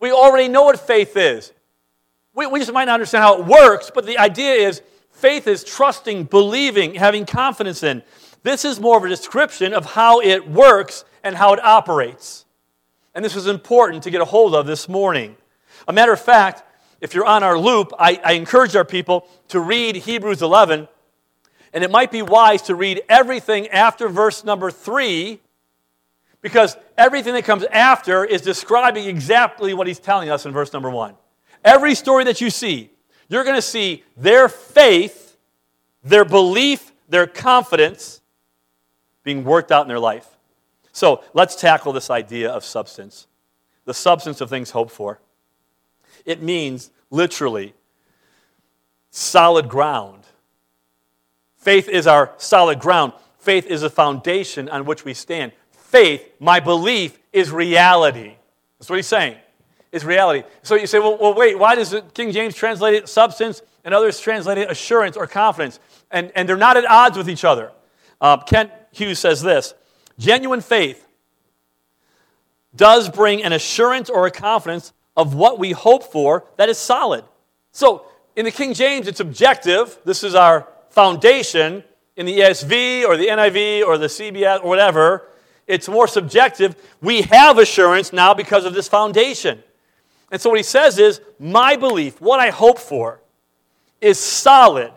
We 0.00 0.12
already 0.12 0.48
know 0.48 0.64
what 0.64 0.80
faith 0.80 1.16
is. 1.16 1.52
We, 2.34 2.46
we 2.46 2.60
just 2.60 2.72
might 2.72 2.86
not 2.86 2.94
understand 2.94 3.22
how 3.22 3.40
it 3.40 3.46
works, 3.46 3.90
but 3.94 4.06
the 4.06 4.18
idea 4.18 4.54
is 4.68 4.82
faith 5.12 5.46
is 5.46 5.62
trusting, 5.62 6.24
believing, 6.24 6.94
having 6.94 7.26
confidence 7.26 7.82
in. 7.82 8.02
This 8.42 8.64
is 8.64 8.80
more 8.80 8.96
of 8.96 9.04
a 9.04 9.08
description 9.08 9.74
of 9.74 9.84
how 9.84 10.20
it 10.20 10.48
works 10.48 11.04
and 11.22 11.36
how 11.36 11.52
it 11.52 11.62
operates. 11.62 12.46
And 13.14 13.24
this 13.24 13.34
was 13.34 13.46
important 13.46 14.02
to 14.04 14.10
get 14.10 14.20
a 14.20 14.24
hold 14.24 14.54
of 14.54 14.66
this 14.66 14.88
morning. 14.88 15.36
A 15.86 15.92
matter 15.92 16.12
of 16.12 16.20
fact, 16.20 16.62
if 17.00 17.14
you're 17.14 17.26
on 17.26 17.42
our 17.42 17.58
loop, 17.58 17.92
I, 17.98 18.20
I 18.24 18.32
encourage 18.32 18.76
our 18.76 18.84
people 18.84 19.26
to 19.48 19.60
read 19.60 19.96
Hebrews 19.96 20.42
11. 20.42 20.88
And 21.72 21.84
it 21.84 21.90
might 21.90 22.10
be 22.10 22.22
wise 22.22 22.62
to 22.62 22.74
read 22.74 23.02
everything 23.08 23.68
after 23.68 24.08
verse 24.08 24.44
number 24.44 24.70
3 24.70 25.40
because 26.42 26.76
everything 26.96 27.34
that 27.34 27.44
comes 27.44 27.64
after 27.64 28.24
is 28.24 28.40
describing 28.42 29.06
exactly 29.06 29.74
what 29.74 29.86
he's 29.86 29.98
telling 29.98 30.30
us 30.30 30.46
in 30.46 30.52
verse 30.52 30.72
number 30.72 30.90
1. 30.90 31.14
Every 31.64 31.94
story 31.94 32.24
that 32.24 32.40
you 32.40 32.50
see, 32.50 32.90
you're 33.28 33.44
going 33.44 33.56
to 33.56 33.62
see 33.62 34.02
their 34.16 34.48
faith, 34.48 35.36
their 36.02 36.24
belief, 36.24 36.92
their 37.08 37.26
confidence 37.26 38.20
being 39.22 39.44
worked 39.44 39.72
out 39.72 39.82
in 39.82 39.88
their 39.88 39.98
life. 39.98 40.26
So 40.92 41.22
let's 41.34 41.54
tackle 41.56 41.92
this 41.92 42.10
idea 42.10 42.50
of 42.50 42.64
substance 42.64 43.26
the 43.90 43.94
substance 43.94 44.40
of 44.40 44.48
things 44.48 44.70
hoped 44.70 44.92
for. 44.92 45.18
It 46.24 46.42
means 46.42 46.90
literally 47.10 47.74
solid 49.10 49.68
ground. 49.68 50.22
Faith 51.56 51.88
is 51.88 52.06
our 52.06 52.32
solid 52.36 52.78
ground. 52.78 53.12
Faith 53.38 53.66
is 53.66 53.80
the 53.80 53.90
foundation 53.90 54.68
on 54.68 54.84
which 54.84 55.04
we 55.04 55.12
stand. 55.12 55.50
Faith, 55.72 56.24
my 56.38 56.60
belief, 56.60 57.18
is 57.32 57.50
reality. 57.50 58.36
That's 58.78 58.88
what 58.88 58.96
he's 58.96 59.08
saying, 59.08 59.36
is 59.90 60.04
reality. 60.04 60.46
So 60.62 60.76
you 60.76 60.86
say, 60.86 61.00
well, 61.00 61.18
well 61.20 61.34
wait, 61.34 61.58
why 61.58 61.74
does 61.74 61.94
King 62.14 62.30
James 62.30 62.54
translate 62.54 62.94
it 62.94 63.08
substance 63.08 63.60
and 63.84 63.92
others 63.92 64.20
translate 64.20 64.58
it 64.58 64.70
assurance 64.70 65.16
or 65.16 65.26
confidence? 65.26 65.80
And, 66.12 66.30
and 66.36 66.48
they're 66.48 66.56
not 66.56 66.76
at 66.76 66.88
odds 66.88 67.18
with 67.18 67.28
each 67.28 67.44
other. 67.44 67.72
Uh, 68.20 68.36
Kent 68.36 68.70
Hughes 68.92 69.18
says 69.18 69.42
this 69.42 69.74
genuine 70.18 70.60
faith 70.60 71.06
does 72.74 73.08
bring 73.08 73.42
an 73.42 73.52
assurance 73.52 74.08
or 74.08 74.26
a 74.26 74.30
confidence 74.30 74.92
of 75.16 75.34
what 75.34 75.58
we 75.58 75.72
hope 75.72 76.04
for 76.04 76.44
that 76.56 76.68
is 76.68 76.78
solid. 76.78 77.24
So 77.72 78.06
in 78.36 78.44
the 78.44 78.50
King 78.50 78.74
James, 78.74 79.08
it's 79.08 79.20
objective. 79.20 79.98
This 80.04 80.22
is 80.22 80.34
our 80.34 80.68
foundation. 80.90 81.84
In 82.16 82.26
the 82.26 82.40
ESV 82.40 83.04
or 83.04 83.16
the 83.16 83.28
NIV 83.28 83.84
or 83.84 83.96
the 83.96 84.06
CBS 84.06 84.62
or 84.62 84.68
whatever, 84.68 85.28
it's 85.66 85.88
more 85.88 86.06
subjective. 86.06 86.76
We 87.00 87.22
have 87.22 87.58
assurance 87.58 88.12
now 88.12 88.34
because 88.34 88.64
of 88.64 88.74
this 88.74 88.88
foundation. 88.88 89.62
And 90.30 90.40
so 90.40 90.50
what 90.50 90.58
he 90.58 90.62
says 90.62 90.98
is, 90.98 91.20
my 91.38 91.76
belief, 91.76 92.20
what 92.20 92.38
I 92.40 92.50
hope 92.50 92.78
for, 92.78 93.20
is 94.00 94.18
solid. 94.18 94.92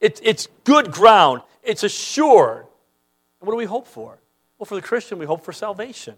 It, 0.00 0.20
it's 0.22 0.48
good 0.64 0.92
ground. 0.92 1.42
It's 1.62 1.82
assured. 1.82 2.66
And 3.40 3.46
what 3.46 3.52
do 3.52 3.58
we 3.58 3.64
hope 3.64 3.86
for? 3.86 4.18
Well, 4.58 4.66
for 4.66 4.74
the 4.74 4.82
Christian, 4.82 5.18
we 5.18 5.26
hope 5.26 5.44
for 5.44 5.52
salvation. 5.52 6.16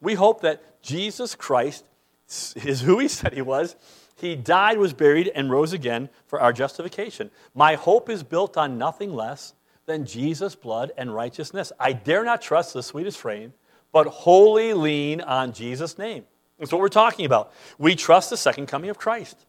We 0.00 0.14
hope 0.14 0.42
that 0.42 0.82
Jesus 0.82 1.34
Christ 1.34 1.84
is 2.56 2.82
who 2.82 2.98
he 2.98 3.08
said 3.08 3.32
he 3.32 3.42
was. 3.42 3.76
He 4.16 4.36
died, 4.36 4.78
was 4.78 4.92
buried, 4.92 5.30
and 5.34 5.50
rose 5.50 5.72
again 5.72 6.08
for 6.26 6.40
our 6.40 6.52
justification. 6.52 7.30
My 7.54 7.74
hope 7.74 8.08
is 8.08 8.22
built 8.22 8.56
on 8.56 8.78
nothing 8.78 9.12
less 9.12 9.54
than 9.86 10.06
Jesus' 10.06 10.54
blood 10.54 10.92
and 10.96 11.14
righteousness. 11.14 11.72
I 11.78 11.92
dare 11.92 12.24
not 12.24 12.40
trust 12.40 12.74
the 12.74 12.82
sweetest 12.82 13.18
frame, 13.18 13.52
but 13.92 14.06
wholly 14.06 14.72
lean 14.72 15.20
on 15.20 15.52
Jesus' 15.52 15.98
name. 15.98 16.24
That's 16.58 16.72
what 16.72 16.80
we're 16.80 16.88
talking 16.88 17.26
about. 17.26 17.52
We 17.78 17.96
trust 17.96 18.30
the 18.30 18.36
second 18.36 18.66
coming 18.66 18.90
of 18.90 18.98
Christ. 18.98 19.46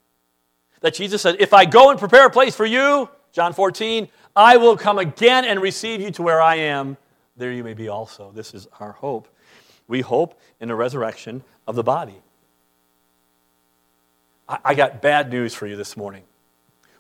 That 0.81 0.93
Jesus 0.93 1.21
said, 1.21 1.37
If 1.39 1.53
I 1.53 1.65
go 1.65 1.91
and 1.91 1.99
prepare 1.99 2.25
a 2.25 2.31
place 2.31 2.55
for 2.55 2.65
you, 2.65 3.09
John 3.31 3.53
14, 3.53 4.07
I 4.35 4.57
will 4.57 4.75
come 4.75 4.97
again 4.97 5.45
and 5.45 5.61
receive 5.61 6.01
you 6.01 6.11
to 6.11 6.21
where 6.21 6.41
I 6.41 6.55
am. 6.55 6.97
There 7.37 7.51
you 7.51 7.63
may 7.63 7.73
be 7.73 7.87
also. 7.87 8.31
This 8.33 8.53
is 8.53 8.67
our 8.79 8.91
hope. 8.91 9.27
We 9.87 10.01
hope 10.01 10.39
in 10.59 10.67
the 10.67 10.75
resurrection 10.75 11.43
of 11.67 11.75
the 11.75 11.83
body. 11.83 12.21
I, 14.49 14.57
I 14.65 14.75
got 14.75 15.01
bad 15.01 15.29
news 15.29 15.53
for 15.53 15.67
you 15.67 15.75
this 15.75 15.95
morning. 15.95 16.23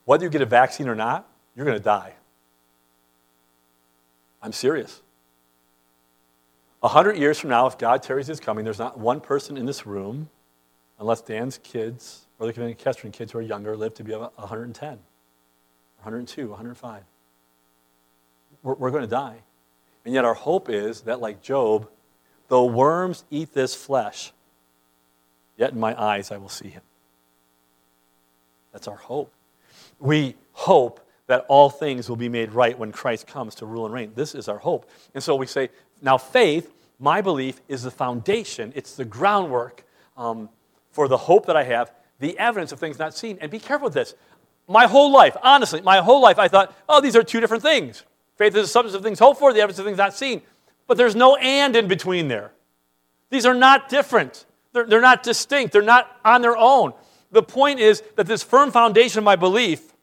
Whether 0.05 0.23
you 0.23 0.29
get 0.29 0.41
a 0.41 0.45
vaccine 0.45 0.87
or 0.87 0.95
not, 0.95 1.27
you're 1.55 1.65
going 1.65 1.77
to 1.77 1.83
die. 1.83 2.13
I'm 4.41 4.53
serious. 4.53 5.01
A 6.83 6.87
hundred 6.87 7.17
years 7.17 7.39
from 7.39 7.49
now, 7.49 7.65
if 7.65 7.77
God 7.77 8.03
tarries 8.03 8.27
his 8.27 8.39
coming, 8.39 8.63
there's 8.63 8.79
not 8.79 8.99
one 8.99 9.19
person 9.19 9.57
in 9.57 9.65
this 9.65 9.87
room, 9.87 10.29
unless 10.99 11.21
Dan's 11.21 11.57
kids 11.57 12.27
or 12.37 12.45
the 12.45 12.53
Kestrian 12.53 13.11
kids 13.11 13.31
who 13.31 13.39
are 13.39 13.41
younger 13.41 13.75
live 13.75 13.95
to 13.95 14.03
be 14.03 14.13
110, 14.13 14.89
102, 14.89 16.49
105. 16.49 17.03
We're, 18.65 18.73
we're 18.73 18.91
going 18.91 19.03
to 19.03 19.07
die. 19.07 19.37
And 20.03 20.13
yet 20.13 20.25
our 20.25 20.33
hope 20.33 20.69
is 20.69 21.01
that, 21.01 21.21
like 21.21 21.41
Job, 21.41 21.87
though 22.49 22.65
worms 22.65 23.23
eat 23.29 23.53
this 23.53 23.73
flesh, 23.73 24.33
yet 25.55 25.71
in 25.71 25.79
my 25.79 25.99
eyes 26.01 26.31
I 26.31 26.37
will 26.37 26.49
see 26.49 26.69
him. 26.69 26.81
That's 28.73 28.87
our 28.87 28.97
hope. 28.97 29.31
We 29.99 30.35
hope 30.51 30.99
that 31.27 31.45
all 31.47 31.69
things 31.69 32.09
will 32.09 32.17
be 32.17 32.27
made 32.27 32.51
right 32.51 32.77
when 32.77 32.91
Christ 32.91 33.25
comes 33.25 33.55
to 33.55 33.65
rule 33.65 33.85
and 33.85 33.93
reign. 33.93 34.11
This 34.15 34.35
is 34.35 34.49
our 34.49 34.57
hope. 34.57 34.89
And 35.13 35.23
so 35.23 35.35
we 35.35 35.47
say, 35.47 35.69
now 36.01 36.17
faith, 36.17 36.73
my 36.99 37.21
belief, 37.21 37.61
is 37.67 37.83
the 37.83 37.91
foundation, 37.91 38.73
it's 38.75 38.95
the 38.95 39.05
groundwork 39.05 39.83
um, 40.17 40.49
for 40.91 41.07
the 41.07 41.17
hope 41.17 41.45
that 41.47 41.55
I 41.55 41.63
have, 41.63 41.91
the 42.19 42.37
evidence 42.37 42.71
of 42.71 42.79
things 42.79 42.99
not 42.99 43.15
seen. 43.15 43.37
And 43.41 43.49
be 43.49 43.59
careful 43.59 43.85
with 43.85 43.93
this. 43.93 44.13
My 44.67 44.87
whole 44.87 45.11
life, 45.11 45.37
honestly, 45.41 45.81
my 45.81 45.99
whole 45.99 46.21
life, 46.21 46.39
I 46.39 46.47
thought, 46.47 46.75
oh, 46.89 47.01
these 47.01 47.15
are 47.15 47.23
two 47.23 47.39
different 47.39 47.63
things. 47.63 48.03
Faith 48.35 48.55
is 48.55 48.63
the 48.63 48.67
substance 48.67 48.95
of 48.95 49.03
things 49.03 49.19
hoped 49.19 49.39
for, 49.39 49.53
the 49.53 49.59
evidence 49.61 49.79
of 49.79 49.85
things 49.85 49.97
not 49.97 50.13
seen. 50.13 50.41
But 50.87 50.97
there's 50.97 51.15
no 51.15 51.35
and 51.37 51.75
in 51.75 51.87
between 51.87 52.27
there. 52.27 52.51
These 53.29 53.45
are 53.45 53.53
not 53.53 53.89
different. 53.89 54.45
They're, 54.73 54.85
they're 54.85 55.01
not 55.01 55.23
distinct. 55.23 55.73
They're 55.73 55.81
not 55.81 56.19
on 56.23 56.41
their 56.41 56.57
own. 56.57 56.93
The 57.31 57.43
point 57.43 57.79
is 57.79 58.03
that 58.15 58.27
this 58.27 58.43
firm 58.43 58.71
foundation 58.71 59.19
of 59.19 59.23
my 59.23 59.35
belief, 59.35 59.93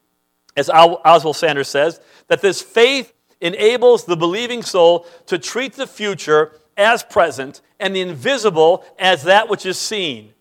as 0.57 0.69
Oswald 0.69 1.35
Sanders 1.35 1.67
says, 1.67 2.01
that 2.27 2.41
this 2.41 2.61
faith 2.61 3.13
enables 3.39 4.05
the 4.05 4.15
believing 4.15 4.61
soul 4.61 5.05
to 5.27 5.37
treat 5.37 5.73
the 5.73 5.87
future 5.87 6.51
as 6.77 7.03
present 7.03 7.61
and 7.79 7.95
the 7.95 8.01
invisible 8.01 8.85
as 8.97 9.23
that 9.23 9.49
which 9.49 9.65
is 9.65 9.77
seen. 9.77 10.33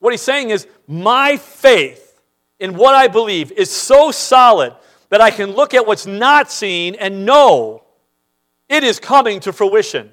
What 0.00 0.12
he's 0.12 0.22
saying 0.22 0.50
is, 0.50 0.66
my 0.86 1.36
faith 1.36 2.20
in 2.58 2.76
what 2.76 2.94
I 2.94 3.08
believe 3.08 3.52
is 3.52 3.70
so 3.70 4.10
solid 4.10 4.74
that 5.08 5.20
I 5.20 5.30
can 5.30 5.52
look 5.52 5.74
at 5.74 5.86
what's 5.86 6.06
not 6.06 6.50
seen 6.50 6.94
and 6.96 7.24
know 7.24 7.82
it 8.68 8.84
is 8.84 8.98
coming 8.98 9.40
to 9.40 9.52
fruition. 9.52 10.12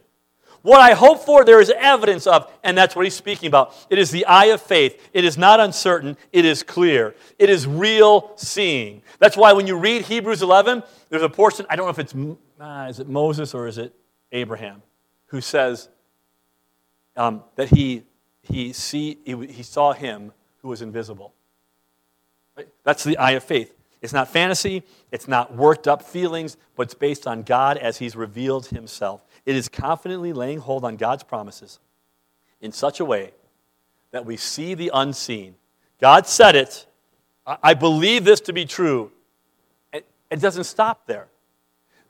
What 0.63 0.79
I 0.79 0.93
hope 0.93 1.25
for, 1.25 1.43
there 1.43 1.59
is 1.59 1.69
evidence 1.75 2.25
of, 2.25 2.49
and 2.63 2.77
that's 2.77 2.95
what 2.95 3.05
he's 3.05 3.13
speaking 3.13 3.47
about. 3.47 3.75
It 3.89 3.99
is 3.99 4.11
the 4.11 4.25
eye 4.25 4.45
of 4.45 4.61
faith. 4.61 5.09
It 5.11 5.25
is 5.25 5.37
not 5.37 5.59
uncertain, 5.59 6.15
it 6.31 6.45
is 6.45 6.63
clear. 6.63 7.15
It 7.37 7.49
is 7.49 7.67
real 7.67 8.31
seeing. 8.37 9.01
That's 9.19 9.35
why 9.35 9.51
when 9.51 9.67
you 9.67 9.75
read 9.75 10.03
Hebrews 10.03 10.41
11, 10.41 10.83
there's 11.09 11.21
a 11.21 11.29
portion, 11.29 11.65
I 11.69 11.75
don't 11.75 11.85
know 11.85 11.89
if 11.89 11.99
it's, 11.99 12.15
uh, 12.59 12.87
is 12.89 13.01
it 13.01 13.09
Moses 13.09 13.53
or 13.53 13.67
is 13.67 13.77
it 13.77 13.93
Abraham, 14.31 14.81
who 15.27 15.41
says 15.41 15.89
um, 17.17 17.43
that 17.55 17.67
he, 17.67 18.03
he, 18.41 18.71
see, 18.71 19.17
he, 19.25 19.45
he 19.47 19.63
saw 19.63 19.91
him 19.91 20.31
who 20.61 20.69
was 20.69 20.81
invisible. 20.81 21.33
Right? 22.55 22.69
That's 22.83 23.03
the 23.03 23.17
eye 23.17 23.31
of 23.31 23.43
faith. 23.43 23.75
It's 24.03 24.11
not 24.11 24.27
fantasy, 24.27 24.83
it's 25.11 25.29
not 25.29 25.55
worked 25.55 25.87
up 25.87 26.03
feelings, 26.03 26.57
but 26.75 26.83
it's 26.83 26.93
based 26.93 27.25
on 27.25 27.41
God 27.41 27.77
as 27.77 27.97
He's 27.97 28.17
revealed 28.17 28.67
Himself. 28.67 29.25
It 29.45 29.55
is 29.55 29.69
confidently 29.69 30.33
laying 30.33 30.59
hold 30.59 30.83
on 30.83 30.97
God's 30.97 31.23
promises 31.23 31.79
in 32.59 32.73
such 32.73 32.99
a 32.99 33.05
way 33.05 33.31
that 34.11 34.25
we 34.25 34.35
see 34.35 34.73
the 34.73 34.91
unseen. 34.93 35.55
God 36.01 36.27
said 36.27 36.55
it. 36.57 36.85
I 37.45 37.73
believe 37.73 38.25
this 38.25 38.41
to 38.41 38.53
be 38.53 38.65
true. 38.65 39.09
It 39.93 40.05
doesn't 40.39 40.65
stop 40.65 41.07
there. 41.07 41.27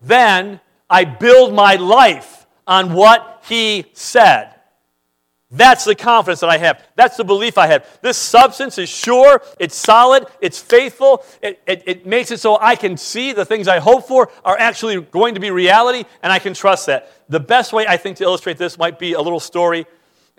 Then 0.02 0.62
I 0.90 1.06
build 1.06 1.54
my 1.54 1.76
life 1.76 2.48
on 2.66 2.94
what 2.94 3.44
He 3.48 3.86
said. 3.94 4.56
That's 5.56 5.86
the 5.86 5.94
confidence 5.94 6.40
that 6.40 6.50
I 6.50 6.58
have. 6.58 6.84
That's 6.96 7.16
the 7.16 7.24
belief 7.24 7.60
I 7.60 7.68
have. 7.68 7.86
This 8.02 8.18
substance 8.18 8.80
is 8.80 8.90
sure, 8.90 9.40
it's 9.60 9.76
solid, 9.76 10.26
it's 10.42 10.60
faithful, 10.60 11.24
it, 11.44 11.62
it, 11.68 11.84
it, 11.86 12.06
makes 12.08 12.32
it 12.32 12.40
so 12.40 12.58
I 12.60 12.76
can 12.76 12.98
see 12.98 13.34
the 13.34 13.46
things 13.46 13.68
I 13.68 13.78
hope 13.78 14.08
for 14.08 14.32
are 14.44 14.58
actually 14.58 15.00
going 15.00 15.36
to 15.36 15.40
be 15.40 15.52
reality, 15.52 16.06
and 16.24 16.34
I 16.34 16.40
can 16.40 16.56
trust 16.56 16.88
that. 16.88 17.12
The 17.30 17.40
best 17.40 17.72
way 17.72 17.86
I 17.86 17.98
think 17.98 18.18
to 18.18 18.24
illustrate 18.24 18.58
this 18.58 18.80
might 18.80 18.98
be 18.98 19.14
a 19.14 19.22
little 19.22 19.40
story, 19.40 19.86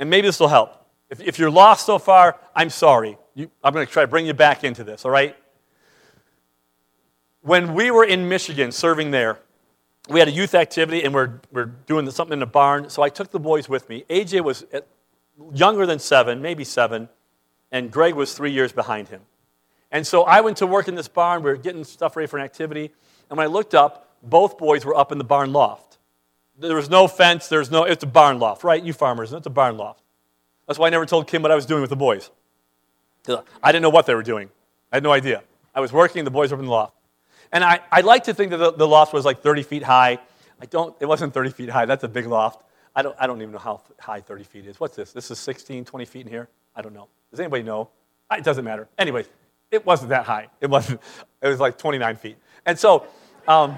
and 0.01 0.11
maybe 0.11 0.27
this 0.27 0.41
will 0.41 0.49
help. 0.49 0.85
If, 1.09 1.21
if 1.21 1.39
you're 1.39 1.49
lost 1.49 1.87
so 1.87 2.01
far, 2.01 2.37
I'm 2.57 2.69
sorry. 2.69 3.17
You, 3.37 3.49
I'm 3.63 3.73
going 3.73 3.87
to 3.87 3.93
try 3.93 4.03
to 4.03 4.09
bring 4.09 4.27
you 4.27 4.35
back 4.35 4.65
into 4.65 4.83
this, 4.83 5.05
all 5.05 5.13
right? 5.13 5.37
When 7.43 7.73
we 7.75 7.93
were 7.93 8.05
in 8.05 8.29
Michigan 8.29 8.73
serving 8.73 9.13
there, 9.13 9.39
we 10.09 10.19
had 10.19 10.27
a 10.27 10.33
youth 10.33 10.55
activity 10.57 11.05
and 11.05 11.15
we're, 11.15 11.41
we're 11.53 11.67
doing 11.67 12.11
something 12.11 12.39
in 12.39 12.43
a 12.43 12.47
barn. 12.47 12.91
So 12.91 13.03
I 13.03 13.11
took 13.11 13.31
the 13.31 13.39
boys 13.39 13.69
with 13.69 13.89
me. 13.89 14.05
AJ 14.11 14.43
was 14.43 14.65
at, 14.73 14.87
younger 15.53 15.87
than 15.87 15.99
seven, 15.99 16.43
maybe 16.43 16.65
seven, 16.65 17.09
and 17.73 17.91
Greg 17.91 18.15
was 18.15 18.35
three 18.35 18.53
years 18.53 18.73
behind 18.73 19.09
him. 19.09 19.23
And 19.91 20.07
so 20.07 20.25
I 20.25 20.41
went 20.41 20.57
to 20.59 20.67
work 20.67 20.89
in 20.89 20.95
this 20.95 21.09
barn. 21.09 21.43
We 21.43 21.51
were 21.51 21.57
getting 21.57 21.85
stuff 21.85 22.17
ready 22.17 22.27
for 22.27 22.39
an 22.39 22.45
activity. 22.45 22.93
And 23.31 23.37
when 23.37 23.45
I 23.45 23.49
looked 23.49 23.75
up, 23.75 24.17
both 24.23 24.59
boys 24.59 24.85
were 24.85 24.97
up 24.97 25.13
in 25.13 25.19
the 25.19 25.25
barn 25.25 25.53
loft. 25.53 25.99
There 26.59 26.77
was 26.77 26.91
no 26.91 27.09
fence. 27.09 27.49
There's 27.49 27.71
no, 27.71 27.85
it's 27.85 28.05
a 28.05 28.07
barn 28.09 28.39
loft, 28.39 28.65
right? 28.65 28.83
You 28.83 28.93
farmers, 28.93 29.33
it's 29.33 29.47
a 29.47 29.51
barn 29.51 29.77
loft. 29.77 30.03
That's 30.67 30.79
why 30.79 30.87
I 30.87 30.91
never 30.91 31.07
told 31.07 31.27
Kim 31.27 31.43
what 31.43 31.51
I 31.51 31.55
was 31.55 31.67
doing 31.67 31.81
with 31.81 31.91
the 31.91 31.97
boys. 31.97 32.31
I 33.63 33.73
didn't 33.73 33.83
know 33.83 33.91
what 33.91 34.07
they 34.07 34.15
were 34.15 34.23
doing. 34.23 34.51
I 34.93 34.97
had 34.97 35.03
no 35.03 35.13
idea. 35.13 35.43
I 35.75 35.81
was 35.81 35.93
working, 35.93 36.25
the 36.25 36.31
boys 36.31 36.51
were 36.51 36.57
up 36.57 36.61
in 36.61 36.67
the 36.67 36.73
loft. 36.73 36.95
And 37.53 37.65
I, 37.65 37.81
I 37.91 38.01
like 38.01 38.25
to 38.25 38.35
think 38.35 38.51
that 38.51 38.59
the, 38.59 38.73
the 38.73 38.89
loft 38.89 39.13
was 39.13 39.25
like 39.25 39.43
30 39.43 39.63
feet 39.63 39.83
high. 39.83 40.19
I 40.61 40.67
don't, 40.67 40.95
it 41.01 41.07
wasn't 41.07 41.35
30 41.35 41.51
feet 41.51 41.69
high. 41.71 41.87
That's 41.87 42.05
a 42.05 42.09
big 42.09 42.27
loft. 42.27 42.63
I 42.97 43.03
don't, 43.03 43.17
I 43.19 43.27
don't 43.27 43.41
even 43.41 43.53
know 43.53 43.59
how 43.59 43.83
high 43.99 44.21
30 44.21 44.45
feet 44.45 44.67
is. 44.67 44.79
What's 44.79 44.97
this? 44.97 45.13
This 45.13 45.31
is 45.31 45.39
16, 45.39 45.85
20 45.85 46.05
feet 46.05 46.27
in 46.27 46.33
here? 46.33 46.49
I 46.77 46.83
don't 46.83 46.95
know. 46.95 47.09
Does 47.31 47.41
anybody 47.41 47.63
know? 47.63 47.91
It 48.31 48.45
doesn't 48.45 48.65
matter. 48.65 48.89
Anyways, 48.99 49.29
it 49.71 49.85
wasn't 49.85 50.11
that 50.11 50.25
high. 50.25 50.49
It 50.61 50.71
wasn't, 50.71 51.01
it 51.43 51.49
was 51.49 51.61
like 51.61 51.77
29 51.77 52.17
feet. 52.17 52.37
And 52.67 52.79
so, 52.79 53.07
um, 53.49 53.77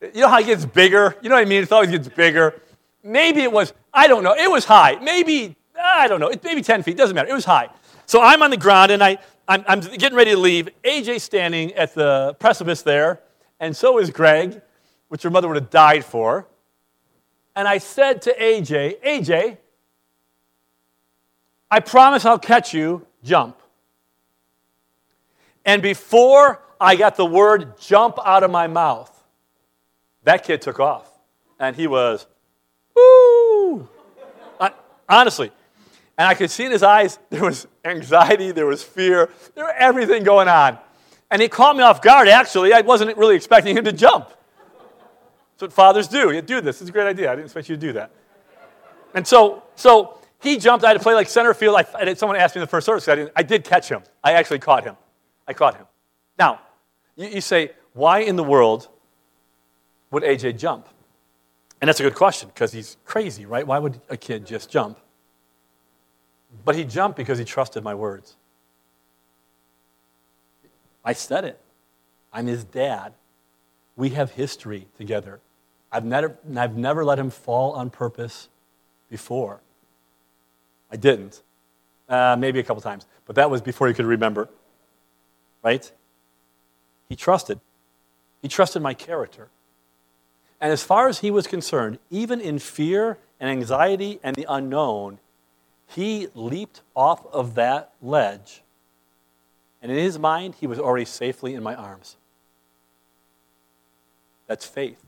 you 0.00 0.20
know 0.20 0.28
how 0.28 0.38
it 0.38 0.46
gets 0.46 0.64
bigger? 0.64 1.16
You 1.22 1.28
know 1.28 1.34
what 1.34 1.42
I 1.42 1.48
mean? 1.48 1.62
It 1.62 1.72
always 1.72 1.90
gets 1.90 2.08
bigger. 2.08 2.60
Maybe 3.02 3.40
it 3.40 3.50
was, 3.50 3.72
I 3.92 4.06
don't 4.06 4.22
know. 4.22 4.34
It 4.34 4.50
was 4.50 4.64
high. 4.64 4.96
Maybe, 4.96 5.56
I 5.80 6.08
don't 6.08 6.20
know. 6.20 6.28
It, 6.28 6.44
maybe 6.44 6.62
10 6.62 6.82
feet. 6.82 6.96
Doesn't 6.96 7.14
matter. 7.14 7.28
It 7.28 7.34
was 7.34 7.44
high. 7.44 7.68
So 8.06 8.20
I'm 8.20 8.42
on 8.42 8.50
the 8.50 8.56
ground 8.56 8.92
and 8.92 9.02
I, 9.02 9.18
I'm, 9.48 9.64
I'm 9.66 9.80
getting 9.80 10.16
ready 10.16 10.32
to 10.32 10.36
leave. 10.36 10.68
AJ 10.84 11.22
standing 11.22 11.72
at 11.72 11.94
the 11.94 12.36
precipice 12.38 12.82
there, 12.82 13.20
and 13.60 13.74
so 13.74 13.98
is 13.98 14.10
Greg, 14.10 14.60
which 15.08 15.24
your 15.24 15.30
mother 15.30 15.48
would 15.48 15.56
have 15.56 15.70
died 15.70 16.04
for. 16.04 16.46
And 17.58 17.66
I 17.66 17.78
said 17.78 18.22
to 18.22 18.34
AJ, 18.38 19.02
AJ, 19.02 19.56
I 21.68 21.80
promise 21.80 22.24
I'll 22.24 22.38
catch 22.38 22.72
you, 22.72 23.04
jump. 23.24 23.60
And 25.64 25.82
before 25.82 26.62
I 26.80 26.94
got 26.94 27.16
the 27.16 27.26
word 27.26 27.76
jump 27.80 28.16
out 28.24 28.44
of 28.44 28.52
my 28.52 28.68
mouth, 28.68 29.10
that 30.22 30.44
kid 30.44 30.62
took 30.62 30.78
off. 30.78 31.10
And 31.58 31.74
he 31.74 31.88
was, 31.88 32.28
woo! 32.94 33.88
I, 34.60 34.70
honestly, 35.08 35.50
and 36.16 36.28
I 36.28 36.34
could 36.34 36.52
see 36.52 36.64
in 36.64 36.70
his 36.70 36.84
eyes 36.84 37.18
there 37.30 37.42
was 37.42 37.66
anxiety, 37.84 38.52
there 38.52 38.66
was 38.66 38.84
fear, 38.84 39.30
there 39.56 39.64
was 39.64 39.74
everything 39.76 40.22
going 40.22 40.46
on. 40.46 40.78
And 41.28 41.42
he 41.42 41.48
caught 41.48 41.74
me 41.74 41.82
off 41.82 42.02
guard, 42.02 42.28
actually. 42.28 42.72
I 42.72 42.82
wasn't 42.82 43.16
really 43.16 43.34
expecting 43.34 43.76
him 43.76 43.82
to 43.82 43.92
jump. 43.92 44.30
That's 45.58 45.62
what 45.62 45.72
fathers 45.72 46.06
do. 46.06 46.30
You 46.30 46.40
do 46.40 46.60
this. 46.60 46.80
It's 46.80 46.88
a 46.88 46.92
great 46.92 47.08
idea. 47.08 47.32
I 47.32 47.34
didn't 47.34 47.46
expect 47.46 47.68
you 47.68 47.74
to 47.74 47.80
do 47.80 47.92
that. 47.94 48.12
And 49.12 49.26
so, 49.26 49.64
so 49.74 50.16
he 50.40 50.56
jumped. 50.56 50.84
I 50.84 50.88
had 50.88 50.94
to 50.94 51.02
play 51.02 51.14
like 51.14 51.28
center 51.28 51.52
field. 51.52 51.74
I, 51.76 52.14
someone 52.14 52.36
asked 52.36 52.54
me 52.54 52.60
in 52.60 52.62
the 52.62 52.70
first 52.70 52.86
service. 52.86 53.08
I, 53.08 53.16
didn't, 53.16 53.32
I, 53.34 53.42
did 53.42 53.64
catch 53.64 53.88
him. 53.88 54.02
I 54.22 54.34
actually 54.34 54.60
caught 54.60 54.84
him. 54.84 54.96
I 55.48 55.54
caught 55.54 55.76
him. 55.76 55.86
Now, 56.38 56.60
you, 57.16 57.26
you 57.26 57.40
say, 57.40 57.72
why 57.92 58.20
in 58.20 58.36
the 58.36 58.44
world 58.44 58.88
would 60.12 60.22
AJ 60.22 60.58
jump? 60.58 60.86
And 61.80 61.88
that's 61.88 61.98
a 61.98 62.04
good 62.04 62.14
question 62.14 62.50
because 62.54 62.72
he's 62.72 62.96
crazy, 63.04 63.44
right? 63.44 63.66
Why 63.66 63.80
would 63.80 64.00
a 64.08 64.16
kid 64.16 64.46
just 64.46 64.70
jump? 64.70 64.96
But 66.64 66.76
he 66.76 66.84
jumped 66.84 67.16
because 67.16 67.36
he 67.36 67.44
trusted 67.44 67.82
my 67.82 67.96
words. 67.96 68.36
I 71.04 71.14
said 71.14 71.44
it. 71.44 71.60
I'm 72.32 72.46
his 72.46 72.62
dad. 72.62 73.14
We 73.96 74.10
have 74.10 74.30
history 74.30 74.86
together. 74.96 75.40
I've 75.90 76.04
never, 76.04 76.36
I've 76.56 76.76
never 76.76 77.04
let 77.04 77.18
him 77.18 77.30
fall 77.30 77.72
on 77.72 77.90
purpose 77.90 78.48
before. 79.10 79.60
I 80.90 80.96
didn't. 80.96 81.42
Uh, 82.08 82.36
maybe 82.38 82.58
a 82.58 82.62
couple 82.62 82.80
times. 82.80 83.06
But 83.26 83.36
that 83.36 83.50
was 83.50 83.60
before 83.60 83.88
he 83.88 83.94
could 83.94 84.06
remember. 84.06 84.48
Right? 85.62 85.90
He 87.08 87.16
trusted. 87.16 87.60
He 88.42 88.48
trusted 88.48 88.82
my 88.82 88.94
character. 88.94 89.48
And 90.60 90.72
as 90.72 90.82
far 90.82 91.08
as 91.08 91.20
he 91.20 91.30
was 91.30 91.46
concerned, 91.46 91.98
even 92.10 92.40
in 92.40 92.58
fear 92.58 93.18
and 93.38 93.48
anxiety 93.50 94.18
and 94.22 94.34
the 94.34 94.46
unknown, 94.48 95.18
he 95.88 96.28
leaped 96.34 96.82
off 96.94 97.24
of 97.32 97.54
that 97.54 97.92
ledge, 98.02 98.62
and 99.80 99.90
in 99.90 99.98
his 99.98 100.18
mind, 100.18 100.56
he 100.60 100.66
was 100.66 100.78
already 100.78 101.04
safely 101.04 101.54
in 101.54 101.62
my 101.62 101.74
arms. 101.74 102.16
That's 104.46 104.66
faith. 104.66 105.02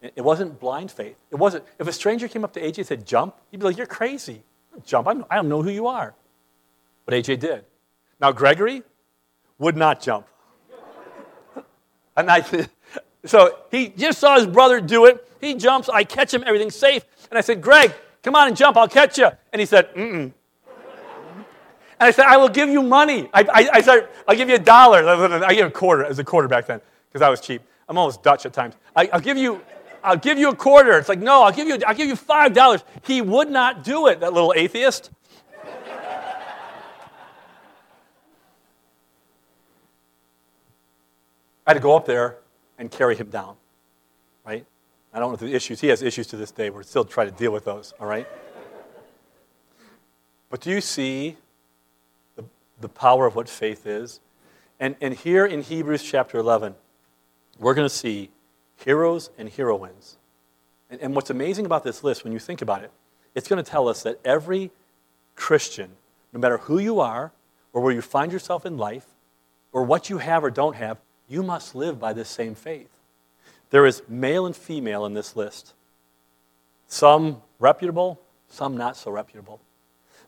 It 0.00 0.22
wasn't 0.22 0.60
blind 0.60 0.90
faith. 0.90 1.16
It 1.30 1.36
wasn't, 1.36 1.64
if 1.78 1.88
a 1.88 1.92
stranger 1.92 2.28
came 2.28 2.44
up 2.44 2.52
to 2.52 2.60
AJ 2.60 2.78
and 2.78 2.86
said, 2.86 3.06
jump, 3.06 3.34
he'd 3.50 3.58
be 3.58 3.66
like, 3.66 3.76
you're 3.76 3.86
crazy. 3.86 4.42
Jump, 4.84 5.08
I 5.08 5.34
don't 5.36 5.48
know 5.48 5.62
who 5.62 5.70
you 5.70 5.88
are. 5.88 6.14
But 7.04 7.14
AJ 7.14 7.40
did. 7.40 7.64
Now, 8.20 8.30
Gregory 8.32 8.82
would 9.58 9.76
not 9.76 10.00
jump. 10.00 10.26
and 12.16 12.30
I, 12.30 12.44
so 13.24 13.58
he 13.70 13.88
just 13.88 14.20
saw 14.20 14.36
his 14.36 14.46
brother 14.46 14.80
do 14.80 15.06
it. 15.06 15.26
He 15.40 15.54
jumps, 15.54 15.88
I 15.88 16.04
catch 16.04 16.32
him, 16.32 16.44
everything's 16.46 16.76
safe. 16.76 17.04
And 17.30 17.38
I 17.38 17.40
said, 17.40 17.60
Greg, 17.60 17.92
Come 18.22 18.34
on 18.34 18.48
and 18.48 18.56
jump, 18.56 18.76
I'll 18.76 18.88
catch 18.88 19.18
you. 19.18 19.28
And 19.52 19.60
he 19.60 19.66
said, 19.66 19.94
Mm-mm. 19.94 20.32
And 22.00 22.06
I 22.06 22.10
said, 22.10 22.26
I 22.26 22.36
will 22.36 22.48
give 22.48 22.68
you 22.68 22.82
money. 22.82 23.28
I, 23.32 23.40
I, 23.42 23.68
I 23.74 23.80
said, 23.80 24.08
I'll 24.26 24.36
give 24.36 24.48
you 24.48 24.54
a 24.54 24.60
dollar. 24.60 25.06
I 25.44 25.54
give 25.54 25.66
a 25.66 25.70
quarter 25.70 26.04
as 26.04 26.18
a 26.18 26.24
quarter 26.24 26.46
back 26.46 26.66
then 26.66 26.80
because 27.08 27.22
I 27.22 27.28
was 27.28 27.40
cheap. 27.40 27.62
I'm 27.88 27.96
almost 27.98 28.22
Dutch 28.22 28.46
at 28.46 28.52
times. 28.52 28.74
I, 28.94 29.08
will 29.12 29.20
give 29.20 29.36
you, 29.36 29.60
I'll 30.02 30.16
give 30.16 30.38
you 30.38 30.48
a 30.50 30.56
quarter. 30.56 30.98
It's 30.98 31.08
like, 31.08 31.18
no, 31.18 31.42
I'll 31.42 31.52
give 31.52 31.68
you, 31.68 31.78
I'll 31.86 31.94
give 31.94 32.08
you 32.08 32.16
five 32.16 32.52
dollars. 32.52 32.82
He 33.04 33.20
would 33.20 33.50
not 33.50 33.84
do 33.84 34.06
it, 34.06 34.20
that 34.20 34.32
little 34.32 34.52
atheist. 34.56 35.10
I 41.66 41.72
had 41.72 41.74
to 41.74 41.80
go 41.80 41.96
up 41.96 42.06
there 42.06 42.36
and 42.78 42.90
carry 42.90 43.16
him 43.16 43.28
down, 43.28 43.56
right? 44.46 44.64
I 45.12 45.18
don't 45.18 45.30
know 45.32 45.36
the 45.36 45.54
issues. 45.54 45.80
He 45.80 45.88
has 45.88 46.02
issues 46.02 46.26
to 46.28 46.36
this 46.36 46.50
day. 46.50 46.70
We're 46.70 46.82
still 46.82 47.04
trying 47.04 47.30
to 47.30 47.36
deal 47.36 47.52
with 47.52 47.64
those, 47.64 47.92
all 47.98 48.06
right? 48.06 48.26
But 50.50 50.60
do 50.60 50.70
you 50.70 50.80
see 50.80 51.36
the, 52.36 52.44
the 52.80 52.88
power 52.88 53.26
of 53.26 53.34
what 53.34 53.48
faith 53.48 53.86
is? 53.86 54.20
And, 54.80 54.96
and 55.00 55.14
here 55.14 55.44
in 55.44 55.62
Hebrews 55.62 56.02
chapter 56.02 56.38
11, 56.38 56.74
we're 57.58 57.74
going 57.74 57.88
to 57.88 57.94
see 57.94 58.30
heroes 58.84 59.30
and 59.38 59.48
heroines. 59.48 60.16
And, 60.90 61.00
and 61.00 61.14
what's 61.14 61.30
amazing 61.30 61.66
about 61.66 61.84
this 61.84 62.02
list, 62.02 62.24
when 62.24 62.32
you 62.32 62.38
think 62.38 62.62
about 62.62 62.82
it, 62.82 62.90
it's 63.34 63.48
going 63.48 63.62
to 63.62 63.70
tell 63.70 63.88
us 63.88 64.02
that 64.04 64.18
every 64.24 64.70
Christian, 65.34 65.90
no 66.32 66.40
matter 66.40 66.58
who 66.58 66.78
you 66.78 67.00
are, 67.00 67.32
or 67.72 67.82
where 67.82 67.92
you 67.92 68.00
find 68.00 68.32
yourself 68.32 68.64
in 68.64 68.76
life, 68.76 69.06
or 69.72 69.82
what 69.82 70.08
you 70.08 70.18
have 70.18 70.42
or 70.42 70.50
don't 70.50 70.76
have, 70.76 70.98
you 71.28 71.42
must 71.42 71.74
live 71.74 72.00
by 72.00 72.12
this 72.12 72.28
same 72.28 72.54
faith. 72.54 72.88
There 73.70 73.84
is 73.84 74.02
male 74.08 74.46
and 74.46 74.56
female 74.56 75.04
in 75.04 75.14
this 75.14 75.36
list. 75.36 75.74
Some 76.86 77.42
reputable, 77.58 78.18
some 78.48 78.76
not 78.76 78.96
so 78.96 79.10
reputable. 79.10 79.60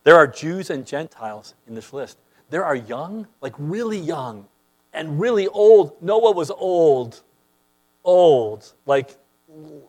There 0.05 0.17
are 0.17 0.27
Jews 0.27 0.69
and 0.69 0.87
Gentiles 0.87 1.55
in 1.67 1.75
this 1.75 1.93
list. 1.93 2.19
There 2.51 2.65
are 2.65 2.77
young, 2.77 3.27
like 3.41 3.55
really 3.59 3.99
young, 3.99 4.47
and 4.93 5.21
really 5.21 5.47
old. 5.49 6.03
Noah 6.03 6.33
was 6.33 6.51
old, 6.51 7.23
old, 8.05 8.73
like, 8.87 9.17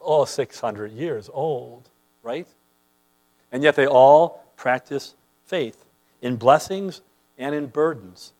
oh, 0.01 0.25
600 0.25 0.91
years 0.91 1.29
old, 1.33 1.89
right? 2.23 2.47
And 3.51 3.63
yet 3.63 3.75
they 3.75 3.87
all 3.87 4.43
practice 4.55 5.15
faith 5.45 5.85
in 6.21 6.35
blessings 6.37 7.01
and 7.37 7.53
in 7.55 7.67
burdens. 7.67 8.33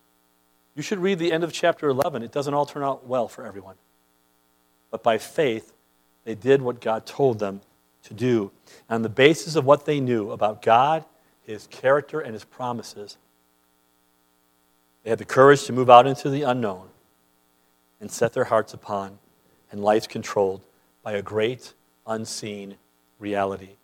You 0.75 0.83
should 0.83 0.99
read 0.99 1.19
the 1.19 1.31
end 1.31 1.43
of 1.43 1.51
chapter 1.51 1.89
11. 1.89 2.23
It 2.23 2.31
doesn't 2.31 2.53
all 2.53 2.65
turn 2.65 2.83
out 2.83 3.05
well 3.05 3.27
for 3.27 3.45
everyone 3.45 3.75
but 4.91 5.01
by 5.01 5.17
faith, 5.17 5.73
they 6.25 6.35
did 6.35 6.61
what 6.61 6.81
God 6.81 7.05
told 7.05 7.39
them 7.39 7.61
to 8.03 8.13
do. 8.13 8.51
On 8.89 9.01
the 9.01 9.09
basis 9.09 9.55
of 9.55 9.65
what 9.65 9.85
they 9.85 9.99
knew 9.99 10.31
about 10.31 10.61
God, 10.61 11.05
His 11.43 11.65
character, 11.67 12.19
and 12.19 12.33
His 12.33 12.43
promises, 12.43 13.17
they 15.03 15.09
had 15.09 15.19
the 15.19 15.25
courage 15.25 15.63
to 15.63 15.73
move 15.73 15.89
out 15.89 16.05
into 16.05 16.29
the 16.29 16.43
unknown 16.43 16.89
and 17.99 18.11
set 18.11 18.33
their 18.33 18.43
hearts 18.43 18.73
upon 18.73 19.17
and 19.71 19.83
lives 19.83 20.07
controlled 20.07 20.61
by 21.03 21.13
a 21.13 21.21
great 21.21 21.73
unseen 22.05 22.75
reality. 23.19 23.75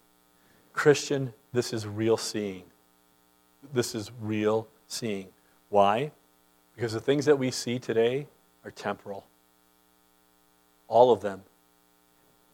Christian, 0.73 1.34
this 1.54 1.73
is 1.73 1.88
real 1.88 2.17
seeing. 2.17 2.63
This 3.73 3.95
is 3.95 4.12
real 4.21 4.67
seeing. 4.88 5.30
Why? 5.69 6.12
Because 6.76 6.93
the 6.93 7.00
things 7.00 7.26
that 7.26 7.39
we 7.39 7.50
see 7.52 7.80
today 7.80 8.28
are 8.63 8.71
temporal 8.71 9.26
all 10.88 11.12
of 11.12 11.21
them. 11.21 11.43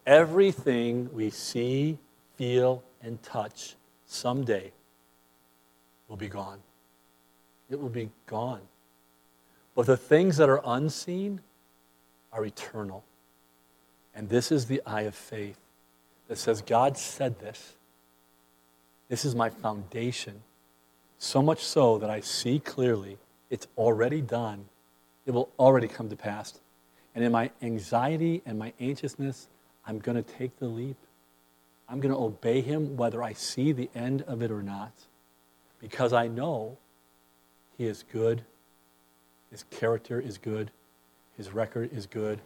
Everything 0.06 1.08
we 1.12 1.30
see, 1.30 1.98
feel, 2.36 2.82
and 3.02 3.22
touch 3.22 3.76
someday 4.06 4.72
will 6.08 6.16
be 6.16 6.28
gone. 6.28 6.58
It 7.70 7.80
will 7.80 7.88
be 7.88 8.10
gone. 8.26 8.60
But 9.74 9.86
the 9.86 9.96
things 9.96 10.36
that 10.36 10.48
are 10.48 10.60
unseen 10.64 11.40
are 12.32 12.44
eternal. 12.44 13.04
And 14.14 14.28
this 14.28 14.52
is 14.52 14.66
the 14.66 14.80
eye 14.86 15.02
of 15.02 15.14
faith 15.14 15.58
that 16.28 16.38
says, 16.38 16.62
God 16.62 16.96
said 16.96 17.40
this. 17.40 17.74
This 19.08 19.24
is 19.24 19.34
my 19.34 19.50
foundation. 19.50 20.42
So 21.18 21.42
much 21.42 21.62
so 21.62 21.98
that 21.98 22.10
I 22.10 22.20
see 22.20 22.58
clearly 22.58 23.18
it's 23.50 23.66
already 23.76 24.20
done. 24.20 24.66
It 25.26 25.32
will 25.32 25.50
already 25.58 25.88
come 25.88 26.08
to 26.08 26.16
pass. 26.16 26.58
And 27.14 27.24
in 27.24 27.32
my 27.32 27.50
anxiety 27.62 28.42
and 28.46 28.58
my 28.58 28.72
anxiousness, 28.80 29.48
I'm 29.86 29.98
going 29.98 30.16
to 30.16 30.22
take 30.22 30.58
the 30.58 30.66
leap. 30.66 30.96
I'm 31.88 32.00
going 32.00 32.14
to 32.14 32.20
obey 32.20 32.60
him 32.60 32.96
whether 32.96 33.22
I 33.22 33.34
see 33.34 33.72
the 33.72 33.90
end 33.94 34.22
of 34.22 34.42
it 34.42 34.50
or 34.50 34.62
not 34.62 34.92
because 35.80 36.14
I 36.14 36.28
know 36.28 36.78
he 37.76 37.84
is 37.84 38.04
good, 38.10 38.42
his 39.50 39.64
character 39.70 40.18
is 40.18 40.38
good, 40.38 40.70
his 41.36 41.52
record 41.52 41.92
is 41.92 42.06
good, 42.06 42.40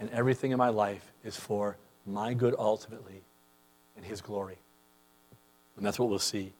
and 0.00 0.10
everything 0.10 0.50
in 0.52 0.58
my 0.58 0.68
life 0.68 1.12
is 1.24 1.36
for 1.36 1.76
my 2.06 2.34
good 2.34 2.54
ultimately 2.58 3.22
and 3.96 4.04
his 4.04 4.20
glory. 4.20 4.58
And 5.76 5.86
that's 5.86 5.98
what 5.98 6.08
we'll 6.08 6.18
see. 6.18 6.52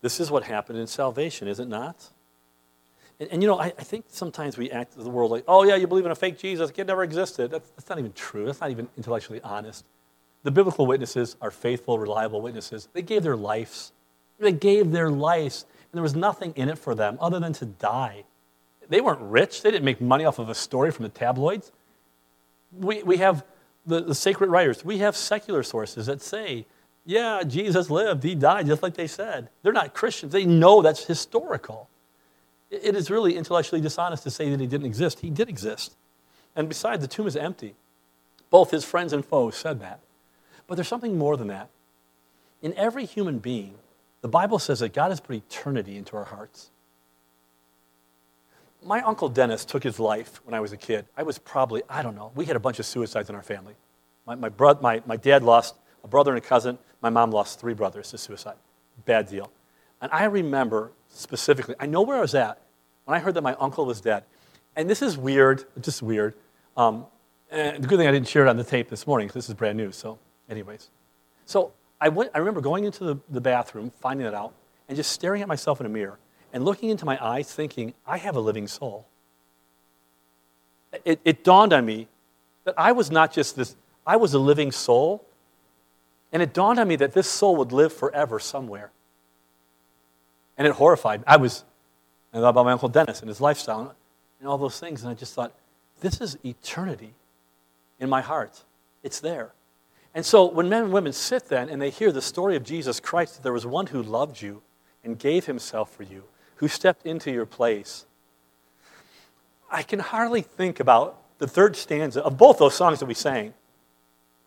This 0.00 0.20
is 0.20 0.30
what 0.30 0.44
happened 0.44 0.78
in 0.78 0.86
salvation, 0.86 1.48
is 1.48 1.60
it 1.60 1.68
not? 1.68 2.10
And, 3.18 3.30
and 3.30 3.42
you 3.42 3.48
know, 3.48 3.58
I, 3.58 3.66
I, 3.66 3.82
think 3.82 4.04
sometimes 4.08 4.58
we 4.58 4.70
act 4.70 4.96
as 4.96 5.04
the 5.04 5.10
world 5.10 5.30
like, 5.30 5.44
oh, 5.48 5.64
yeah, 5.64 5.76
you 5.76 5.86
believe 5.86 6.04
in 6.04 6.10
a 6.10 6.16
fake 6.16 6.38
Jesus. 6.38 6.70
It 6.70 6.86
never 6.86 7.02
existed. 7.02 7.50
That's, 7.50 7.70
that's 7.70 7.88
not 7.88 7.98
even 7.98 8.12
true. 8.12 8.46
That's 8.46 8.60
not 8.60 8.70
even 8.70 8.88
intellectually 8.96 9.40
honest. 9.42 9.84
The 10.42 10.50
biblical 10.50 10.86
witnesses 10.86 11.36
are 11.40 11.50
faithful, 11.50 11.98
reliable 11.98 12.40
witnesses. 12.40 12.88
They 12.92 13.02
gave 13.02 13.22
their 13.22 13.36
lives. 13.36 13.92
They 14.38 14.52
gave 14.52 14.92
their 14.92 15.10
lives, 15.10 15.64
and 15.64 15.98
there 15.98 16.02
was 16.02 16.14
nothing 16.14 16.52
in 16.56 16.68
it 16.68 16.78
for 16.78 16.94
them 16.94 17.16
other 17.20 17.40
than 17.40 17.52
to 17.54 17.64
die. 17.64 18.24
They 18.88 19.00
weren't 19.00 19.22
rich. 19.22 19.62
They 19.62 19.70
didn't 19.70 19.84
make 19.84 20.00
money 20.00 20.24
off 20.24 20.38
of 20.38 20.48
a 20.48 20.54
story 20.54 20.90
from 20.90 21.04
the 21.04 21.08
tabloids. 21.08 21.72
We, 22.72 23.02
we 23.02 23.16
have 23.18 23.44
the, 23.86 24.02
the 24.02 24.14
sacred 24.14 24.50
writers. 24.50 24.84
We 24.84 24.98
have 24.98 25.16
secular 25.16 25.62
sources 25.62 26.06
that 26.06 26.22
say, 26.22 26.66
yeah, 27.04 27.42
Jesus 27.46 27.88
lived. 27.88 28.24
He 28.24 28.34
died 28.34 28.66
just 28.66 28.82
like 28.82 28.94
they 28.94 29.06
said. 29.06 29.48
They're 29.62 29.72
not 29.72 29.94
Christians. 29.94 30.32
They 30.32 30.44
know 30.44 30.82
that's 30.82 31.04
historical. 31.04 31.88
It 32.70 32.96
is 32.96 33.10
really 33.10 33.36
intellectually 33.36 33.80
dishonest 33.80 34.24
to 34.24 34.30
say 34.30 34.50
that 34.50 34.58
he 34.58 34.66
didn't 34.66 34.86
exist. 34.86 35.20
He 35.20 35.30
did 35.30 35.48
exist. 35.48 35.94
And 36.56 36.68
besides, 36.68 37.02
the 37.02 37.08
tomb 37.08 37.28
is 37.28 37.36
empty. 37.36 37.76
Both 38.50 38.72
his 38.72 38.84
friends 38.84 39.12
and 39.12 39.24
foes 39.24 39.56
said 39.56 39.80
that. 39.80 40.00
But 40.66 40.74
there's 40.74 40.88
something 40.88 41.16
more 41.16 41.36
than 41.36 41.48
that. 41.48 41.70
In 42.60 42.74
every 42.74 43.04
human 43.04 43.38
being, 43.38 43.74
the 44.20 44.28
Bible 44.28 44.58
says 44.58 44.80
that 44.80 44.92
God 44.92 45.10
has 45.10 45.20
put 45.20 45.36
eternity 45.36 45.96
into 45.96 46.16
our 46.16 46.24
hearts. 46.24 46.70
My 48.86 49.00
uncle 49.02 49.28
Dennis 49.28 49.64
took 49.64 49.82
his 49.82 49.98
life 49.98 50.40
when 50.44 50.54
I 50.54 50.60
was 50.60 50.72
a 50.72 50.76
kid. 50.76 51.06
I 51.16 51.24
was 51.24 51.38
probably, 51.38 51.82
I 51.88 52.02
don't 52.02 52.14
know, 52.14 52.30
we 52.36 52.44
had 52.44 52.54
a 52.54 52.60
bunch 52.60 52.78
of 52.78 52.86
suicides 52.86 53.28
in 53.28 53.34
our 53.34 53.42
family. 53.42 53.74
My, 54.26 54.36
my, 54.36 54.48
bro- 54.48 54.78
my, 54.80 55.02
my 55.06 55.16
dad 55.16 55.42
lost 55.42 55.74
a 56.04 56.08
brother 56.08 56.30
and 56.30 56.38
a 56.38 56.46
cousin. 56.46 56.78
My 57.02 57.10
mom 57.10 57.32
lost 57.32 57.60
three 57.60 57.74
brothers 57.74 58.10
to 58.12 58.18
suicide. 58.18 58.54
Bad 59.04 59.28
deal. 59.28 59.50
And 60.00 60.12
I 60.12 60.24
remember 60.24 60.92
specifically, 61.08 61.74
I 61.80 61.86
know 61.86 62.02
where 62.02 62.16
I 62.16 62.20
was 62.20 62.34
at 62.34 62.60
when 63.06 63.16
I 63.16 63.20
heard 63.20 63.34
that 63.34 63.42
my 63.42 63.54
uncle 63.54 63.86
was 63.86 64.00
dead. 64.00 64.22
And 64.76 64.88
this 64.88 65.02
is 65.02 65.18
weird, 65.18 65.64
just 65.80 66.00
weird. 66.00 66.34
Um, 66.76 67.06
and 67.50 67.82
the 67.82 67.88
good 67.88 67.98
thing 67.98 68.06
I 68.06 68.12
didn't 68.12 68.28
share 68.28 68.46
it 68.46 68.48
on 68.48 68.56
the 68.56 68.64
tape 68.64 68.88
this 68.88 69.06
morning 69.06 69.26
because 69.26 69.44
this 69.44 69.48
is 69.48 69.54
brand 69.54 69.76
new. 69.76 69.90
So, 69.90 70.18
anyways. 70.48 70.90
So 71.44 71.72
I, 72.00 72.08
went, 72.08 72.30
I 72.34 72.38
remember 72.38 72.60
going 72.60 72.84
into 72.84 73.04
the, 73.04 73.16
the 73.30 73.40
bathroom, 73.40 73.90
finding 74.00 74.26
it 74.26 74.34
out, 74.34 74.54
and 74.88 74.96
just 74.96 75.10
staring 75.10 75.42
at 75.42 75.48
myself 75.48 75.80
in 75.80 75.86
a 75.86 75.90
mirror 75.90 76.18
and 76.56 76.64
looking 76.64 76.88
into 76.88 77.04
my 77.04 77.22
eyes, 77.22 77.52
thinking, 77.52 77.92
I 78.06 78.16
have 78.16 78.34
a 78.34 78.40
living 78.40 78.66
soul. 78.66 79.06
It, 81.04 81.20
it 81.22 81.44
dawned 81.44 81.74
on 81.74 81.84
me 81.84 82.08
that 82.64 82.72
I 82.78 82.92
was 82.92 83.10
not 83.10 83.30
just 83.30 83.56
this, 83.56 83.76
I 84.06 84.16
was 84.16 84.32
a 84.32 84.38
living 84.38 84.72
soul. 84.72 85.22
And 86.32 86.42
it 86.42 86.54
dawned 86.54 86.78
on 86.78 86.88
me 86.88 86.96
that 86.96 87.12
this 87.12 87.28
soul 87.28 87.56
would 87.56 87.72
live 87.72 87.92
forever 87.92 88.38
somewhere. 88.38 88.90
And 90.56 90.66
it 90.66 90.72
horrified 90.72 91.20
me. 91.20 91.24
I 91.26 91.36
was, 91.36 91.62
I 92.32 92.38
thought 92.38 92.48
about 92.48 92.64
my 92.64 92.72
Uncle 92.72 92.88
Dennis 92.88 93.20
and 93.20 93.28
his 93.28 93.42
lifestyle 93.42 93.94
and 94.40 94.48
all 94.48 94.56
those 94.56 94.80
things. 94.80 95.02
And 95.02 95.10
I 95.10 95.14
just 95.14 95.34
thought, 95.34 95.52
this 96.00 96.22
is 96.22 96.38
eternity 96.42 97.12
in 98.00 98.08
my 98.08 98.22
heart. 98.22 98.64
It's 99.02 99.20
there. 99.20 99.52
And 100.14 100.24
so 100.24 100.46
when 100.46 100.70
men 100.70 100.84
and 100.84 100.92
women 100.94 101.12
sit 101.12 101.50
then 101.50 101.68
and 101.68 101.82
they 101.82 101.90
hear 101.90 102.12
the 102.12 102.22
story 102.22 102.56
of 102.56 102.64
Jesus 102.64 102.98
Christ, 102.98 103.34
that 103.34 103.42
there 103.42 103.52
was 103.52 103.66
one 103.66 103.88
who 103.88 104.02
loved 104.02 104.40
you 104.40 104.62
and 105.04 105.18
gave 105.18 105.44
himself 105.44 105.94
for 105.94 106.02
you, 106.02 106.24
who 106.56 106.68
stepped 106.68 107.06
into 107.06 107.30
your 107.30 107.46
place, 107.46 108.06
I 109.70 109.82
can 109.82 109.98
hardly 109.98 110.42
think 110.42 110.80
about 110.80 111.22
the 111.38 111.46
third 111.46 111.76
stanza 111.76 112.22
of 112.22 112.36
both 112.36 112.58
those 112.58 112.74
songs 112.74 113.00
that 113.00 113.06
we 113.06 113.14
sang. 113.14 113.54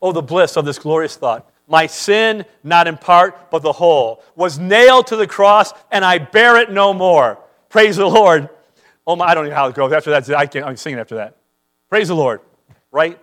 Oh, 0.01 0.11
the 0.11 0.21
bliss 0.21 0.57
of 0.57 0.65
this 0.65 0.79
glorious 0.79 1.15
thought. 1.15 1.49
My 1.67 1.85
sin, 1.85 2.45
not 2.63 2.87
in 2.87 2.97
part, 2.97 3.51
but 3.51 3.61
the 3.61 3.73
whole, 3.73 4.23
was 4.35 4.57
nailed 4.57 5.07
to 5.07 5.15
the 5.15 5.27
cross, 5.27 5.71
and 5.91 6.03
I 6.03 6.17
bear 6.17 6.57
it 6.57 6.71
no 6.71 6.93
more. 6.93 7.37
Praise 7.69 7.97
the 7.97 8.07
Lord. 8.07 8.49
Oh, 9.05 9.15
my, 9.15 9.25
I 9.25 9.35
don't 9.35 9.47
know 9.47 9.53
how 9.53 9.67
it 9.67 9.75
goes. 9.75 9.91
After 9.91 10.09
that, 10.09 10.29
I 10.31 10.47
can't, 10.47 10.65
I'm 10.65 10.77
singing 10.77 10.99
after 10.99 11.15
that. 11.15 11.37
Praise 11.89 12.07
the 12.07 12.15
Lord, 12.15 12.41
right? 12.91 13.19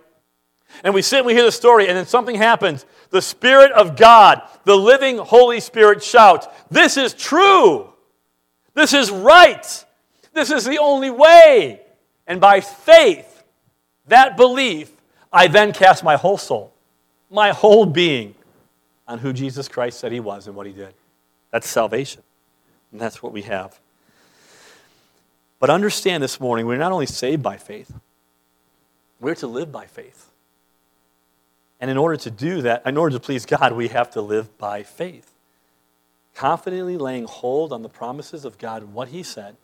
And 0.83 0.93
we 0.93 1.01
sit 1.01 1.19
and 1.19 1.25
we 1.25 1.33
hear 1.33 1.43
the 1.43 1.51
story, 1.51 1.87
and 1.87 1.97
then 1.97 2.05
something 2.05 2.35
happens. 2.35 2.85
The 3.09 3.21
Spirit 3.21 3.71
of 3.71 3.97
God, 3.97 4.41
the 4.63 4.77
living 4.77 5.17
Holy 5.17 5.59
Spirit, 5.59 6.03
shouts, 6.03 6.47
This 6.69 6.95
is 6.95 7.13
true. 7.13 7.93
This 8.77 8.93
is 8.93 9.09
right. 9.09 9.85
This 10.33 10.51
is 10.51 10.63
the 10.63 10.77
only 10.77 11.09
way. 11.09 11.81
And 12.27 12.39
by 12.39 12.61
faith, 12.61 13.43
that 14.05 14.37
belief, 14.37 14.91
I 15.33 15.47
then 15.47 15.73
cast 15.73 16.03
my 16.03 16.15
whole 16.15 16.37
soul, 16.37 16.71
my 17.31 17.49
whole 17.49 17.87
being, 17.87 18.35
on 19.07 19.17
who 19.17 19.33
Jesus 19.33 19.67
Christ 19.67 19.99
said 19.99 20.11
he 20.11 20.19
was 20.19 20.45
and 20.45 20.55
what 20.55 20.67
he 20.67 20.73
did. 20.73 20.93
That's 21.49 21.67
salvation. 21.67 22.21
And 22.91 23.01
that's 23.01 23.23
what 23.23 23.33
we 23.33 23.41
have. 23.43 23.79
But 25.59 25.71
understand 25.71 26.21
this 26.21 26.39
morning, 26.39 26.67
we're 26.67 26.77
not 26.77 26.91
only 26.91 27.07
saved 27.07 27.41
by 27.41 27.57
faith, 27.57 27.91
we're 29.19 29.33
to 29.35 29.47
live 29.47 29.71
by 29.71 29.87
faith. 29.87 30.29
And 31.81 31.89
in 31.89 31.97
order 31.97 32.17
to 32.17 32.29
do 32.29 32.61
that, 32.61 32.85
in 32.85 32.95
order 32.95 33.17
to 33.17 33.19
please 33.19 33.47
God, 33.47 33.73
we 33.73 33.87
have 33.87 34.11
to 34.11 34.21
live 34.21 34.55
by 34.59 34.83
faith. 34.83 35.33
Confidently 36.37 36.97
laying 36.97 37.23
hold 37.23 37.73
on 37.73 37.81
the 37.81 37.89
promises 37.89 38.45
of 38.45 38.59
God 38.59 38.93
what 38.93 39.07
He 39.07 39.23
said, 39.23 39.55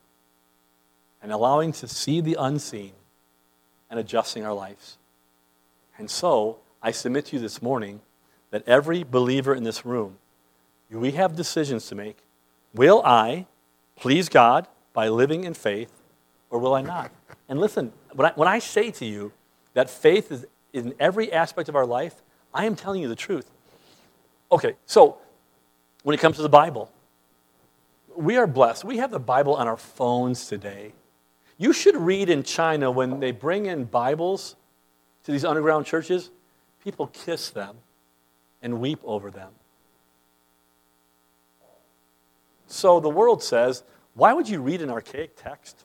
and 1.21 1.31
allowing 1.31 1.71
to 1.73 1.88
see 1.88 2.19
the 2.19 2.36
unseen 2.39 2.93
and 3.91 3.99
adjusting 3.99 4.43
our 4.43 4.55
lives. 4.55 4.97
And 5.99 6.09
so, 6.09 6.57
I 6.81 6.89
submit 6.89 7.27
to 7.27 7.36
you 7.36 7.41
this 7.43 7.62
morning 7.62 8.01
that 8.49 8.67
every 8.67 9.03
believer 9.03 9.53
in 9.53 9.63
this 9.63 9.86
room, 9.86 10.17
we 10.89 11.12
have 11.12 11.36
decisions 11.36 11.86
to 11.89 11.95
make. 11.95 12.17
Will 12.73 13.03
I 13.05 13.45
please 13.95 14.27
God 14.27 14.67
by 14.93 15.09
living 15.09 15.43
in 15.43 15.53
faith, 15.53 15.91
or 16.49 16.57
will 16.57 16.73
I 16.73 16.81
not? 16.81 17.12
And 17.47 17.59
listen, 17.59 17.93
when 18.13 18.31
I, 18.31 18.31
when 18.33 18.47
I 18.47 18.57
say 18.57 18.89
to 18.89 19.05
you 19.05 19.31
that 19.75 19.91
faith 19.91 20.31
is 20.31 20.47
in 20.73 20.95
every 20.99 21.31
aspect 21.31 21.69
of 21.69 21.75
our 21.75 21.86
life, 21.86 22.23
I 22.51 22.65
am 22.65 22.75
telling 22.75 23.03
you 23.03 23.07
the 23.07 23.15
truth. 23.15 23.51
Okay, 24.51 24.73
so 24.88 25.19
when 26.04 26.13
it 26.13 26.20
comes 26.20 26.36
to 26.38 26.42
the 26.42 26.50
Bible, 26.50 26.92
we 28.16 28.38
are 28.38 28.48
blessed. 28.48 28.84
We 28.84 28.98
have 28.98 29.12
the 29.12 29.20
Bible 29.20 29.56
on 29.56 29.68
our 29.68 29.78
phones 29.78 30.48
today. 30.48 30.94
You 31.58 31.74
should 31.74 31.96
read 31.96 32.30
in 32.30 32.44
China 32.44 32.92
when 32.92 33.20
they 33.20 33.32
bring 33.32 33.66
in 33.66 33.86
Bibles 33.86 34.56
to 35.24 35.32
these 35.32 35.46
underground 35.46 35.86
churches, 35.86 36.30
people 36.84 37.08
kiss 37.08 37.50
them 37.50 37.78
and 38.62 38.80
weep 38.80 39.00
over 39.04 39.32
them. 39.32 39.52
So 42.68 43.00
the 43.00 43.10
world 43.10 43.44
says, 43.44 43.84
why 44.16 44.34
would 44.34 44.50
you 44.50 44.62
read 44.62 44.82
an 44.82 44.89
archaic 44.89 45.36
text? 45.36 45.84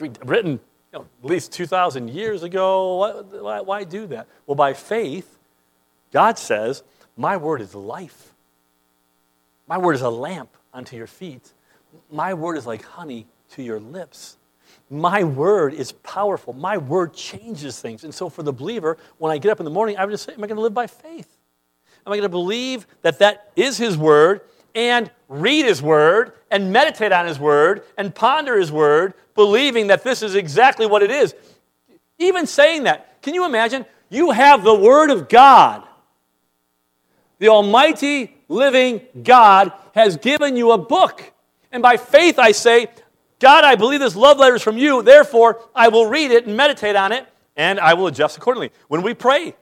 It's 0.00 0.18
written 0.24 0.60
you 0.92 0.98
know, 1.00 1.06
at 1.22 1.28
least 1.28 1.52
2,000 1.52 2.08
years 2.08 2.42
ago. 2.42 3.24
Why, 3.40 3.60
why 3.60 3.84
do 3.84 4.06
that? 4.08 4.26
Well, 4.46 4.54
by 4.54 4.72
faith, 4.72 5.38
God 6.12 6.38
says, 6.38 6.82
My 7.16 7.36
word 7.36 7.60
is 7.60 7.74
life. 7.74 8.34
My 9.68 9.78
word 9.78 9.94
is 9.94 10.02
a 10.02 10.10
lamp 10.10 10.56
unto 10.72 10.96
your 10.96 11.06
feet. 11.06 11.52
My 12.10 12.34
word 12.34 12.56
is 12.56 12.66
like 12.66 12.82
honey 12.82 13.26
to 13.50 13.62
your 13.62 13.78
lips. 13.78 14.36
My 14.90 15.24
word 15.24 15.74
is 15.74 15.92
powerful. 15.92 16.54
My 16.54 16.78
word 16.78 17.12
changes 17.12 17.78
things. 17.78 18.04
And 18.04 18.14
so, 18.14 18.28
for 18.28 18.42
the 18.42 18.52
believer, 18.52 18.96
when 19.18 19.30
I 19.30 19.38
get 19.38 19.50
up 19.50 19.60
in 19.60 19.64
the 19.64 19.70
morning, 19.70 19.96
I 19.96 20.04
would 20.04 20.10
just 20.10 20.24
say, 20.24 20.32
Am 20.32 20.42
I 20.42 20.46
going 20.46 20.56
to 20.56 20.62
live 20.62 20.74
by 20.74 20.86
faith? 20.86 21.36
Am 22.06 22.12
I 22.12 22.16
going 22.16 22.22
to 22.22 22.28
believe 22.30 22.86
that 23.02 23.18
that 23.18 23.52
is 23.54 23.76
His 23.76 23.96
word 23.96 24.40
and 24.74 25.10
read 25.28 25.66
His 25.66 25.82
word 25.82 26.32
and 26.50 26.72
meditate 26.72 27.12
on 27.12 27.26
His 27.26 27.38
word 27.38 27.82
and 27.98 28.14
ponder 28.14 28.58
His 28.58 28.72
word, 28.72 29.14
believing 29.34 29.88
that 29.88 30.04
this 30.04 30.22
is 30.22 30.34
exactly 30.34 30.86
what 30.86 31.02
it 31.02 31.10
is. 31.10 31.34
Even 32.18 32.46
saying 32.46 32.84
that, 32.84 33.20
can 33.22 33.34
you 33.34 33.44
imagine? 33.44 33.84
You 34.08 34.30
have 34.30 34.64
the 34.64 34.74
Word 34.74 35.10
of 35.10 35.28
God. 35.28 35.86
The 37.38 37.48
Almighty 37.48 38.37
living 38.48 39.02
God 39.22 39.72
has 39.94 40.16
given 40.16 40.56
you 40.56 40.72
a 40.72 40.78
book. 40.78 41.32
And 41.70 41.82
by 41.82 41.96
faith, 41.96 42.38
I 42.38 42.52
say, 42.52 42.88
God, 43.38 43.64
I 43.64 43.76
believe 43.76 44.00
this 44.00 44.16
love 44.16 44.38
letter 44.38 44.56
is 44.56 44.62
from 44.62 44.78
you. 44.78 45.02
Therefore, 45.02 45.60
I 45.74 45.88
will 45.88 46.06
read 46.06 46.30
it 46.30 46.46
and 46.46 46.56
meditate 46.56 46.96
on 46.96 47.12
it 47.12 47.26
and 47.56 47.78
I 47.78 47.94
will 47.94 48.06
adjust 48.06 48.36
accordingly. 48.36 48.70
When 48.88 49.02
we 49.02 49.14
pray, 49.14 49.54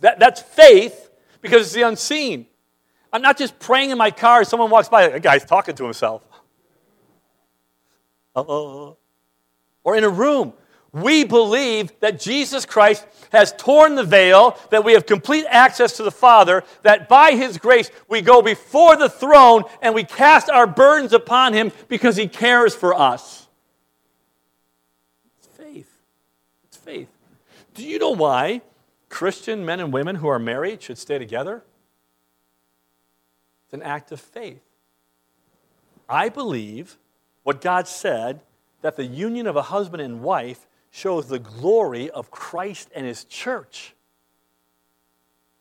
that, 0.00 0.18
that's 0.18 0.40
faith 0.40 1.10
because 1.40 1.62
it's 1.62 1.72
the 1.72 1.82
unseen. 1.82 2.46
I'm 3.12 3.22
not 3.22 3.36
just 3.36 3.58
praying 3.58 3.90
in 3.90 3.98
my 3.98 4.10
car, 4.10 4.42
someone 4.44 4.70
walks 4.70 4.88
by, 4.88 5.02
a 5.02 5.20
guy's 5.20 5.44
talking 5.44 5.74
to 5.76 5.84
himself. 5.84 6.22
Uh-oh. 8.34 8.96
Or 9.84 9.96
in 9.96 10.04
a 10.04 10.08
room. 10.08 10.54
We 10.92 11.24
believe 11.24 11.98
that 12.00 12.20
Jesus 12.20 12.66
Christ 12.66 13.06
has 13.30 13.54
torn 13.56 13.94
the 13.94 14.04
veil, 14.04 14.58
that 14.70 14.84
we 14.84 14.92
have 14.92 15.06
complete 15.06 15.46
access 15.48 15.96
to 15.96 16.02
the 16.02 16.10
Father, 16.10 16.64
that 16.82 17.08
by 17.08 17.32
His 17.32 17.56
grace 17.56 17.90
we 18.08 18.20
go 18.20 18.42
before 18.42 18.96
the 18.96 19.08
throne 19.08 19.64
and 19.80 19.94
we 19.94 20.04
cast 20.04 20.50
our 20.50 20.66
burdens 20.66 21.14
upon 21.14 21.54
Him 21.54 21.72
because 21.88 22.16
He 22.16 22.28
cares 22.28 22.74
for 22.74 22.94
us. 22.94 23.46
It's 25.38 25.48
faith. 25.56 25.90
It's 26.64 26.76
faith. 26.76 27.08
Do 27.72 27.86
you 27.86 27.98
know 27.98 28.10
why 28.10 28.60
Christian 29.08 29.64
men 29.64 29.80
and 29.80 29.94
women 29.94 30.16
who 30.16 30.28
are 30.28 30.38
married 30.38 30.82
should 30.82 30.98
stay 30.98 31.18
together? 31.18 31.62
It's 33.64 33.72
an 33.72 33.82
act 33.82 34.12
of 34.12 34.20
faith. 34.20 34.60
I 36.06 36.28
believe 36.28 36.98
what 37.44 37.62
God 37.62 37.88
said 37.88 38.40
that 38.82 38.96
the 38.96 39.06
union 39.06 39.46
of 39.46 39.56
a 39.56 39.62
husband 39.62 40.02
and 40.02 40.20
wife 40.20 40.66
shows 40.92 41.26
the 41.26 41.38
glory 41.38 42.10
of 42.10 42.30
Christ 42.30 42.90
and 42.94 43.04
his 43.04 43.24
church. 43.24 43.94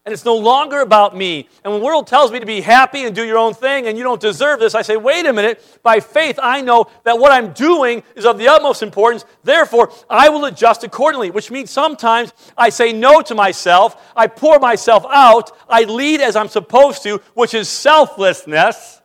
And 0.04 0.12
it's 0.12 0.26
no 0.26 0.36
longer 0.36 0.82
about 0.82 1.16
me. 1.16 1.48
And 1.64 1.72
when 1.72 1.80
the 1.80 1.86
world 1.86 2.08
tells 2.08 2.32
me 2.32 2.40
to 2.40 2.46
be 2.46 2.60
happy 2.60 3.04
and 3.06 3.16
do 3.16 3.24
your 3.24 3.38
own 3.38 3.54
thing 3.54 3.88
and 3.88 3.98
you 3.98 4.04
don't 4.04 4.20
deserve 4.20 4.60
this, 4.60 4.76
I 4.76 4.82
say, 4.82 4.98
wait 4.98 5.26
a 5.28 5.32
minute. 5.32 5.64
By 5.84 6.00
faith, 6.00 6.38
I 6.42 6.62
know 6.62 6.88
that 7.04 7.18
what 7.18 7.32
I'm 7.32 7.54
doing 7.54 8.04
is 8.16 8.26
of 8.26 8.38
the 8.40 8.48
utmost 8.48 8.84
importance. 8.84 9.26
Therefore, 9.44 9.94
I 10.10 10.30
will 10.30 10.46
adjust 10.46 10.84
accordingly, 10.84 11.32
which 11.32 11.50
means 11.50 11.70
sometimes 11.70 12.34
I 12.58 12.70
say 12.70 12.92
no 12.92 13.22
to 13.22 13.36
myself. 13.36 14.12
I 14.16 14.28
pour 14.28 14.60
myself 14.60 15.06
out. 15.08 15.52
I 15.70 15.84
lead 15.84 16.20
as 16.20 16.36
I'm 16.36 16.50
supposed 16.50 17.04
to, 17.04 17.20
which 17.36 17.54
is 17.54 17.70
selflessness. 17.70 19.02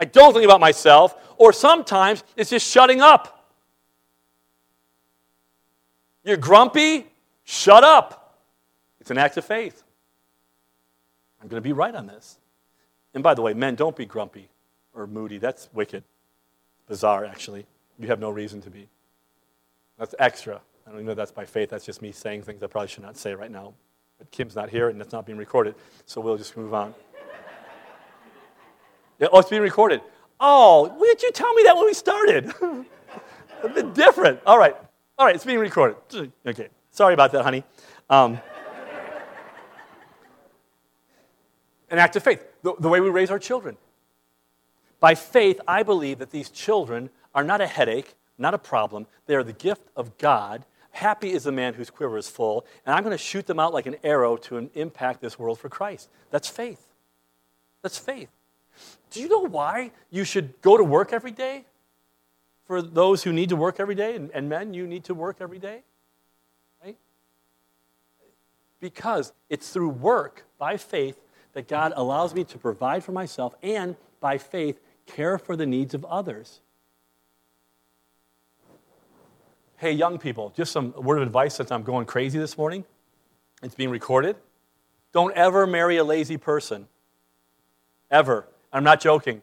I 0.00 0.06
don't 0.06 0.32
think 0.32 0.46
about 0.46 0.60
myself. 0.60 1.14
Or 1.36 1.52
sometimes 1.52 2.24
it's 2.34 2.50
just 2.50 2.66
shutting 2.66 3.02
up. 3.02 3.43
You're 6.24 6.36
grumpy? 6.38 7.06
Shut 7.44 7.84
up. 7.84 8.38
It's 9.00 9.10
an 9.10 9.18
act 9.18 9.36
of 9.36 9.44
faith. 9.44 9.82
I'm 11.40 11.48
going 11.48 11.62
to 11.62 11.66
be 11.66 11.74
right 11.74 11.94
on 11.94 12.06
this. 12.06 12.38
And 13.12 13.22
by 13.22 13.34
the 13.34 13.42
way, 13.42 13.52
men, 13.52 13.74
don't 13.74 13.94
be 13.94 14.06
grumpy 14.06 14.48
or 14.94 15.06
moody. 15.06 15.38
That's 15.38 15.68
wicked. 15.74 16.02
Bizarre, 16.88 17.24
actually. 17.24 17.66
You 17.98 18.08
have 18.08 18.18
no 18.18 18.30
reason 18.30 18.60
to 18.62 18.70
be. 18.70 18.88
That's 19.98 20.14
extra. 20.18 20.60
I 20.86 20.90
don't 20.90 20.96
even 20.96 21.06
know 21.06 21.14
that's 21.14 21.30
by 21.30 21.44
faith. 21.44 21.70
That's 21.70 21.84
just 21.84 22.02
me 22.02 22.12
saying 22.12 22.42
things 22.42 22.62
I 22.62 22.66
probably 22.66 22.88
should 22.88 23.02
not 23.02 23.16
say 23.16 23.34
right 23.34 23.50
now. 23.50 23.74
But 24.18 24.30
Kim's 24.30 24.56
not 24.56 24.70
here 24.70 24.88
and 24.88 25.00
it's 25.00 25.12
not 25.12 25.26
being 25.26 25.38
recorded, 25.38 25.74
so 26.06 26.20
we'll 26.20 26.36
just 26.36 26.56
move 26.56 26.74
on. 26.74 26.94
yeah, 29.18 29.28
oh, 29.32 29.38
it's 29.38 29.50
being 29.50 29.62
recorded. 29.62 30.00
Oh, 30.40 30.88
why 30.96 31.06
didn't 31.06 31.22
you 31.22 31.32
tell 31.32 31.52
me 31.54 31.62
that 31.64 31.76
when 31.76 31.86
we 31.86 31.94
started? 31.94 32.52
a 33.62 33.68
bit 33.68 33.94
different. 33.94 34.40
All 34.46 34.58
right. 34.58 34.76
All 35.16 35.26
right, 35.26 35.34
it's 35.34 35.44
being 35.44 35.60
recorded. 35.60 35.96
Okay, 36.44 36.68
sorry 36.90 37.14
about 37.14 37.30
that, 37.32 37.44
honey. 37.44 37.62
Um, 38.10 38.40
an 41.88 41.98
act 41.98 42.16
of 42.16 42.24
faith, 42.24 42.44
the, 42.62 42.74
the 42.80 42.88
way 42.88 43.00
we 43.00 43.08
raise 43.10 43.30
our 43.30 43.38
children. 43.38 43.76
By 44.98 45.14
faith, 45.14 45.60
I 45.68 45.84
believe 45.84 46.18
that 46.18 46.30
these 46.30 46.50
children 46.50 47.10
are 47.32 47.44
not 47.44 47.60
a 47.60 47.66
headache, 47.66 48.14
not 48.38 48.54
a 48.54 48.58
problem. 48.58 49.06
They 49.26 49.36
are 49.36 49.44
the 49.44 49.52
gift 49.52 49.86
of 49.94 50.18
God. 50.18 50.64
Happy 50.90 51.32
is 51.32 51.44
the 51.44 51.52
man 51.52 51.74
whose 51.74 51.90
quiver 51.90 52.18
is 52.18 52.28
full, 52.28 52.66
and 52.84 52.94
I'm 52.94 53.04
going 53.04 53.16
to 53.16 53.22
shoot 53.22 53.46
them 53.46 53.60
out 53.60 53.72
like 53.72 53.86
an 53.86 53.96
arrow 54.02 54.36
to 54.38 54.68
impact 54.74 55.20
this 55.20 55.38
world 55.38 55.60
for 55.60 55.68
Christ. 55.68 56.08
That's 56.30 56.48
faith. 56.48 56.88
That's 57.82 57.98
faith. 57.98 58.30
Do 59.10 59.20
you 59.20 59.28
know 59.28 59.46
why 59.46 59.92
you 60.10 60.24
should 60.24 60.60
go 60.60 60.76
to 60.76 60.82
work 60.82 61.12
every 61.12 61.30
day? 61.30 61.66
For 62.64 62.80
those 62.80 63.22
who 63.22 63.32
need 63.32 63.50
to 63.50 63.56
work 63.56 63.78
every 63.78 63.94
day, 63.94 64.16
and, 64.16 64.30
and 64.32 64.48
men, 64.48 64.74
you 64.74 64.86
need 64.86 65.04
to 65.04 65.14
work 65.14 65.36
every 65.40 65.58
day. 65.58 65.82
Right? 66.82 66.96
Because 68.80 69.32
it's 69.50 69.70
through 69.70 69.90
work, 69.90 70.46
by 70.58 70.76
faith, 70.76 71.18
that 71.52 71.68
God 71.68 71.92
allows 71.96 72.34
me 72.34 72.44
to 72.44 72.58
provide 72.58 73.04
for 73.04 73.12
myself 73.12 73.54
and, 73.62 73.96
by 74.20 74.38
faith, 74.38 74.80
care 75.06 75.38
for 75.38 75.56
the 75.56 75.66
needs 75.66 75.94
of 75.94 76.04
others. 76.06 76.60
Hey, 79.76 79.92
young 79.92 80.18
people, 80.18 80.52
just 80.56 80.72
some 80.72 80.92
word 80.92 81.18
of 81.18 81.22
advice 81.26 81.54
since 81.54 81.70
I'm 81.70 81.82
going 81.82 82.06
crazy 82.06 82.38
this 82.38 82.56
morning. 82.56 82.84
It's 83.62 83.74
being 83.74 83.90
recorded. 83.90 84.36
Don't 85.12 85.34
ever 85.34 85.66
marry 85.66 85.96
a 85.96 86.04
lazy 86.04 86.36
person. 86.36 86.88
Ever. 88.10 88.48
I'm 88.72 88.84
not 88.84 89.00
joking. 89.00 89.42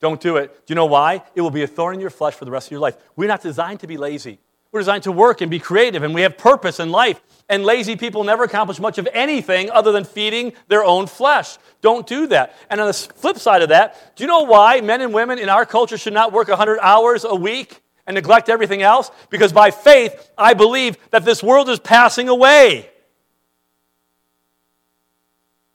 Don't 0.00 0.20
do 0.20 0.36
it. 0.36 0.66
Do 0.66 0.72
you 0.72 0.74
know 0.76 0.86
why? 0.86 1.22
It 1.34 1.40
will 1.40 1.50
be 1.50 1.62
a 1.62 1.66
thorn 1.66 1.94
in 1.94 2.00
your 2.00 2.10
flesh 2.10 2.34
for 2.34 2.44
the 2.44 2.50
rest 2.50 2.68
of 2.68 2.70
your 2.70 2.80
life. 2.80 2.96
We're 3.16 3.28
not 3.28 3.42
designed 3.42 3.80
to 3.80 3.86
be 3.86 3.96
lazy. 3.96 4.38
We're 4.70 4.80
designed 4.80 5.04
to 5.04 5.12
work 5.12 5.40
and 5.40 5.50
be 5.50 5.58
creative, 5.58 6.02
and 6.02 6.14
we 6.14 6.22
have 6.22 6.36
purpose 6.36 6.78
in 6.78 6.90
life. 6.90 7.20
And 7.48 7.64
lazy 7.64 7.96
people 7.96 8.22
never 8.22 8.44
accomplish 8.44 8.78
much 8.78 8.98
of 8.98 9.08
anything 9.14 9.70
other 9.70 9.92
than 9.92 10.04
feeding 10.04 10.52
their 10.68 10.84
own 10.84 11.06
flesh. 11.06 11.56
Don't 11.80 12.06
do 12.06 12.26
that. 12.26 12.54
And 12.68 12.80
on 12.80 12.86
the 12.86 12.92
flip 12.92 13.38
side 13.38 13.62
of 13.62 13.70
that, 13.70 14.14
do 14.14 14.24
you 14.24 14.28
know 14.28 14.42
why 14.42 14.82
men 14.82 15.00
and 15.00 15.14
women 15.14 15.38
in 15.38 15.48
our 15.48 15.64
culture 15.64 15.96
should 15.96 16.12
not 16.12 16.32
work 16.32 16.48
100 16.48 16.78
hours 16.80 17.24
a 17.24 17.34
week 17.34 17.80
and 18.06 18.14
neglect 18.14 18.50
everything 18.50 18.82
else? 18.82 19.10
Because 19.30 19.52
by 19.52 19.70
faith, 19.70 20.30
I 20.36 20.52
believe 20.52 20.98
that 21.10 21.24
this 21.24 21.42
world 21.42 21.70
is 21.70 21.80
passing 21.80 22.28
away. 22.28 22.90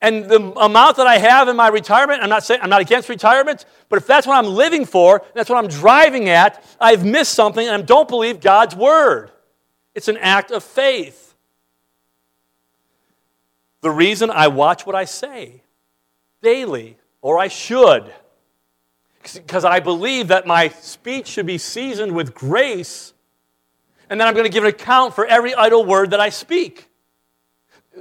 And 0.04 0.26
the 0.26 0.51
amount 0.60 0.97
that 0.97 1.08
I 1.08 1.18
have 1.18 1.47
in 1.47 1.56
my 1.56 1.70
retirement, 1.70 2.22
I'm 2.22 2.28
not 2.28 2.43
saying 2.43 2.60
I'm 2.62 2.70
not 2.70 2.82
against 2.82 3.08
retirement, 3.08 3.64
but 3.88 3.95
if 3.95 4.06
that's 4.06 4.28
what 4.28 4.38
I'm 4.38 4.54
living 4.54 4.84
for, 4.84 5.24
that's 5.34 5.49
what 5.49 5.64
I'm 5.64 5.70
driving 5.70 6.28
at, 6.28 6.62
I've 6.78 7.06
missed 7.06 7.34
something 7.34 7.66
and 7.66 7.82
I 7.82 7.86
don't 7.86 8.10
believe 8.10 8.41
God's 8.41 8.76
word. 8.76 9.32
It's 9.95 10.10
an 10.10 10.18
act 10.18 10.51
of 10.51 10.62
faith. 10.62 11.34
The 13.80 13.91
reason 13.91 14.30
I 14.30 14.49
watch 14.49 14.86
what 14.86 14.93
I 14.93 15.06
say 15.06 15.64
daily, 16.41 16.97
or 17.22 17.39
I 17.39 17.47
should, 17.47 18.14
because 19.22 19.64
I 19.64 19.80
believe 19.80 20.28
that 20.28 20.45
my 20.45 20.68
speech 20.68 21.28
should 21.28 21.45
be 21.45 21.58
seasoned 21.58 22.14
with 22.14 22.34
grace, 22.34 23.14
and 24.10 24.20
then 24.20 24.28
I'm 24.28 24.34
going 24.34 24.45
to 24.45 24.51
give 24.51 24.66
an 24.66 24.70
account 24.70 25.14
for 25.14 25.26
every 25.26 25.56
idle 25.56 25.86
word 25.86 26.12
that 26.12 26.20
I 26.20 26.28
speak. 26.28 26.89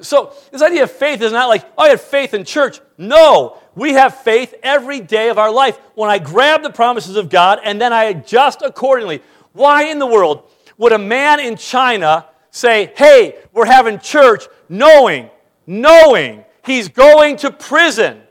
So, 0.01 0.33
this 0.51 0.63
idea 0.63 0.85
of 0.85 0.91
faith 0.91 1.21
is 1.21 1.33
not 1.33 1.49
like, 1.49 1.65
oh, 1.77 1.85
I 1.85 1.89
have 1.91 2.01
faith 2.01 2.33
in 2.33 2.45
church. 2.45 2.81
No, 2.97 3.59
we 3.75 3.93
have 3.93 4.17
faith 4.23 4.55
every 4.63 5.01
day 5.01 5.29
of 5.29 5.39
our 5.39 5.53
life. 5.53 5.79
When 5.95 6.09
I 6.09 6.19
grab 6.19 6.63
the 6.63 6.71
promises 6.71 7.17
of 7.17 7.29
God 7.29 7.61
and 7.63 7.81
then 7.81 7.93
I 7.93 8.05
adjust 8.05 8.63
accordingly. 8.63 9.21
Why 9.53 9.85
in 9.85 9.99
the 9.99 10.07
world 10.07 10.49
would 10.79 10.93
a 10.93 10.99
man 10.99 11.41
in 11.41 11.57
China 11.57 12.27
say, 12.51 12.93
hey, 12.97 13.37
we're 13.53 13.67
having 13.67 13.99
church, 13.99 14.45
knowing, 14.69 15.29
knowing 15.67 16.45
he's 16.65 16.89
going 16.89 17.37
to 17.39 17.51
prison? 17.51 18.23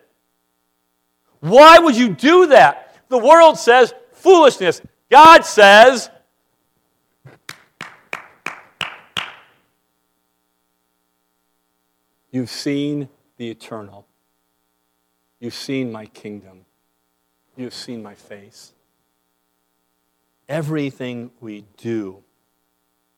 Why 1.41 1.77
would 1.77 1.95
you 1.95 2.09
do 2.09 2.47
that? 2.47 2.95
The 3.09 3.17
world 3.17 3.59
says 3.59 3.93
foolishness. 4.13 4.81
God 5.09 5.45
says 5.45 6.09
You've 12.31 12.49
seen 12.49 13.09
the 13.37 13.49
eternal. 13.49 14.07
You've 15.39 15.53
seen 15.53 15.91
my 15.91 16.05
kingdom. 16.05 16.65
You've 17.57 17.73
seen 17.73 18.01
my 18.01 18.15
face. 18.15 18.73
Everything 20.47 21.31
we 21.39 21.65
do 21.77 22.23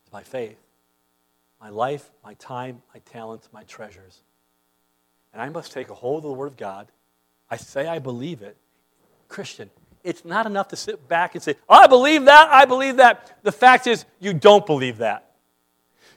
is 0.03 0.09
by 0.09 0.23
faith. 0.23 0.57
My 1.61 1.69
life, 1.69 2.11
my 2.23 2.33
time, 2.35 2.81
my 2.93 2.99
talents, 3.01 3.49
my 3.53 3.63
treasures. 3.63 4.21
And 5.31 5.41
I 5.41 5.49
must 5.49 5.71
take 5.71 5.89
a 5.89 5.93
hold 5.93 6.25
of 6.25 6.31
the 6.31 6.33
Word 6.33 6.47
of 6.47 6.57
God. 6.57 6.87
I 7.49 7.57
say 7.57 7.87
I 7.87 7.99
believe 7.99 8.41
it. 8.41 8.57
Christian, 9.27 9.69
it's 10.03 10.25
not 10.25 10.45
enough 10.45 10.67
to 10.69 10.75
sit 10.75 11.07
back 11.07 11.35
and 11.35 11.43
say, 11.43 11.55
I 11.69 11.87
believe 11.87 12.25
that, 12.25 12.49
I 12.51 12.65
believe 12.65 12.97
that. 12.97 13.37
The 13.43 13.51
fact 13.51 13.87
is, 13.87 14.05
you 14.19 14.33
don't 14.33 14.65
believe 14.65 14.97
that. 14.97 15.32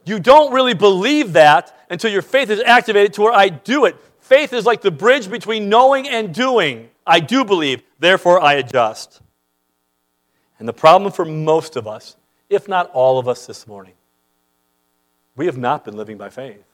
You 0.06 0.20
don't 0.20 0.52
really 0.52 0.74
believe 0.74 1.34
that 1.34 1.76
until 1.90 2.10
your 2.10 2.22
faith 2.22 2.48
is 2.48 2.60
activated 2.60 3.12
to 3.14 3.22
where 3.22 3.32
I 3.32 3.48
do 3.48 3.84
it. 3.84 3.96
Faith 4.20 4.52
is 4.52 4.64
like 4.64 4.80
the 4.80 4.90
bridge 4.90 5.28
between 5.28 5.68
knowing 5.68 6.08
and 6.08 6.32
doing. 6.32 6.90
I 7.06 7.20
do 7.20 7.44
believe, 7.44 7.82
therefore 7.98 8.40
I 8.40 8.54
adjust. 8.54 9.20
And 10.58 10.68
the 10.68 10.72
problem 10.72 11.12
for 11.12 11.24
most 11.24 11.76
of 11.76 11.86
us, 11.86 12.16
if 12.48 12.68
not 12.68 12.90
all 12.92 13.18
of 13.18 13.28
us 13.28 13.46
this 13.46 13.66
morning, 13.66 13.94
we 15.34 15.46
have 15.46 15.58
not 15.58 15.84
been 15.84 15.96
living 15.96 16.16
by 16.16 16.30
faith. 16.30 16.64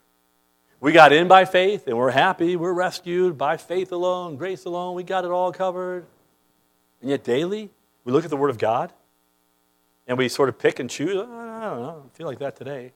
We 0.79 0.93
got 0.93 1.13
in 1.13 1.27
by 1.27 1.45
faith 1.45 1.87
and 1.87 1.97
we're 1.97 2.11
happy, 2.11 2.57
we're 2.57 2.73
rescued 2.73 3.39
by 3.39 3.57
faith 3.57 3.93
alone, 3.93 4.37
grace 4.37 4.65
alone, 4.65 4.95
we 4.95 5.05
got 5.05 5.25
it 5.25 5.31
all 5.31 5.53
covered. 5.53 6.07
And 7.01 7.11
yet 7.11 7.25
daily, 7.25 7.71
we 8.05 8.13
look 8.13 8.25
at 8.25 8.31
the 8.31 8.37
Word 8.37 8.51
of 8.51 8.59
God 8.59 8.93
and 10.07 10.19
we 10.19 10.29
sort 10.29 10.49
of 10.49 10.59
pick 10.59 10.79
and 10.81 10.91
choose. 10.91 11.17
Oh, 11.17 11.23
I 11.23 11.65
don't 11.65 11.83
know, 11.83 12.05
I 12.05 12.17
feel 12.17 12.27
like 12.27 12.39
that 12.41 12.57
today. 12.57 12.93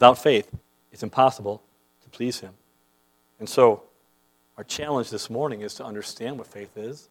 Without 0.00 0.16
faith, 0.16 0.50
it's 0.92 1.02
impossible 1.02 1.62
to 2.02 2.08
please 2.08 2.40
Him. 2.40 2.54
And 3.38 3.46
so, 3.46 3.82
our 4.56 4.64
challenge 4.64 5.10
this 5.10 5.28
morning 5.28 5.60
is 5.60 5.74
to 5.74 5.84
understand 5.84 6.38
what 6.38 6.46
faith 6.46 6.74
is, 6.78 7.10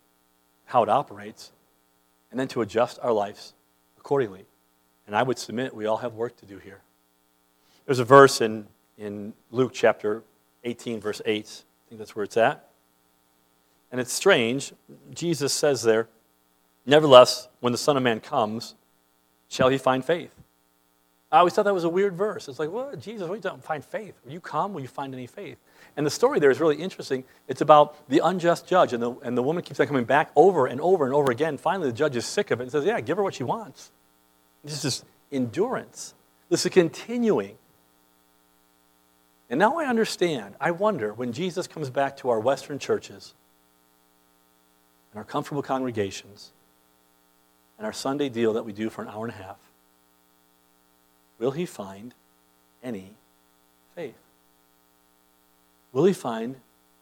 how 0.66 0.82
it 0.82 0.90
operates, 0.90 1.52
and 2.32 2.40
then 2.40 2.48
to 2.48 2.62
adjust 2.62 2.98
our 3.04 3.12
lives 3.12 3.54
accordingly. 4.00 4.44
And 5.06 5.16
I 5.16 5.22
would 5.22 5.38
submit 5.38 5.76
we 5.76 5.86
all 5.86 5.98
have 5.98 6.16
work 6.16 6.36
to 6.38 6.48
do 6.48 6.58
here. 6.58 6.80
There's 7.86 8.00
a 8.00 8.04
verse 8.04 8.42
in, 8.42 8.66
in 8.98 9.34
Luke 9.52 9.72
chapter 9.72 10.24
18, 10.64 11.00
verse 11.00 11.22
8. 11.28 11.46
I 11.46 11.90
think 11.90 12.00
that's 12.00 12.16
where 12.16 12.26
it's 12.26 12.38
at. 12.38 12.70
And 13.92 14.02
it's 14.02 14.12
strange. 14.12 14.74
Jesus 15.14 15.54
says 15.54 15.84
there, 15.84 16.08
Nevertheless, 16.88 17.50
when 17.60 17.72
the 17.72 17.78
Son 17.78 17.98
of 17.98 18.02
Man 18.02 18.20
comes, 18.20 18.74
shall 19.48 19.70
he 19.70 19.78
find 19.78 20.04
faith? 20.04 20.39
I 21.32 21.40
always 21.40 21.54
thought 21.54 21.64
that 21.64 21.74
was 21.74 21.84
a 21.84 21.90
weird 21.90 22.16
verse. 22.16 22.48
It's 22.48 22.58
like, 22.58 22.72
well, 22.72 22.96
Jesus, 22.96 23.22
what 23.22 23.34
are 23.34 23.36
you 23.36 23.42
talking 23.42 23.62
Find 23.62 23.86
faith. 23.86 24.16
Will 24.26 24.32
you 24.32 24.40
come? 24.40 24.74
Will 24.74 24.82
you 24.82 24.88
find 24.88 25.14
any 25.14 25.28
faith? 25.28 25.58
And 25.96 26.06
the 26.06 26.10
story 26.10 26.40
there 26.40 26.50
is 26.50 26.60
really 26.60 26.78
interesting. 26.78 27.24
It's 27.48 27.62
about 27.62 28.10
the 28.10 28.20
unjust 28.24 28.68
judge, 28.68 28.94
and 28.94 29.04
the, 29.04 29.12
and 29.24 29.38
the 29.38 29.44
woman 29.44 29.64
keeps 29.64 29.80
on 29.80 29.86
coming 29.86 30.06
back 30.06 30.32
over 30.36 30.66
and 30.66 30.82
over 30.82 31.06
and 31.06 31.14
over 31.14 31.32
again. 31.32 31.58
Finally, 31.58 31.92
the 31.92 31.98
judge 31.98 32.16
is 32.16 32.26
sick 32.26 32.50
of 32.50 32.60
it 32.60 32.64
and 32.64 32.72
says, 32.72 32.84
Yeah, 32.84 33.00
give 33.02 33.18
her 33.18 33.24
what 33.24 33.36
she 33.36 33.44
wants. 33.44 33.92
This 34.64 34.84
is 34.84 35.06
endurance. 35.32 36.16
This 36.50 36.66
is 36.66 36.72
continuing. 36.72 37.58
And 39.50 39.60
now 39.60 39.78
I 39.78 39.86
understand. 39.86 40.56
I 40.60 40.72
wonder 40.72 41.14
when 41.14 41.32
Jesus 41.32 41.68
comes 41.68 41.90
back 41.90 42.18
to 42.18 42.30
our 42.30 42.40
Western 42.40 42.80
churches 42.80 43.34
and 45.12 45.18
our 45.18 45.24
comfortable 45.24 45.62
congregations 45.64 46.52
and 47.78 47.86
our 47.86 47.94
Sunday 47.94 48.30
deal 48.30 48.54
that 48.54 48.66
we 48.66 48.74
do 48.74 48.90
for 48.90 49.02
an 49.02 49.08
hour 49.08 49.26
and 49.26 49.34
a 49.34 49.38
half, 49.38 49.58
will 51.40 51.52
he 51.52 51.66
find 51.66 52.14
any 52.84 53.16
faith? 53.96 54.16
Will 55.92 56.06
he 56.06 56.14
find 56.14 56.58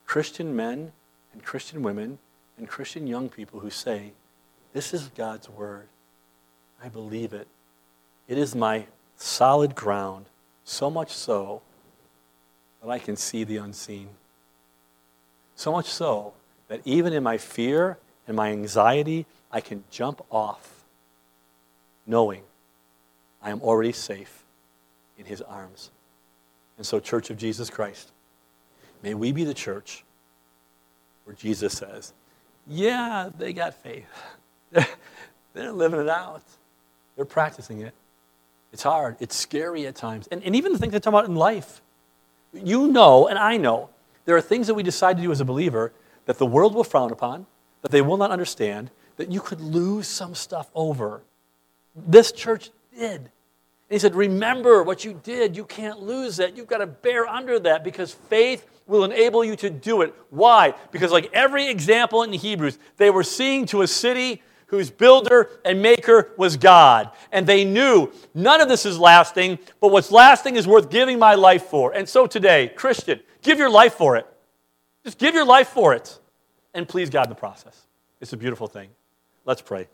Christian 0.06 0.56
men 0.56 0.94
and 1.34 1.44
Christian 1.44 1.84
women 1.84 2.20
and 2.58 2.68
Christian 2.68 3.06
young 3.08 3.30
people 3.30 3.60
who 3.60 3.70
say, 3.70 4.14
This 4.74 4.94
is 4.94 5.10
God's 5.10 5.50
word. 5.50 5.88
I 6.82 6.90
believe 6.90 7.34
it. 7.34 7.48
It 8.28 8.38
is 8.38 8.56
my 8.56 8.86
solid 9.16 9.76
ground, 9.76 10.26
so 10.64 10.90
much 10.90 11.12
so 11.12 11.62
that 12.82 12.90
I 12.90 13.00
can 13.00 13.16
see 13.16 13.44
the 13.44 13.58
unseen. 13.58 14.10
So 15.56 15.72
much 15.72 15.88
so 15.88 16.34
that 16.68 16.82
even 16.86 17.14
in 17.14 17.24
my 17.24 17.38
fear 17.38 17.98
and 18.28 18.38
my 18.38 18.52
anxiety, 18.52 19.26
I 19.52 19.62
can 19.62 19.84
jump 19.90 20.22
off 20.30 20.84
knowing 22.06 22.44
I 23.42 23.52
am 23.52 23.62
already 23.62 23.92
safe 23.92 24.44
in 25.18 25.26
his 25.26 25.42
arms. 25.42 25.92
And 26.78 26.86
so, 26.86 27.00
Church 27.00 27.30
of 27.30 27.38
Jesus 27.38 27.70
Christ, 27.70 28.12
may 29.04 29.14
we 29.14 29.32
be 29.32 29.44
the 29.44 29.54
church 29.54 30.04
where 31.24 31.36
Jesus 31.36 31.74
says, 31.74 32.14
Yeah, 32.68 33.30
they 33.38 33.54
got 33.54 33.74
faith. 33.74 34.08
They're 35.54 35.72
living 35.72 36.00
it 36.00 36.10
out, 36.10 36.44
they're 37.16 37.26
practicing 37.26 37.82
it. 37.82 37.96
It's 38.72 38.84
hard, 38.84 39.18
it's 39.20 39.36
scary 39.36 39.88
at 39.88 39.96
times. 39.96 40.28
And, 40.28 40.44
and 40.44 40.56
even 40.56 40.72
the 40.72 40.78
things 40.78 40.94
I 40.94 41.00
talk 41.00 41.14
about 41.14 41.26
in 41.26 41.36
life. 41.36 41.82
You 42.54 42.88
know, 42.88 43.28
and 43.28 43.40
I 43.40 43.58
know, 43.58 43.90
there 44.26 44.38
are 44.38 44.42
things 44.42 44.68
that 44.68 44.76
we 44.76 44.84
decide 44.84 45.18
to 45.18 45.24
do 45.24 45.32
as 45.32 45.42
a 45.42 45.46
believer 45.46 45.94
that 46.26 46.38
the 46.38 46.46
world 46.46 46.76
will 46.76 46.84
frown 46.84 47.12
upon, 47.12 47.48
that 47.82 47.92
they 47.92 48.02
will 48.02 48.18
not 48.18 48.30
understand, 48.30 48.92
that 49.16 49.32
you 49.32 49.42
could 49.42 49.62
lose 49.62 50.08
some 50.08 50.36
stuff 50.36 50.70
over. 50.76 51.24
This 51.96 52.32
church 52.32 52.70
did. 52.98 53.22
And 53.22 53.30
he 53.90 54.00
said, 54.00 54.16
Remember 54.16 54.84
what 54.84 55.06
you 55.06 55.20
did. 55.24 55.56
You 55.56 55.66
can't 55.66 56.02
lose 56.02 56.38
that. 56.38 56.58
You've 56.58 56.68
got 56.68 56.80
to 56.80 56.88
bear 56.88 57.28
under 57.28 57.60
that 57.60 57.84
because 57.84 58.14
faith 58.14 58.66
will 58.86 59.04
enable 59.04 59.44
you 59.44 59.56
to 59.58 59.70
do 59.70 60.02
it. 60.02 60.14
Why? 60.30 60.74
Because, 60.92 61.12
like 61.12 61.30
every 61.34 61.68
example 61.68 62.24
in 62.24 62.32
the 62.32 62.38
Hebrews, 62.38 62.78
they 62.98 63.10
were 63.10 63.24
seeing 63.24 63.66
to 63.68 63.82
a 63.82 63.88
city 63.88 64.42
whose 64.68 64.90
builder 64.90 65.50
and 65.64 65.82
maker 65.82 66.32
was 66.38 66.58
God. 66.58 67.12
And 67.32 67.48
they 67.48 67.64
knew 67.64 68.12
none 68.34 68.60
of 68.60 68.68
this 68.68 68.86
is 68.86 69.00
lasting, 69.00 69.60
but 69.80 69.92
what's 69.92 70.12
lasting 70.12 70.58
is 70.58 70.68
worth 70.68 70.90
giving 70.90 71.20
my 71.20 71.36
life 71.36 71.64
for. 71.64 71.94
And 71.94 72.08
so 72.08 72.28
today, 72.28 72.70
Christian, 72.76 73.22
give 73.42 73.60
your 73.60 73.70
life 73.70 73.94
for 73.94 74.18
it. 74.18 74.28
Just 75.06 75.18
give 75.18 75.36
your 75.36 75.46
life 75.46 75.70
for 75.70 75.94
it 75.94 76.20
and 76.74 76.88
please 76.88 77.10
God 77.10 77.28
in 77.28 77.30
the 77.30 77.36
process. 77.36 77.88
It's 78.20 78.34
a 78.34 78.38
beautiful 78.38 78.68
thing. 78.68 78.90
Let's 79.46 79.62
pray. 79.62 79.88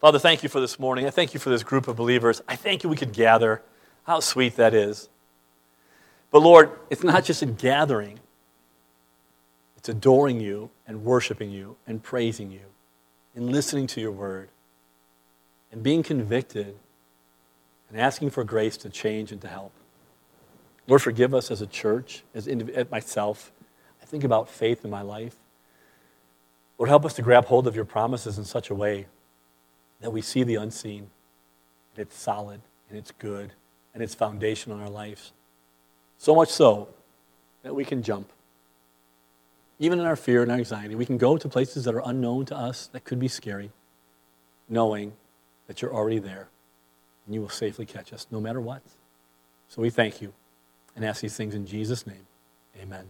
Father, 0.00 0.18
thank 0.18 0.42
you 0.42 0.48
for 0.48 0.60
this 0.60 0.78
morning. 0.78 1.06
I 1.06 1.10
thank 1.10 1.32
you 1.32 1.40
for 1.40 1.48
this 1.48 1.62
group 1.62 1.88
of 1.88 1.96
believers. 1.96 2.42
I 2.46 2.54
thank 2.54 2.84
you 2.84 2.90
we 2.90 2.96
could 2.96 3.14
gather. 3.14 3.62
How 4.04 4.20
sweet 4.20 4.56
that 4.56 4.74
is. 4.74 5.08
But 6.30 6.42
Lord, 6.42 6.70
it's 6.90 7.02
not 7.02 7.24
just 7.24 7.42
in 7.42 7.54
gathering, 7.54 8.20
it's 9.76 9.88
adoring 9.88 10.40
you 10.40 10.70
and 10.86 11.02
worshiping 11.02 11.50
you 11.50 11.76
and 11.86 12.02
praising 12.02 12.50
you 12.50 12.60
and 13.34 13.50
listening 13.50 13.86
to 13.88 14.00
your 14.00 14.10
word 14.10 14.50
and 15.72 15.82
being 15.82 16.02
convicted 16.02 16.76
and 17.88 17.98
asking 17.98 18.30
for 18.30 18.44
grace 18.44 18.76
to 18.78 18.90
change 18.90 19.32
and 19.32 19.40
to 19.40 19.48
help. 19.48 19.72
Lord, 20.86 21.02
forgive 21.02 21.34
us 21.34 21.50
as 21.50 21.62
a 21.62 21.66
church, 21.66 22.22
as 22.34 22.46
indiv- 22.46 22.90
myself. 22.90 23.50
I 24.02 24.04
think 24.04 24.24
about 24.24 24.48
faith 24.48 24.84
in 24.84 24.90
my 24.90 25.02
life. 25.02 25.36
Lord, 26.78 26.90
help 26.90 27.06
us 27.06 27.14
to 27.14 27.22
grab 27.22 27.46
hold 27.46 27.66
of 27.66 27.74
your 27.74 27.84
promises 27.86 28.36
in 28.36 28.44
such 28.44 28.68
a 28.68 28.74
way 28.74 29.06
that 30.00 30.12
we 30.12 30.20
see 30.20 30.42
the 30.42 30.56
unseen, 30.56 31.10
and 31.94 32.06
it's 32.06 32.16
solid, 32.16 32.60
and 32.88 32.98
it's 32.98 33.12
good, 33.12 33.52
and 33.94 34.02
it's 34.02 34.14
foundational 34.14 34.76
in 34.76 34.82
our 34.82 34.90
lives. 34.90 35.32
So 36.18 36.34
much 36.34 36.50
so 36.50 36.88
that 37.62 37.74
we 37.74 37.84
can 37.84 38.02
jump. 38.02 38.30
Even 39.78 39.98
in 39.98 40.06
our 40.06 40.16
fear 40.16 40.42
and 40.42 40.50
our 40.50 40.58
anxiety, 40.58 40.94
we 40.94 41.06
can 41.06 41.18
go 41.18 41.36
to 41.36 41.48
places 41.48 41.84
that 41.84 41.94
are 41.94 42.02
unknown 42.04 42.46
to 42.46 42.56
us, 42.56 42.88
that 42.92 43.04
could 43.04 43.18
be 43.18 43.28
scary, 43.28 43.70
knowing 44.68 45.12
that 45.66 45.82
you're 45.82 45.92
already 45.92 46.18
there 46.18 46.48
and 47.26 47.34
you 47.34 47.40
will 47.40 47.48
safely 47.48 47.84
catch 47.84 48.12
us 48.12 48.26
no 48.30 48.40
matter 48.40 48.60
what. 48.60 48.82
So 49.68 49.82
we 49.82 49.90
thank 49.90 50.22
you 50.22 50.32
and 50.94 51.04
ask 51.04 51.20
these 51.20 51.36
things 51.36 51.54
in 51.54 51.66
Jesus' 51.66 52.06
name. 52.06 52.26
Amen. 52.80 53.06